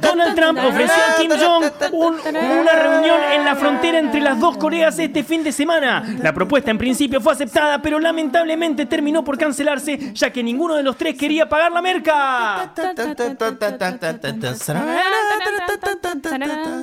Donald 0.00 0.34
Trump 0.36 0.58
ofreció 0.64 0.94
a 0.94 1.16
Kim 1.18 1.30
Jong 1.30 1.64
un- 1.92 2.20
una 2.60 2.72
reunión 2.72 3.20
en 3.32 3.44
la 3.44 3.56
frontera 3.56 3.98
entre 3.98 4.20
las 4.20 4.38
dos 4.38 4.56
Coreas 4.56 4.96
este 5.00 5.24
fin 5.24 5.42
de 5.42 5.50
semana. 5.52 6.04
La 6.22 6.32
propuesta 6.32 6.70
en 6.70 6.78
principio 6.78 7.20
fue 7.20 7.32
aceptada, 7.32 7.82
pero 7.82 7.98
lamentablemente 7.98 8.86
terminó 8.86 9.24
por 9.24 9.36
cancelarse, 9.36 10.12
ya 10.14 10.30
que 10.30 10.42
ninguno 10.44 10.76
de 10.76 10.82
los 10.84 10.96
tres 10.96 11.16
quería 11.16 11.48
pagar 11.48 11.72
la 11.72 11.82
merca. 11.82 12.70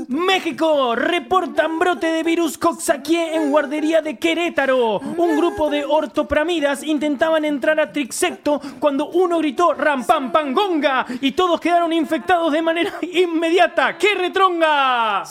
México 0.08 0.96
reportan 0.96 1.80
brote 1.80 2.08
de 2.08 2.24
virus 2.24 2.58
Coxsackie 2.58 3.36
en 3.36 3.52
guardería 3.52 4.02
de 4.02 4.18
Querétaro. 4.18 5.00
Un 5.00 5.38
grupo 5.38 5.70
de 5.70 5.86
ortopramidas 5.86 6.84
intentaban 6.84 7.46
entrar 7.46 7.80
a 7.80 7.92
Trixecto 7.92 8.62
cuando 8.80 9.10
uno 9.10 9.40
gritó 9.40 9.74
ram 9.74 10.04
pam 10.04 10.32
pam 10.32 10.54
gonga 10.54 11.06
y 11.22 11.32
todos 11.32 11.60
quedaron 11.60 11.94
infectados 11.94 12.52
de 12.52 12.62
manera 12.62 12.94
inmediata. 13.02 13.98
¡Qué 13.98 14.16
retronga! 14.16 15.24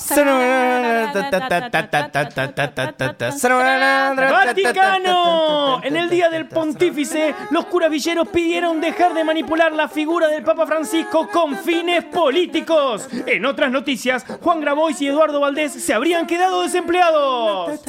Vaticano. 4.17 5.81
En 5.83 5.97
el 5.97 6.09
día 6.09 6.29
del 6.29 6.49
pontífice, 6.49 7.35
los 7.51 7.67
curavilleros 7.67 8.29
pidieron 8.29 8.81
dejar 8.81 9.15
de 9.15 9.25
manipular 9.25 9.73
la 9.73 9.89
figura 9.89 10.29
del 10.29 10.43
Papa 10.43 10.67
Francisco 10.67 11.29
con 11.33 11.57
fines 11.57 12.04
políticos. 12.05 13.09
En 13.27 13.47
otras 13.47 13.71
noticias, 13.71 14.25
Juan 14.41 14.61
Grabois 14.61 15.01
y 15.01 15.09
Eduardo 15.09 15.41
Valdés 15.41 15.73
se 15.73 15.95
habrían 15.95 16.27
quedado 16.27 16.63
desempleados. 16.63 17.81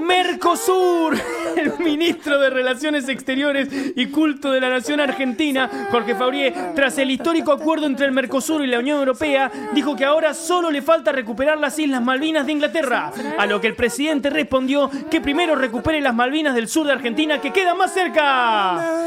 Mercosur, 0.00 1.16
el 1.56 1.78
ministro 1.78 2.38
de 2.38 2.50
Relaciones 2.50 3.08
Exteriores 3.08 3.68
y 3.94 4.06
Culto 4.06 4.50
de 4.50 4.60
la 4.60 4.68
Nación 4.68 5.00
Argentina, 5.00 5.88
Jorge 5.90 6.14
Fabrié, 6.14 6.54
tras 6.74 6.98
el 6.98 7.10
histórico 7.10 7.52
acuerdo 7.52 7.86
entre 7.86 8.06
el 8.06 8.12
Mercosur 8.12 8.62
y 8.62 8.66
la 8.66 8.78
Unión 8.78 8.98
Europea, 8.98 9.50
dijo 9.72 9.96
que 9.96 10.04
ahora 10.04 10.34
solo 10.34 10.70
le 10.70 10.82
falta 10.82 11.12
recuperar 11.12 11.58
las 11.58 11.78
Islas 11.78 12.02
Malvinas 12.02 12.46
de 12.46 12.52
Inglaterra. 12.52 13.12
A 13.38 13.46
lo 13.46 13.60
que 13.60 13.68
el 13.68 13.74
presidente 13.74 14.30
respondió 14.30 14.90
que 15.10 15.20
primero 15.20 15.54
recupere 15.54 16.00
las 16.00 16.14
Malvinas 16.14 16.54
del 16.54 16.68
sur 16.68 16.86
de 16.86 16.92
Argentina 16.92 17.40
que 17.40 17.52
quedan 17.52 17.76
más 17.76 17.92
cerca. 17.92 19.06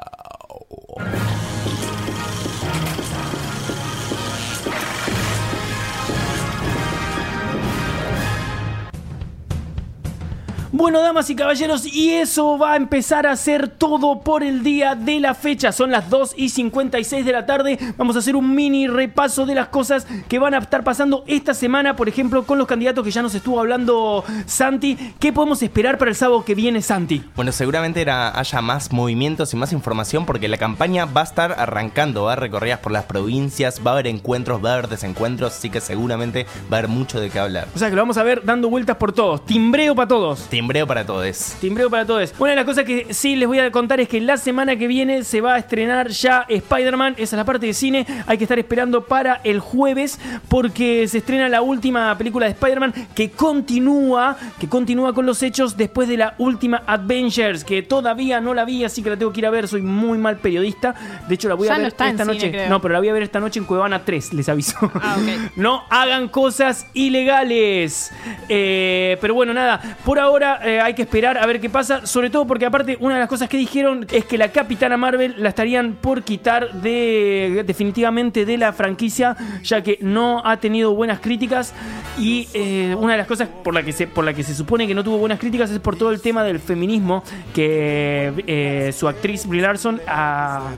Bueno, 10.73 11.01
damas 11.01 11.29
y 11.29 11.35
caballeros, 11.35 11.85
y 11.85 12.11
eso 12.13 12.57
va 12.57 12.73
a 12.73 12.75
empezar 12.77 13.27
a 13.27 13.35
ser 13.35 13.67
todo 13.67 14.21
por 14.21 14.41
el 14.41 14.63
día 14.63 14.95
de 14.95 15.19
la 15.19 15.33
fecha. 15.35 15.73
Son 15.73 15.91
las 15.91 16.09
2 16.09 16.33
y 16.37 16.47
56 16.47 17.25
de 17.25 17.31
la 17.33 17.45
tarde. 17.45 17.77
Vamos 17.97 18.15
a 18.15 18.19
hacer 18.19 18.37
un 18.37 18.55
mini 18.55 18.87
repaso 18.87 19.45
de 19.45 19.53
las 19.53 19.67
cosas 19.67 20.07
que 20.29 20.39
van 20.39 20.53
a 20.53 20.59
estar 20.59 20.85
pasando 20.85 21.25
esta 21.27 21.53
semana, 21.53 21.97
por 21.97 22.07
ejemplo, 22.07 22.43
con 22.45 22.57
los 22.57 22.67
candidatos 22.67 23.03
que 23.03 23.11
ya 23.11 23.21
nos 23.21 23.35
estuvo 23.35 23.59
hablando 23.59 24.23
Santi. 24.45 24.95
¿Qué 25.19 25.33
podemos 25.33 25.61
esperar 25.61 25.97
para 25.97 26.09
el 26.09 26.15
sábado 26.15 26.45
que 26.45 26.55
viene, 26.55 26.81
Santi? 26.81 27.21
Bueno, 27.35 27.51
seguramente 27.51 27.99
era- 27.99 28.39
haya 28.39 28.61
más 28.61 28.93
movimientos 28.93 29.53
y 29.53 29.57
más 29.57 29.73
información 29.73 30.25
porque 30.25 30.47
la 30.47 30.57
campaña 30.57 31.03
va 31.03 31.19
a 31.19 31.25
estar 31.25 31.51
arrancando, 31.59 32.23
va 32.23 32.29
a 32.29 32.33
haber 32.33 32.43
recorridas 32.43 32.79
por 32.79 32.93
las 32.93 33.03
provincias, 33.03 33.81
va 33.85 33.91
a 33.91 33.93
haber 33.95 34.07
encuentros, 34.07 34.63
va 34.63 34.69
a 34.69 34.73
haber 34.75 34.87
desencuentros, 34.87 35.53
así 35.53 35.69
que 35.69 35.81
seguramente 35.81 36.45
va 36.71 36.77
a 36.77 36.79
haber 36.79 36.87
mucho 36.89 37.19
de 37.19 37.29
qué 37.29 37.39
hablar. 37.39 37.67
O 37.75 37.77
sea 37.79 37.89
que 37.89 37.95
lo 37.97 38.03
vamos 38.03 38.17
a 38.17 38.23
ver 38.23 38.45
dando 38.45 38.69
vueltas 38.69 38.95
por 38.95 39.11
todos. 39.11 39.45
Timbreo 39.45 39.95
para 39.95 40.07
todos. 40.07 40.47
Timbreo 40.61 40.85
para 40.85 41.03
todos. 41.03 41.55
Timbreo 41.59 41.89
para 41.89 42.05
todos. 42.05 42.35
Una 42.37 42.51
de 42.51 42.55
las 42.57 42.65
cosas 42.65 42.85
que 42.85 43.11
sí 43.15 43.35
les 43.35 43.47
voy 43.47 43.57
a 43.57 43.71
contar 43.71 43.99
es 43.99 44.07
que 44.07 44.21
la 44.21 44.37
semana 44.37 44.75
que 44.75 44.85
viene 44.85 45.23
se 45.23 45.41
va 45.41 45.55
a 45.55 45.57
estrenar 45.57 46.09
ya 46.09 46.45
Spider-Man. 46.47 47.13
Esa 47.17 47.35
es 47.35 47.39
la 47.39 47.45
parte 47.45 47.65
de 47.65 47.73
cine. 47.73 48.05
Hay 48.27 48.37
que 48.37 48.43
estar 48.43 48.59
esperando 48.59 49.05
para 49.05 49.41
el 49.43 49.59
jueves 49.59 50.19
porque 50.49 51.07
se 51.07 51.17
estrena 51.17 51.49
la 51.49 51.63
última 51.63 52.15
película 52.15 52.45
de 52.45 52.51
Spider-Man 52.51 52.93
que 53.15 53.31
continúa, 53.31 54.37
que 54.59 54.69
continúa 54.69 55.13
con 55.15 55.25
los 55.25 55.41
hechos 55.41 55.75
después 55.77 56.07
de 56.07 56.17
la 56.17 56.35
última 56.37 56.83
Adventures, 56.85 57.63
que 57.63 57.81
todavía 57.81 58.39
no 58.39 58.53
la 58.53 58.63
vi, 58.63 58.83
así 58.83 59.01
que 59.01 59.09
la 59.09 59.17
tengo 59.17 59.33
que 59.33 59.39
ir 59.39 59.47
a 59.47 59.49
ver. 59.49 59.67
Soy 59.67 59.81
muy 59.81 60.19
mal 60.19 60.37
periodista. 60.37 60.93
De 61.27 61.33
hecho, 61.33 61.49
la 61.49 61.55
voy 61.55 61.69
a 61.69 61.71
no 61.71 61.77
ver 61.79 61.87
está 61.87 62.07
esta 62.07 62.23
cine, 62.23 62.35
noche. 62.35 62.51
creo. 62.51 62.69
No, 62.69 62.79
pero 62.79 62.93
la 62.93 62.99
voy 62.99 63.09
a 63.09 63.13
ver 63.13 63.23
esta 63.23 63.39
noche 63.39 63.57
en 63.59 63.65
Cuevana 63.65 64.03
3, 64.05 64.33
les 64.33 64.47
aviso. 64.47 64.77
Ah, 64.93 65.17
no 65.55 65.85
hagan 65.89 66.27
cosas 66.27 66.85
ilegales. 66.93 68.11
Eh, 68.47 69.17
pero 69.19 69.33
bueno, 69.33 69.55
nada, 69.55 69.97
por 70.05 70.19
ahora 70.19 70.50
eh, 70.63 70.79
hay 70.79 70.93
que 70.93 71.03
esperar 71.03 71.37
a 71.37 71.45
ver 71.45 71.59
qué 71.59 71.69
pasa, 71.69 72.05
sobre 72.05 72.29
todo 72.29 72.45
porque 72.47 72.65
aparte 72.65 72.97
una 72.99 73.15
de 73.15 73.19
las 73.19 73.29
cosas 73.29 73.49
que 73.49 73.57
dijeron 73.57 74.05
es 74.11 74.25
que 74.25 74.37
la 74.37 74.51
Capitana 74.51 74.97
Marvel 74.97 75.35
la 75.37 75.49
estarían 75.49 75.93
por 75.93 76.23
quitar 76.23 76.73
de 76.73 77.63
definitivamente 77.65 78.45
de 78.45 78.57
la 78.57 78.73
franquicia, 78.73 79.35
ya 79.63 79.81
que 79.81 79.97
no 80.01 80.41
ha 80.45 80.57
tenido 80.57 80.93
buenas 80.95 81.19
críticas 81.19 81.73
y 82.17 82.47
eh, 82.53 82.95
una 82.97 83.13
de 83.13 83.17
las 83.17 83.27
cosas 83.27 83.49
por 83.63 83.73
la 83.73 83.83
que 83.83 83.91
se 83.93 84.07
por 84.07 84.23
la 84.23 84.33
que 84.33 84.43
se 84.43 84.53
supone 84.53 84.87
que 84.87 84.93
no 84.93 85.03
tuvo 85.03 85.17
buenas 85.17 85.39
críticas 85.39 85.71
es 85.71 85.79
por 85.79 85.95
todo 85.95 86.11
el 86.11 86.21
tema 86.21 86.43
del 86.43 86.59
feminismo 86.59 87.23
que 87.53 88.33
eh, 88.47 88.91
su 88.93 89.07
actriz 89.07 89.45
Brie 89.45 89.61
Larson 89.61 90.01
ha 90.07 90.71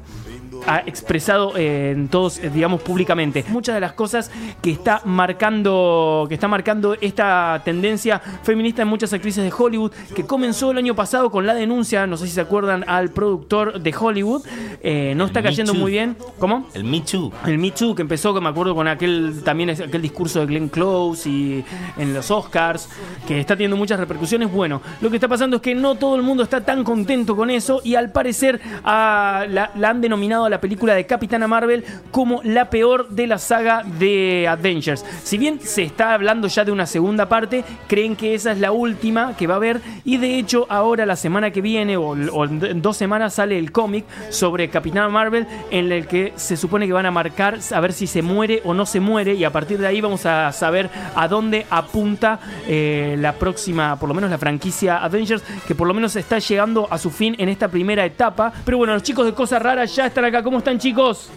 ha 0.68 0.80
expresado 0.80 1.58
en 1.58 2.08
todos, 2.08 2.40
eh, 2.40 2.50
digamos, 2.50 2.82
públicamente. 2.82 3.46
Muchas 3.50 3.76
de 3.76 3.82
las 3.82 3.94
cosas 3.94 4.32
que 4.62 4.72
está 4.72 5.02
marcando, 5.06 6.26
que 6.28 6.36
está 6.36 6.48
marcando 6.48 6.96
esta 7.00 7.62
tendencia 7.64 8.20
feminista 8.20 8.82
en 8.82 8.88
muchas 8.88 9.14
actrices 9.14 9.44
de 9.44 9.52
Hollywood, 9.56 9.92
que 10.16 10.26
comenzó 10.26 10.72
el 10.72 10.78
año 10.78 10.96
pasado 10.96 11.32
con 11.32 11.46
la 11.46 11.54
denuncia, 11.54 12.08
no 12.08 12.18
sé 12.18 12.28
si 12.28 12.34
se 12.34 12.42
acuerdan, 12.42 12.84
al 12.88 13.10
productor 13.10 13.82
de 13.82 13.96
Hollywood. 13.98 14.46
Eh, 14.82 15.14
no 15.16 15.26
está 15.26 15.42
cayendo 15.42 15.74
muy 15.74 15.92
bien. 15.92 16.16
¿Cómo? 16.40 16.68
El 16.74 16.84
Me 16.84 17.02
Too. 17.02 17.32
El 17.46 17.58
Me 17.58 17.72
Too, 17.72 17.96
que 17.96 18.02
empezó, 18.02 18.34
que 18.34 18.42
me 18.42 18.50
acuerdo 18.50 18.76
con 18.76 18.88
aquel 18.88 19.42
también 19.44 19.70
aquel 19.70 20.02
discurso 20.02 20.40
de 20.40 20.46
Glenn 20.46 20.70
Close 20.70 21.30
y 21.30 21.66
en 21.98 22.14
los 22.14 22.32
Oscars, 22.32 22.90
que 23.28 23.40
está 23.40 23.56
teniendo 23.56 23.78
muchas 23.78 24.00
repercusiones. 24.00 24.52
Bueno, 24.52 24.82
lo 25.02 25.10
que 25.10 25.18
está 25.18 25.28
pasando 25.28 25.58
es 25.58 25.62
que 25.62 25.76
no 25.76 25.96
todo 25.96 26.16
el 26.16 26.22
mundo 26.22 26.44
está 26.44 26.62
tan 26.62 26.84
contento 26.84 27.36
con 27.36 27.50
eso 27.50 27.82
y 27.84 27.96
al 27.96 28.12
parecer 28.12 28.60
la, 28.84 29.72
la 29.76 29.90
han 29.90 30.02
denominado 30.02 30.46
a 30.46 30.50
la 30.54 30.62
película 30.62 30.94
de 30.94 31.08
Capitana 31.08 31.48
Marvel 31.48 31.84
como 32.12 32.42
la 32.44 32.70
peor 32.70 33.10
de 33.10 33.26
la 33.26 33.40
saga 33.40 33.82
de 33.84 34.48
Avengers. 34.48 35.04
Si 35.24 35.40
bien 35.40 35.60
se 35.60 35.82
está 35.82 36.14
hablando 36.14 36.48
ya 36.48 36.64
de 36.64 36.72
una 36.72 36.86
segunda 36.86 37.28
parte, 37.28 37.64
creen 37.88 38.16
que 38.16 38.36
esa 38.36 38.52
es 38.52 38.60
la 38.60 38.72
última 38.72 39.36
que 39.36 39.48
va 39.48 39.56
a 39.56 39.58
haber 39.58 39.82
y 40.06 40.18
de 40.18 40.38
hecho 40.38 40.68
ahora 40.70 41.08
la 41.08 41.16
semana 41.16 41.50
que 41.50 41.62
viene 41.62 41.98
o, 41.98 42.14
en 42.46 42.84
dos 42.84 42.98
semanas 42.98 43.34
sale 43.34 43.58
el 43.58 43.72
cómic 43.72 44.06
sobre 44.30 44.70
Capitana 44.70 45.10
Marvel 45.10 45.48
en 45.72 45.92
el 45.92 46.06
que 46.06 46.34
se 46.36 46.56
supone 46.56 46.86
que 46.86 46.94
van 46.94 47.08
a 47.08 47.12
marcar 47.12 47.58
a 47.74 47.80
ver 47.80 47.94
si 47.94 48.06
se 48.06 48.22
muere 48.22 48.62
o 48.64 48.76
no 48.76 48.86
se 48.86 49.00
muere 49.00 49.34
y 49.34 49.44
a 49.44 49.52
partir 49.52 49.80
de 49.80 49.88
ahí 49.88 50.02
vamos 50.02 50.28
a 50.28 50.52
saber 50.52 50.92
a 51.16 51.28
dónde 51.28 51.66
apunta 51.72 52.40
eh, 52.68 53.16
la 53.18 53.34
próxima, 53.34 53.98
por 53.98 54.08
lo 54.08 54.14
menos 54.14 54.30
la 54.30 54.38
franquicia 54.38 54.98
Avengers, 54.98 55.44
que 55.68 55.74
por 55.74 55.88
lo 55.88 55.96
menos 55.96 56.16
está 56.16 56.38
llegando 56.38 56.88
a 56.92 57.00
su 57.00 57.10
fin 57.10 57.36
en 57.40 57.50
esta 57.50 57.68
primera 57.68 58.06
etapa. 58.06 58.54
Pero 58.64 58.78
bueno, 58.78 58.94
los 58.94 59.04
chicos 59.04 59.26
de 59.26 59.34
Cosas 59.34 59.62
Raras 59.62 59.96
ya 59.96 60.06
están 60.06 60.26
acá. 60.26 60.43
¿Cómo 60.44 60.58
están 60.60 60.78
chicos? 60.80 61.30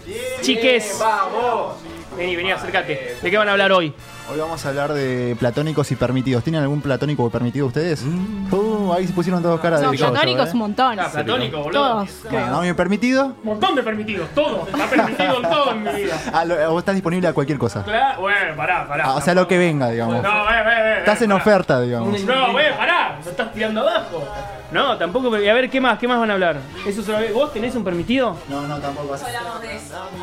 Chiques. 0.43 1.01
Vení, 2.17 2.35
vení, 2.35 2.51
acércate. 2.51 3.17
¿De 3.23 3.31
qué 3.31 3.37
van 3.37 3.47
a 3.49 3.53
hablar 3.53 3.73
hoy? 3.73 3.93
Hoy 4.33 4.39
vamos 4.41 4.65
a 4.65 4.71
hablar 4.71 4.93
de 4.95 5.37
platónicos 5.39 5.93
y 5.93 5.97
permitidos. 5.97 6.43
¿Tienen 6.43 6.63
algún 6.63 6.81
platónico 6.81 7.29
permitido 7.31 7.67
ustedes? 7.67 8.03
Uh, 8.51 8.93
ahí 8.95 9.07
se 9.07 9.13
pusieron 9.13 9.43
todos 9.43 9.61
caras 9.61 9.83
No, 9.83 9.91
de 9.93 9.99
platónicos 9.99 10.49
¿eh? 10.49 10.53
un 10.55 10.59
montón. 10.59 10.99
Ah, 10.99 11.09
platónico, 11.13 11.59
boludo. 11.63 12.07
Todos. 12.07 12.63
Mí 12.63 12.73
permitido. 12.73 13.27
Un 13.27 13.35
montón 13.45 13.75
de 13.75 13.83
permitidos, 13.83 14.29
todo. 14.35 14.67
Está 14.67 14.87
permitido 14.87 15.43
todo 15.43 15.73
en 15.73 15.83
mi 15.85 15.93
vida. 15.93 16.19
Ah, 16.33 16.45
lo- 16.47 16.71
vos 16.71 16.81
estás 16.81 16.95
disponible 16.95 17.29
a 17.29 17.35
cualquier 17.35 17.59
cosa. 17.59 17.85
Claro, 17.85 18.23
bueno, 18.23 18.57
pará, 18.57 18.89
pará. 18.89 19.05
Ah, 19.05 19.15
o 19.17 19.21
sea, 19.21 19.35
lo 19.35 19.47
que 19.47 19.59
venga, 19.59 19.91
digamos. 19.91 20.23
No, 20.23 20.45
ve, 20.47 20.63
ve, 20.65 20.83
ve, 20.83 20.99
Estás 21.01 21.21
en 21.23 21.29
pará. 21.31 21.43
oferta, 21.43 21.81
digamos. 21.83 22.21
No, 22.23 22.55
ve, 22.55 22.65
pará, 22.77 23.19
lo 23.23 23.31
estás 23.31 23.53
tirando 23.53 23.83
abajo. 23.83 24.25
No, 24.73 24.99
tampoco. 24.99 25.31
me- 25.31 25.49
A 25.49 25.55
ver, 25.55 25.71
¿qué 25.71 25.81
más? 25.81 25.99
¿Qué 25.99 26.09
más 26.09 26.19
van 26.19 26.31
a 26.31 26.35
hablar? 26.35 26.57
¿Eso 26.87 27.03
solo 27.03 27.19
¿Vos 27.33 27.53
tenés 27.53 27.75
un 27.77 27.85
permitido? 27.85 28.37
No, 28.49 28.63
no, 28.67 28.79
tampoco 28.79 29.09
vas 29.11 29.23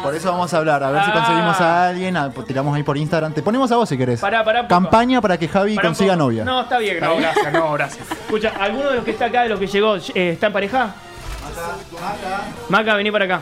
Por 0.01 0.13
eso 0.15 0.31
vamos 0.31 0.53
a 0.53 0.57
hablar, 0.57 0.83
a 0.83 0.91
ver 0.91 1.03
si 1.05 1.09
Ah. 1.11 1.13
conseguimos 1.13 1.61
a 1.61 1.87
alguien, 1.87 2.17
a- 2.17 2.29
tiramos 2.29 2.75
ahí 2.75 2.83
por 2.83 2.97
Instagram. 2.97 3.33
Te 3.33 3.41
ponemos 3.41 3.71
a 3.71 3.77
vos 3.77 3.87
si 3.87 3.97
querés. 3.97 4.19
Pará, 4.19 4.43
pará. 4.43 4.63
poco. 4.63 4.69
Campaña 4.81 5.21
para 5.21 5.37
que 5.37 5.47
Javi 5.47 5.75
Pará 5.75 5.87
un 5.87 5.93
consiga 5.93 6.13
poco. 6.13 6.25
novia. 6.25 6.43
No, 6.43 6.61
está 6.61 6.77
bien, 6.77 6.99
no, 6.99 7.15
gracias, 7.17 7.53
no, 7.53 7.71
gracias. 7.73 8.11
Escucha, 8.11 8.51
¿alguno 8.59 8.89
de 8.89 8.95
los 8.97 9.05
que 9.05 9.11
está 9.11 9.25
acá, 9.25 9.43
de 9.43 9.49
los 9.49 9.59
que 9.59 9.67
llegó, 9.67 9.95
eh, 9.95 10.31
está 10.33 10.47
en 10.47 10.53
pareja? 10.53 10.93
Maca, 12.69 12.95
vení 12.95 13.11
para 13.11 13.25
acá. 13.25 13.41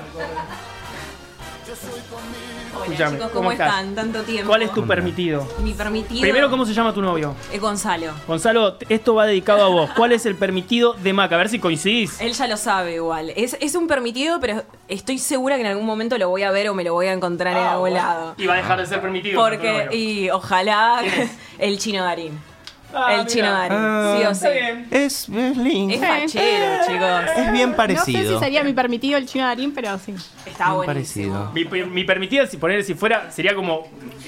Escuchame, 2.83 3.11
chicos, 3.17 3.31
¿cómo 3.31 3.33
¿cómo 3.41 3.51
estás? 3.51 3.67
están? 3.69 3.95
Tanto 3.95 4.23
tiempo. 4.23 4.47
¿Cuál 4.49 4.61
es 4.63 4.73
tu 4.73 4.85
permitido? 4.85 5.47
Mi 5.63 5.73
permitido. 5.73 6.21
Primero, 6.21 6.49
¿cómo 6.49 6.65
se 6.65 6.73
llama 6.73 6.93
tu 6.93 7.01
novio? 7.01 7.35
Es 7.51 7.59
Gonzalo. 7.59 8.11
Gonzalo, 8.27 8.77
esto 8.89 9.15
va 9.15 9.25
dedicado 9.25 9.63
a 9.63 9.67
vos. 9.67 9.89
¿Cuál 9.95 10.11
es 10.11 10.25
el 10.25 10.35
permitido 10.35 10.93
de 10.93 11.13
Maca? 11.13 11.35
A 11.35 11.37
ver 11.37 11.49
si 11.49 11.59
coincidís. 11.59 12.19
Él 12.21 12.33
ya 12.33 12.47
lo 12.47 12.57
sabe 12.57 12.95
igual. 12.95 13.31
Es, 13.35 13.57
es 13.59 13.75
un 13.75 13.87
permitido, 13.87 14.39
pero 14.39 14.63
estoy 14.87 15.17
segura 15.17 15.55
que 15.55 15.61
en 15.61 15.67
algún 15.67 15.85
momento 15.85 16.17
lo 16.17 16.29
voy 16.29 16.43
a 16.43 16.51
ver 16.51 16.69
o 16.69 16.73
me 16.73 16.83
lo 16.83 16.93
voy 16.93 17.07
a 17.07 17.13
encontrar 17.13 17.55
en 17.57 17.63
algún 17.63 17.93
lado. 17.93 18.35
Y 18.37 18.47
va 18.47 18.53
a 18.53 18.57
dejar 18.57 18.79
de 18.79 18.85
ser 18.85 19.01
permitido. 19.01 19.41
Porque, 19.41 19.87
y 19.91 20.29
ojalá 20.29 21.01
el 21.59 21.77
chino 21.77 22.03
Darín. 22.03 22.50
Ah, 22.93 23.15
el 23.15 23.25
chino. 23.27 23.49
Darín. 23.51 23.77
Sí 24.21 24.25
o 24.27 24.35
sí. 24.35 24.47
Está 24.47 24.49
bien. 24.49 24.87
Es, 24.91 25.29
es 25.29 25.57
lindo. 25.57 25.93
Es 25.93 25.99
fachero, 26.01 26.65
chicos. 26.87 27.37
Es 27.37 27.51
bien 27.51 27.65
No 27.69 27.71
sé 27.71 27.77
parecido. 27.77 28.33
si 28.39 28.43
sería 28.43 28.63
mi 28.63 28.73
permitido 28.73 29.17
el 29.17 29.25
chino 29.25 29.45
Darín, 29.45 29.73
pero 29.73 29.97
sí. 29.99 30.13
Está 30.45 30.65
Bien 30.73 30.85
buenísimo. 30.85 31.51
parecido. 31.53 31.85
Mi, 31.85 31.91
mi 31.91 32.03
permitida, 32.03 32.47
si 32.47 32.57
poner 32.57 32.83
si 32.83 32.93
fuera, 32.93 33.31
sería 33.31 33.55
como 33.55 33.87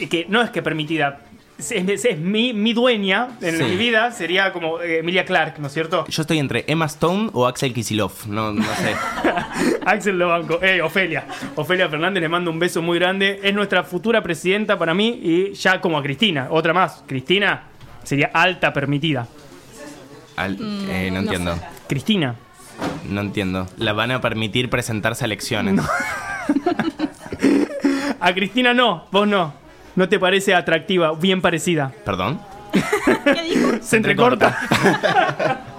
que 0.09 0.25
no 0.29 0.41
es 0.41 0.49
que 0.49 0.61
permitida. 0.61 1.19
Es, 1.57 1.71
es- 1.71 2.03
es 2.05 2.17
mi, 2.17 2.51
mi 2.51 2.73
dueña 2.73 3.27
en 3.39 3.57
Sí. 3.57 3.63
mi 3.63 3.75
vida, 3.75 4.11
sería 4.11 4.51
como 4.51 4.81
eh, 4.81 4.99
Emilia 4.99 5.23
Clark, 5.23 5.59
¿no 5.59 5.67
es 5.67 5.73
cierto? 5.73 6.03
Yo 6.07 6.21
estoy 6.23 6.39
entre 6.39 6.65
Emma 6.67 6.85
Stone 6.85 7.29
o 7.31 7.45
Axel 7.45 7.73
Kisilov. 7.73 8.11
No, 8.27 8.51
no 8.51 8.63
sé. 8.63 8.95
Axel 9.85 10.17
Lobanco, 10.17 10.59
eh, 10.63 10.81
Ofelia. 10.81 11.25
Ofelia 11.55 11.87
Fernández 11.89 12.21
le 12.21 12.27
mando 12.29 12.49
un 12.49 12.57
beso 12.59 12.81
muy 12.81 12.97
grande. 12.97 13.39
Es 13.43 13.53
nuestra 13.53 13.83
futura 13.83 14.21
presidenta 14.23 14.77
para 14.79 14.93
mí 14.95 15.19
y 15.21 15.53
ya 15.53 15.79
como 15.79 15.97
a 15.97 16.03
Cristina. 16.03 16.47
Otra 16.49 16.73
más. 16.73 17.03
Cristina 17.07 17.63
sería 18.03 18.31
alta 18.33 18.73
permitida. 18.73 19.27
Al- 20.35 20.57
eh, 20.89 21.09
no 21.11 21.19
entiendo. 21.19 21.57
Cristina. 21.87 22.35
No 23.09 23.21
entiendo. 23.21 23.67
La 23.77 23.93
van 23.93 24.11
a 24.11 24.21
permitir 24.21 24.69
presentarse 24.69 25.23
a 25.23 25.27
elecciones. 25.27 25.79
A 28.19 28.33
Cristina 28.33 28.73
no, 28.73 29.05
vos 29.11 29.27
no. 29.27 29.53
¿No 29.95 30.07
te 30.07 30.17
parece 30.17 30.55
atractiva? 30.55 31.13
Bien 31.13 31.41
parecida. 31.41 31.91
¿Perdón? 32.05 32.39
Se 33.81 33.97
entrecorta. 33.97 34.57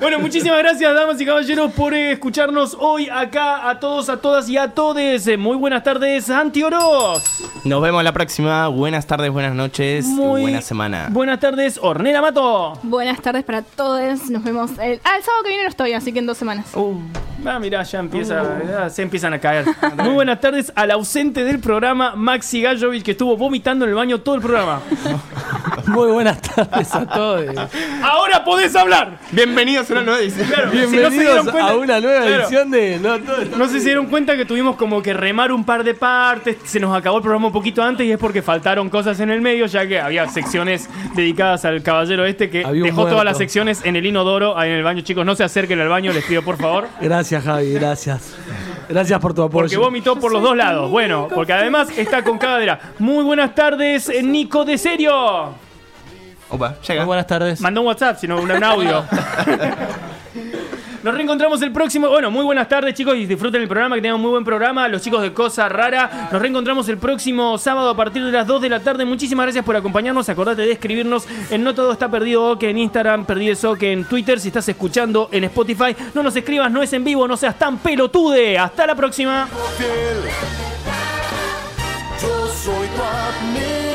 bueno, 0.00 0.18
muchísimas 0.20 0.58
gracias, 0.58 0.94
damas 0.94 1.20
y 1.20 1.26
caballeros, 1.26 1.72
por 1.72 1.94
eh, 1.94 2.12
escucharnos 2.12 2.76
hoy 2.78 3.08
acá 3.08 3.68
a 3.68 3.80
todos, 3.80 4.08
a 4.08 4.18
todas 4.18 4.48
y 4.48 4.56
a 4.56 4.68
todes. 4.68 5.26
Eh, 5.26 5.36
Muy 5.36 5.56
buenas 5.56 5.82
tardes, 5.82 6.26
Santi 6.26 6.62
Oroz. 6.62 7.42
Nos 7.64 7.82
vemos 7.82 8.04
la 8.04 8.12
próxima. 8.12 8.68
Buenas 8.68 9.06
tardes, 9.06 9.30
buenas 9.30 9.54
noches. 9.54 10.06
Muy 10.06 10.42
buena 10.42 10.60
semana. 10.60 11.08
Buenas 11.10 11.40
tardes, 11.40 11.78
Ornella 11.82 12.22
Mato. 12.22 12.78
Buenas 12.82 13.20
tardes 13.20 13.44
para 13.44 13.62
todos. 13.62 14.30
Nos 14.30 14.44
vemos 14.44 14.70
el. 14.80 15.00
Ah, 15.04 15.16
el 15.16 15.22
sábado 15.22 15.42
que 15.42 15.48
viene 15.48 15.64
no 15.64 15.68
estoy, 15.68 15.92
así 15.92 16.12
que 16.12 16.20
en 16.20 16.26
dos 16.26 16.38
semanas. 16.38 16.66
Uh, 16.74 16.94
ah, 17.44 17.58
mirá, 17.58 17.82
ya 17.82 17.98
empieza, 17.98 18.60
ya 18.66 18.90
se 18.90 19.02
empiezan 19.02 19.34
a 19.34 19.38
caer. 19.38 19.64
Muy 19.96 20.14
buenas 20.14 20.40
tardes 20.40 20.72
al 20.74 20.90
ausente 20.92 21.44
del 21.44 21.58
programa, 21.58 22.14
Maxi 22.14 22.62
Gallovic, 22.62 23.04
que 23.04 23.10
estuvo 23.12 23.36
vomitando 23.36 23.84
en 23.84 23.90
el 23.90 23.96
baño 23.96 24.20
todo 24.20 24.36
el 24.36 24.40
programa. 24.40 24.80
Muy 25.88 26.10
buenas 26.10 26.40
tardes 26.40 26.94
a 26.94 27.06
todos. 27.06 27.44
Ahora 28.02 28.44
podés 28.44 28.74
hablar. 28.76 29.18
Bienvenidos 29.32 29.88
a 29.90 29.94
una 29.94 30.02
nueva 30.02 30.20
edición. 30.20 30.46
Claro, 30.48 30.70
si 30.70 30.76
no 30.76 30.82
se 30.84 30.90
dieron 30.90 31.10
Bienvenidos 31.12 31.48
cuenta- 31.50 31.70
a 31.70 31.76
una 31.76 32.00
nueva 32.00 32.26
Claro. 32.26 32.42
edición 32.42 32.70
de 32.70 32.98
No 32.98 33.18
Todo 33.20 33.36
Está 33.42 33.56
No 33.56 33.66
sé 33.66 33.72
si 33.74 33.78
se 33.80 33.84
dieron 33.86 34.06
cuenta 34.06 34.36
que 34.36 34.44
tuvimos 34.44 34.76
como 34.76 35.02
que 35.02 35.12
remar 35.14 35.50
un 35.52 35.64
par 35.64 35.84
de 35.84 35.94
partes, 35.94 36.56
se 36.64 36.78
nos 36.80 36.96
acabó 36.96 37.16
el 37.18 37.22
programa 37.22 37.46
un 37.46 37.52
poquito 37.52 37.82
antes 37.82 38.06
y 38.06 38.12
es 38.12 38.18
porque 38.18 38.42
faltaron 38.42 38.90
cosas 38.90 39.18
en 39.20 39.30
el 39.30 39.40
medio, 39.40 39.66
ya 39.66 39.86
que 39.86 40.00
había 40.00 40.28
secciones 40.28 40.88
dedicadas 41.14 41.64
al 41.64 41.82
caballero 41.82 42.24
este 42.26 42.50
que 42.50 42.58
dejó 42.58 42.74
muerto. 42.74 43.06
todas 43.08 43.24
las 43.24 43.38
secciones 43.38 43.80
en 43.84 43.96
el 43.96 44.04
inodoro, 44.06 44.58
ahí 44.58 44.70
en 44.70 44.76
el 44.76 44.82
baño. 44.84 45.00
Chicos, 45.02 45.24
no 45.24 45.34
se 45.34 45.44
acerquen 45.44 45.80
al 45.80 45.88
baño, 45.88 46.12
les 46.12 46.24
pido 46.24 46.42
por 46.42 46.56
favor. 46.58 46.86
Gracias, 47.00 47.44
Javi, 47.44 47.72
gracias. 47.74 48.34
Gracias 48.88 49.20
por 49.20 49.34
tu 49.34 49.42
apoyo. 49.42 49.62
Porque 49.64 49.76
vomitó 49.76 50.16
por 50.16 50.32
los 50.32 50.42
dos 50.42 50.56
lados. 50.56 50.90
Bueno, 50.90 51.28
porque 51.34 51.52
además 51.52 51.88
está 51.96 52.22
con 52.24 52.38
cadera. 52.38 52.78
Muy 52.98 53.22
buenas 53.24 53.54
tardes, 53.54 54.08
eh, 54.08 54.22
Nico 54.22 54.64
de 54.64 54.78
Serio. 54.78 55.67
Opa, 56.50 56.76
llega. 56.80 57.02
Muy 57.02 57.06
buenas 57.06 57.26
tardes. 57.26 57.60
Mandó 57.60 57.80
un 57.82 57.88
WhatsApp, 57.88 58.18
sino 58.18 58.40
un 58.40 58.50
un 58.50 58.64
audio. 58.64 59.04
Nos 61.02 61.14
reencontramos 61.14 61.62
el 61.62 61.70
próximo. 61.70 62.08
Bueno, 62.08 62.30
muy 62.30 62.44
buenas 62.44 62.68
tardes, 62.68 62.92
chicos, 62.92 63.14
y 63.16 63.24
disfruten 63.24 63.62
el 63.62 63.68
programa, 63.68 63.94
que 63.94 64.02
tengan 64.02 64.16
un 64.16 64.22
muy 64.22 64.30
buen 64.30 64.44
programa. 64.44 64.88
Los 64.88 65.00
chicos 65.00 65.22
de 65.22 65.32
Cosa 65.32 65.68
Rara. 65.68 66.28
Nos 66.32 66.42
reencontramos 66.42 66.88
el 66.88 66.98
próximo 66.98 67.56
sábado 67.56 67.90
a 67.90 67.96
partir 67.96 68.24
de 68.24 68.32
las 68.32 68.46
2 68.46 68.62
de 68.62 68.68
la 68.68 68.80
tarde. 68.80 69.04
Muchísimas 69.04 69.46
gracias 69.46 69.64
por 69.64 69.76
acompañarnos. 69.76 70.28
Acordate 70.28 70.62
de 70.62 70.72
escribirnos 70.72 71.26
en 71.50 71.62
No 71.62 71.74
Todo 71.74 71.92
Está 71.92 72.10
Perdido, 72.10 72.58
que 72.58 72.70
en 72.70 72.78
Instagram, 72.78 73.26
Perdido 73.26 73.76
que 73.76 73.92
en 73.92 74.04
Twitter. 74.04 74.40
Si 74.40 74.48
estás 74.48 74.68
escuchando 74.68 75.28
en 75.30 75.44
Spotify, 75.44 75.94
no 76.14 76.22
nos 76.22 76.34
escribas, 76.34 76.70
no 76.70 76.82
es 76.82 76.92
en 76.92 77.04
vivo, 77.04 77.28
no 77.28 77.36
seas 77.36 77.56
tan 77.56 77.78
pelotude. 77.78 78.58
Hasta 78.58 78.86
la 78.86 78.96
próxima. 78.96 79.48
Yo 82.20 82.48
soy 82.48 82.88
tu 82.88 83.87